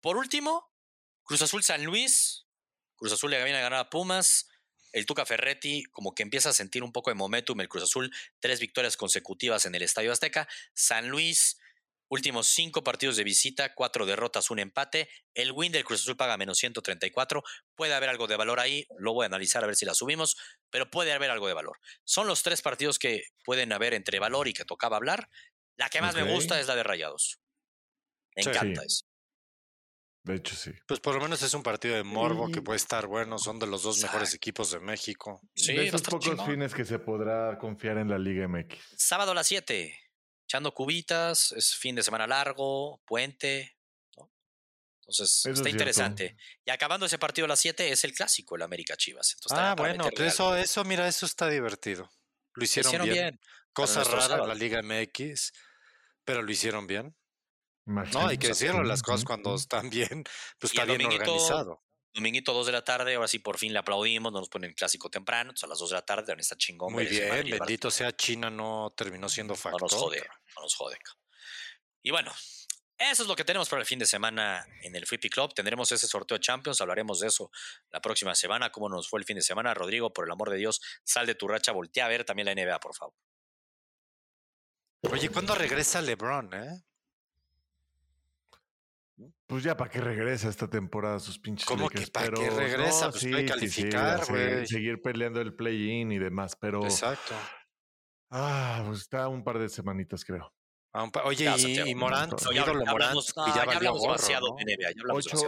Por 0.01 0.17
último, 0.17 0.73
Cruz 1.23 1.43
Azul 1.43 1.63
San 1.63 1.85
Luis. 1.85 2.47
Cruz 3.03 3.15
Azul 3.15 3.33
le 3.33 3.43
viene 3.43 3.59
a 3.59 3.63
ganar 3.63 3.81
a 3.81 3.91
Pumas. 3.91 4.49
El 4.93 5.07
Tuca 5.07 5.27
Ferretti 5.27 5.83
como 5.91 6.15
que 6.15 6.23
empieza 6.23 6.51
a 6.51 6.53
sentir 6.53 6.85
un 6.85 6.93
poco 6.93 7.11
de 7.11 7.17
momentum. 7.17 7.61
El 7.61 7.69
Cruz 7.69 7.83
Azul, 7.83 8.15
tres 8.39 8.61
victorias 8.61 8.97
consecutivas 8.97 9.67
en 9.67 9.75
el 9.75 9.83
Estadio 9.83 10.13
Azteca. 10.13 10.47
San 10.73 11.09
Luis, 11.09 11.59
últimos 12.07 12.47
cinco 12.47 12.85
partidos 12.85 13.17
de 13.17 13.25
visita, 13.25 13.75
cuatro 13.75 14.07
derrotas, 14.07 14.53
un 14.53 14.61
empate. 14.61 15.09
El 15.35 15.51
win 15.51 15.73
del 15.73 15.85
Cruz 15.85 16.03
Azul 16.03 16.17
paga 16.17 16.37
menos 16.37 16.59
134. 16.59 17.43
Puede 17.75 17.93
haber 17.93 18.09
algo 18.09 18.29
de 18.29 18.37
valor 18.37 18.61
ahí. 18.61 18.87
Lo 18.99 19.15
voy 19.15 19.25
a 19.25 19.27
analizar 19.27 19.65
a 19.65 19.67
ver 19.67 19.75
si 19.75 19.85
la 19.85 19.95
subimos, 19.95 20.37
pero 20.71 20.89
puede 20.89 21.11
haber 21.13 21.33
algo 21.33 21.49
de 21.49 21.55
valor. 21.55 21.81
Son 22.05 22.29
los 22.29 22.45
tres 22.45 22.63
partidos 22.63 23.01
que 23.01 23.25
pueden 23.45 23.73
haber 23.73 23.95
entre 23.95 24.21
valor 24.21 24.47
y 24.47 24.53
que 24.53 24.65
tocaba 24.65 24.97
hablar. 24.97 25.29
La 25.77 25.89
que 25.89 26.01
más 26.01 26.15
me 26.15 26.23
gusta 26.23 26.61
es 26.61 26.69
la 26.69 26.77
de 26.77 26.85
Rayados. 26.85 27.41
Me 28.37 28.43
encanta 28.43 28.85
eso. 28.85 29.12
De 30.25 30.37
hecho, 30.37 30.55
sí. 30.55 30.71
Pues 30.87 31.01
por 31.01 31.15
lo 31.15 31.21
menos 31.21 31.43
es 31.43 31.53
un 31.55 31.63
partido 31.65 31.97
de 31.97 32.05
morbo 32.05 32.49
que 32.51 32.63
puede 32.63 32.77
estar 32.77 33.07
bueno. 33.07 33.39
Son 33.39 33.59
de 33.59 33.67
los 33.67 33.83
dos 33.83 34.01
mejores 34.03 34.35
equipos 34.35 34.71
de 34.71 34.79
México. 34.79 35.41
Sí, 35.55 35.73
de 35.73 35.89
esos 35.89 36.03
pocos 36.03 36.47
fines 36.47 36.75
que 36.75 36.85
se 36.85 37.01
podrá 37.01 37.59
confiar 37.59 37.99
en 37.99 38.09
la 38.09 38.19
Liga 38.19 38.47
MX. 38.47 38.79
Sábado 38.97 39.33
a 39.33 39.35
las 39.35 39.49
7. 39.49 39.99
Echando 40.45 40.73
cubitas. 40.73 41.53
Es 41.53 41.75
fin 41.75 41.97
de 41.97 42.05
semana 42.05 42.29
largo. 42.29 43.03
Puente. 43.05 43.77
Entonces, 45.01 45.45
está 45.45 45.69
interesante. 45.69 46.37
Y 46.65 46.71
acabando 46.71 47.07
ese 47.07 47.19
partido 47.19 47.47
a 47.47 47.49
las 47.49 47.61
7 47.61 47.91
es 47.91 48.05
el 48.05 48.13
clásico, 48.13 48.55
el 48.55 48.63
América 48.63 48.97
Chivas. 48.97 49.37
ah, 49.51 49.75
bueno, 49.77 50.09
eso, 50.19 50.57
eso, 50.57 50.85
mira, 50.85 51.09
eso 51.09 51.27
está 51.27 51.49
divertido. 51.49 52.09
Lo 52.55 52.65
hicieron, 52.65 53.09
bien. 53.09 53.41
Cosa 53.73 54.05
rara 54.05 54.47
la 54.47 54.55
Liga 54.55 54.83
MX, 54.83 55.53
pero 56.25 56.43
lo 56.43 56.53
hicieron 56.53 56.87
bien. 56.87 57.17
No, 57.85 58.27
hay 58.27 58.39
que 58.39 58.49
decirlo, 58.49 58.83
las 58.85 59.03
cosas 59.03 59.25
cuando 59.25 59.55
están 59.55 59.91
bien, 59.91 60.25
pues 60.59 60.73
está 60.73 60.85
bien 60.85 61.05
organizado. 61.05 61.83
Dominguito 62.15 62.53
2 62.53 62.67
de 62.67 62.73
la 62.73 62.85
tarde, 62.85 63.15
ahora 63.15 63.27
sí 63.27 63.39
por 63.39 63.59
fin 63.59 63.73
le 63.73 63.79
aplaudimos, 63.79 64.33
no 64.33 64.41
nos 64.41 64.51
ponen 64.51 64.75
clásico 64.75 65.09
temprano, 65.09 65.53
a 65.61 65.67
las 65.67 65.79
2 65.79 65.91
de 65.91 65.95
la 65.95 66.03
tarde, 66.03 66.35
está 66.39 66.57
chingón. 66.57 66.93
Muy 66.93 67.07
bien, 67.07 67.49
bendito 67.49 67.91
sea 67.91 68.15
China, 68.15 68.51
no 68.51 68.93
terminó 68.95 69.29
siendo 69.29 69.55
factor. 69.55 69.81
No 69.81 69.87
nos 69.87 69.95
jode, 69.95 70.23
no 70.57 70.63
nos 70.63 70.75
jode. 70.75 70.99
Y 72.03 72.11
bueno, 72.11 72.31
eso 72.99 73.23
es 73.23 73.29
lo 73.29 73.35
que 73.35 73.45
tenemos 73.45 73.69
para 73.69 73.81
el 73.81 73.87
fin 73.87 73.99
de 73.99 74.07
semana 74.07 74.65
en 74.83 74.95
el 74.95 75.07
Flippy 75.07 75.31
Club. 75.31 75.55
Tendremos 75.55 75.91
ese 75.91 76.07
sorteo 76.07 76.37
de 76.37 76.41
Champions, 76.41 76.81
hablaremos 76.81 77.21
de 77.21 77.29
eso 77.29 77.51
la 77.91 78.01
próxima 78.01 78.35
semana, 78.35 78.71
cómo 78.71 78.89
nos 78.89 79.09
fue 79.09 79.19
el 79.19 79.25
fin 79.25 79.37
de 79.37 79.43
semana. 79.43 79.73
Rodrigo, 79.73 80.13
por 80.13 80.27
el 80.27 80.33
amor 80.33 80.51
de 80.51 80.59
Dios, 80.59 80.81
sal 81.03 81.27
de 81.27 81.35
tu 81.35 81.49
racha, 81.49 81.73
voltea 81.73 82.05
a 82.05 82.09
ver 82.09 82.25
también 82.25 82.47
la 82.47 82.55
NBA, 82.55 82.79
por 82.79 82.95
favor. 82.95 83.15
Oye, 85.11 85.31
¿cuándo 85.31 85.55
regresa 85.55 86.01
LeBron, 86.01 86.55
eh? 86.55 86.85
Pues 89.53 89.65
ya 89.65 89.77
para 89.77 89.91
que 89.91 90.01
regresa 90.01 90.49
esta 90.49 90.67
temporada 90.67 91.19
sus 91.19 91.39
pinches 91.39 91.67
¿Cómo 91.67 91.91
que 91.91 92.07
para 92.07 92.31
que 92.31 92.49
regresa? 92.49 93.11
pues 93.11 93.27
puede 93.27 93.45
calificar, 93.45 94.25
güey. 94.27 94.67
seguir 94.67 95.03
peleando 95.03 95.43
el 95.43 95.53
play-in 95.53 96.11
y 96.11 96.19
demás, 96.19 96.57
pero. 96.59 96.83
Exacto. 96.83 97.35
Ah, 98.31 98.83
pues 98.87 99.01
está 99.01 99.29
un 99.29 99.45
par 99.45 99.59
de 99.59 99.69
semanitas, 99.69 100.25
creo. 100.25 100.55
Oye, 101.25 101.51
y, 101.57 101.91
y 101.91 101.95
Morant, 101.95 102.35
ya, 102.53 102.65
hablamos, 102.65 103.33
ya, 103.35 103.63
hablamos 103.63 104.03
demasiado 104.03 104.57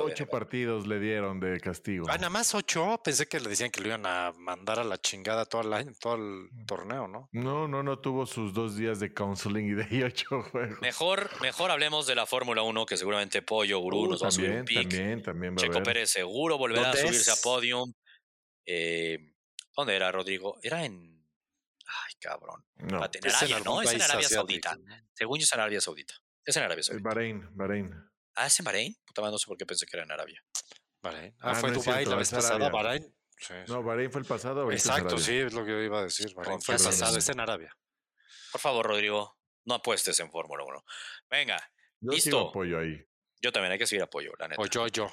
ocho, 0.05 0.27
partidos 0.27 0.87
le 0.87 0.99
dieron 0.99 1.39
de 1.39 1.61
castigo. 1.61 2.07
Ah, 2.09 2.17
nada 2.17 2.31
más 2.31 2.55
ocho. 2.55 2.99
Pensé 3.05 3.27
que 3.27 3.39
le 3.41 3.51
decían 3.51 3.71
que 3.71 3.83
lo 3.83 3.89
iban 3.89 4.07
a 4.07 4.33
mandar 4.33 4.79
a 4.79 4.85
la 4.85 4.97
chingada 4.97 5.45
todo 5.45 5.61
el 5.61 5.75
año, 5.75 5.93
todo 6.01 6.15
el 6.15 6.49
torneo, 6.67 7.09
¿no? 7.09 7.29
No, 7.33 7.69
no, 7.69 7.83
no 7.83 7.99
tuvo 7.99 8.25
sus 8.25 8.55
dos 8.55 8.77
días 8.77 9.01
de 9.01 9.13
counseling 9.13 9.67
y 9.67 9.75
de 9.75 10.05
ocho 10.07 10.43
juegos. 10.51 10.81
Mejor, 10.81 11.29
mejor 11.43 11.71
hablemos 11.71 12.07
de 12.07 12.15
la 12.15 12.25
Fórmula 12.25 12.63
1, 12.63 12.87
que 12.87 12.97
seguramente 12.97 13.43
Pollo, 13.43 13.81
Gurú 13.81 14.05
uh, 14.05 14.11
nos 14.13 14.23
va 14.25 14.29
a 14.29 14.31
subir 14.31 14.51
un 14.51 14.65
pick. 14.65 14.89
También, 14.89 15.23
también 15.23 15.55
va 15.55 15.57
Checo 15.59 15.83
Pérez 15.83 16.09
seguro 16.09 16.57
volverá 16.57 16.91
a 16.91 16.97
subirse 16.97 17.31
a 17.31 17.37
podium. 17.43 17.93
Eh, 18.65 19.19
¿Dónde 19.77 19.95
era, 19.95 20.11
Rodrigo? 20.11 20.57
Era 20.63 20.87
en 20.87 21.14
cabrón. 22.21 22.65
No, 22.77 23.05
en 23.05 23.29
Arabia, 23.29 23.61
¿no? 23.61 23.83
Es 23.83 23.93
en 23.93 24.03
Arabia 24.03 24.29
Saudita. 24.29 24.77
Según 25.15 25.39
yo 25.39 25.45
es 25.45 25.53
en 25.53 25.61
Arabia 25.61 25.81
Saudita. 25.81 26.15
Es 26.45 26.57
en 26.57 26.63
Arabia 26.63 26.83
Saudita. 26.83 27.09
Bahrein, 27.09 27.49
Bahrein. 27.57 27.95
Ah, 28.35 28.47
es 28.47 28.59
en 28.59 28.65
Bahrein. 28.65 28.97
Puta 29.05 29.23
no 29.23 29.39
sé 29.39 29.47
por 29.47 29.57
qué 29.57 29.67
pensé 29.67 29.87
que 29.87 29.97
era 29.97 30.05
en 30.05 30.13
Arabia. 30.13 30.43
Bahrein. 31.03 31.35
Ah, 31.41 31.51
ah 31.51 31.55
fue 31.55 31.71
Dubai 31.71 32.05
la 32.05 32.17
vez 32.17 32.31
pasada, 32.31 32.69
Bahrein. 32.69 33.15
No, 33.69 33.83
Bahrein 33.83 34.11
fue 34.11 34.21
el 34.21 34.27
pasado. 34.27 34.71
Exacto, 34.71 35.19
sí, 35.19 35.37
es 35.37 35.53
lo 35.53 35.65
que 35.65 35.73
yo 35.73 35.81
iba 35.81 36.01
a 36.01 36.05
decir. 36.05 36.35
Bahrein 36.35 36.61
fue 36.61 36.77
el 36.77 36.83
pasado, 36.83 37.17
está 37.17 37.33
en 37.33 37.41
Arabia. 37.41 37.77
Por 38.53 38.61
favor, 38.61 38.87
Rodrigo, 38.87 39.39
no 39.65 39.75
apuestes 39.75 40.19
en 40.21 40.31
Fórmula 40.31 40.65
1. 40.65 40.85
Venga, 41.29 41.71
yo 42.01 42.13
listo. 42.13 42.49
apoyo 42.49 42.79
ahí. 42.79 43.05
Yo 43.43 43.53
también 43.53 43.73
hay 43.73 43.79
que 43.79 43.87
seguir 43.87 44.03
apoyo, 44.03 44.33
la 44.39 44.49
neta. 44.49 44.63
O 44.63 44.67
yo, 44.67 44.87
yo. 44.89 45.11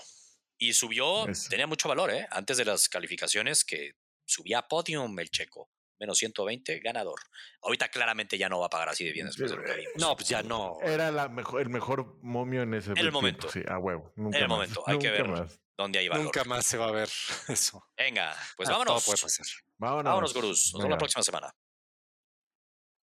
Y 0.57 0.73
subió, 0.73 1.25
tenía 1.49 1.67
mucho 1.67 1.89
valor, 1.89 2.11
¿eh? 2.11 2.27
Antes 2.29 2.57
de 2.57 2.65
las 2.65 2.87
calificaciones 2.87 3.65
que 3.65 3.93
subía 4.25 4.59
a 4.59 4.67
podium 4.67 5.19
el 5.19 5.29
checo 5.29 5.69
menos 6.01 6.17
120, 6.17 6.79
ganador. 6.79 7.19
Ahorita 7.61 7.87
claramente 7.89 8.37
ya 8.37 8.49
no 8.49 8.59
va 8.59 8.65
a 8.65 8.69
pagar 8.69 8.89
así 8.89 9.05
de 9.05 9.13
bien 9.13 9.27
después 9.27 9.51
de 9.51 9.57
lo 9.57 9.63
que 9.63 9.73
vimos. 9.75 9.93
No, 9.97 10.15
pues 10.15 10.27
ya 10.27 10.41
no. 10.41 10.79
Era 10.81 11.11
la 11.11 11.29
mejor, 11.29 11.61
el 11.61 11.69
mejor 11.69 12.17
momio 12.21 12.63
en 12.63 12.73
ese 12.73 12.91
En 12.91 12.97
el 12.97 13.11
momento. 13.11 13.49
Sí, 13.49 13.61
a 13.67 13.77
huevo. 13.77 14.11
en 14.17 14.33
el 14.33 14.47
momento. 14.47 14.83
Hay 14.87 14.97
que 14.97 15.11
ver 15.11 15.47
dónde 15.77 15.99
hay 15.99 16.07
valor. 16.07 16.25
Nunca 16.25 16.43
más 16.43 16.65
se 16.65 16.77
va 16.77 16.87
a 16.87 16.91
ver 16.91 17.07
eso. 17.47 17.85
Venga, 17.95 18.35
pues 18.57 18.67
vámonos. 18.67 18.95
Todo 18.95 19.05
puede 19.13 19.21
pasar. 19.21 19.45
Vámonos. 19.77 20.03
Vámonos, 20.09 20.33
gurús. 20.33 20.71
Nos 20.73 20.81
vemos 20.81 20.91
la 20.91 20.97
próxima 20.97 21.23
semana. 21.23 21.55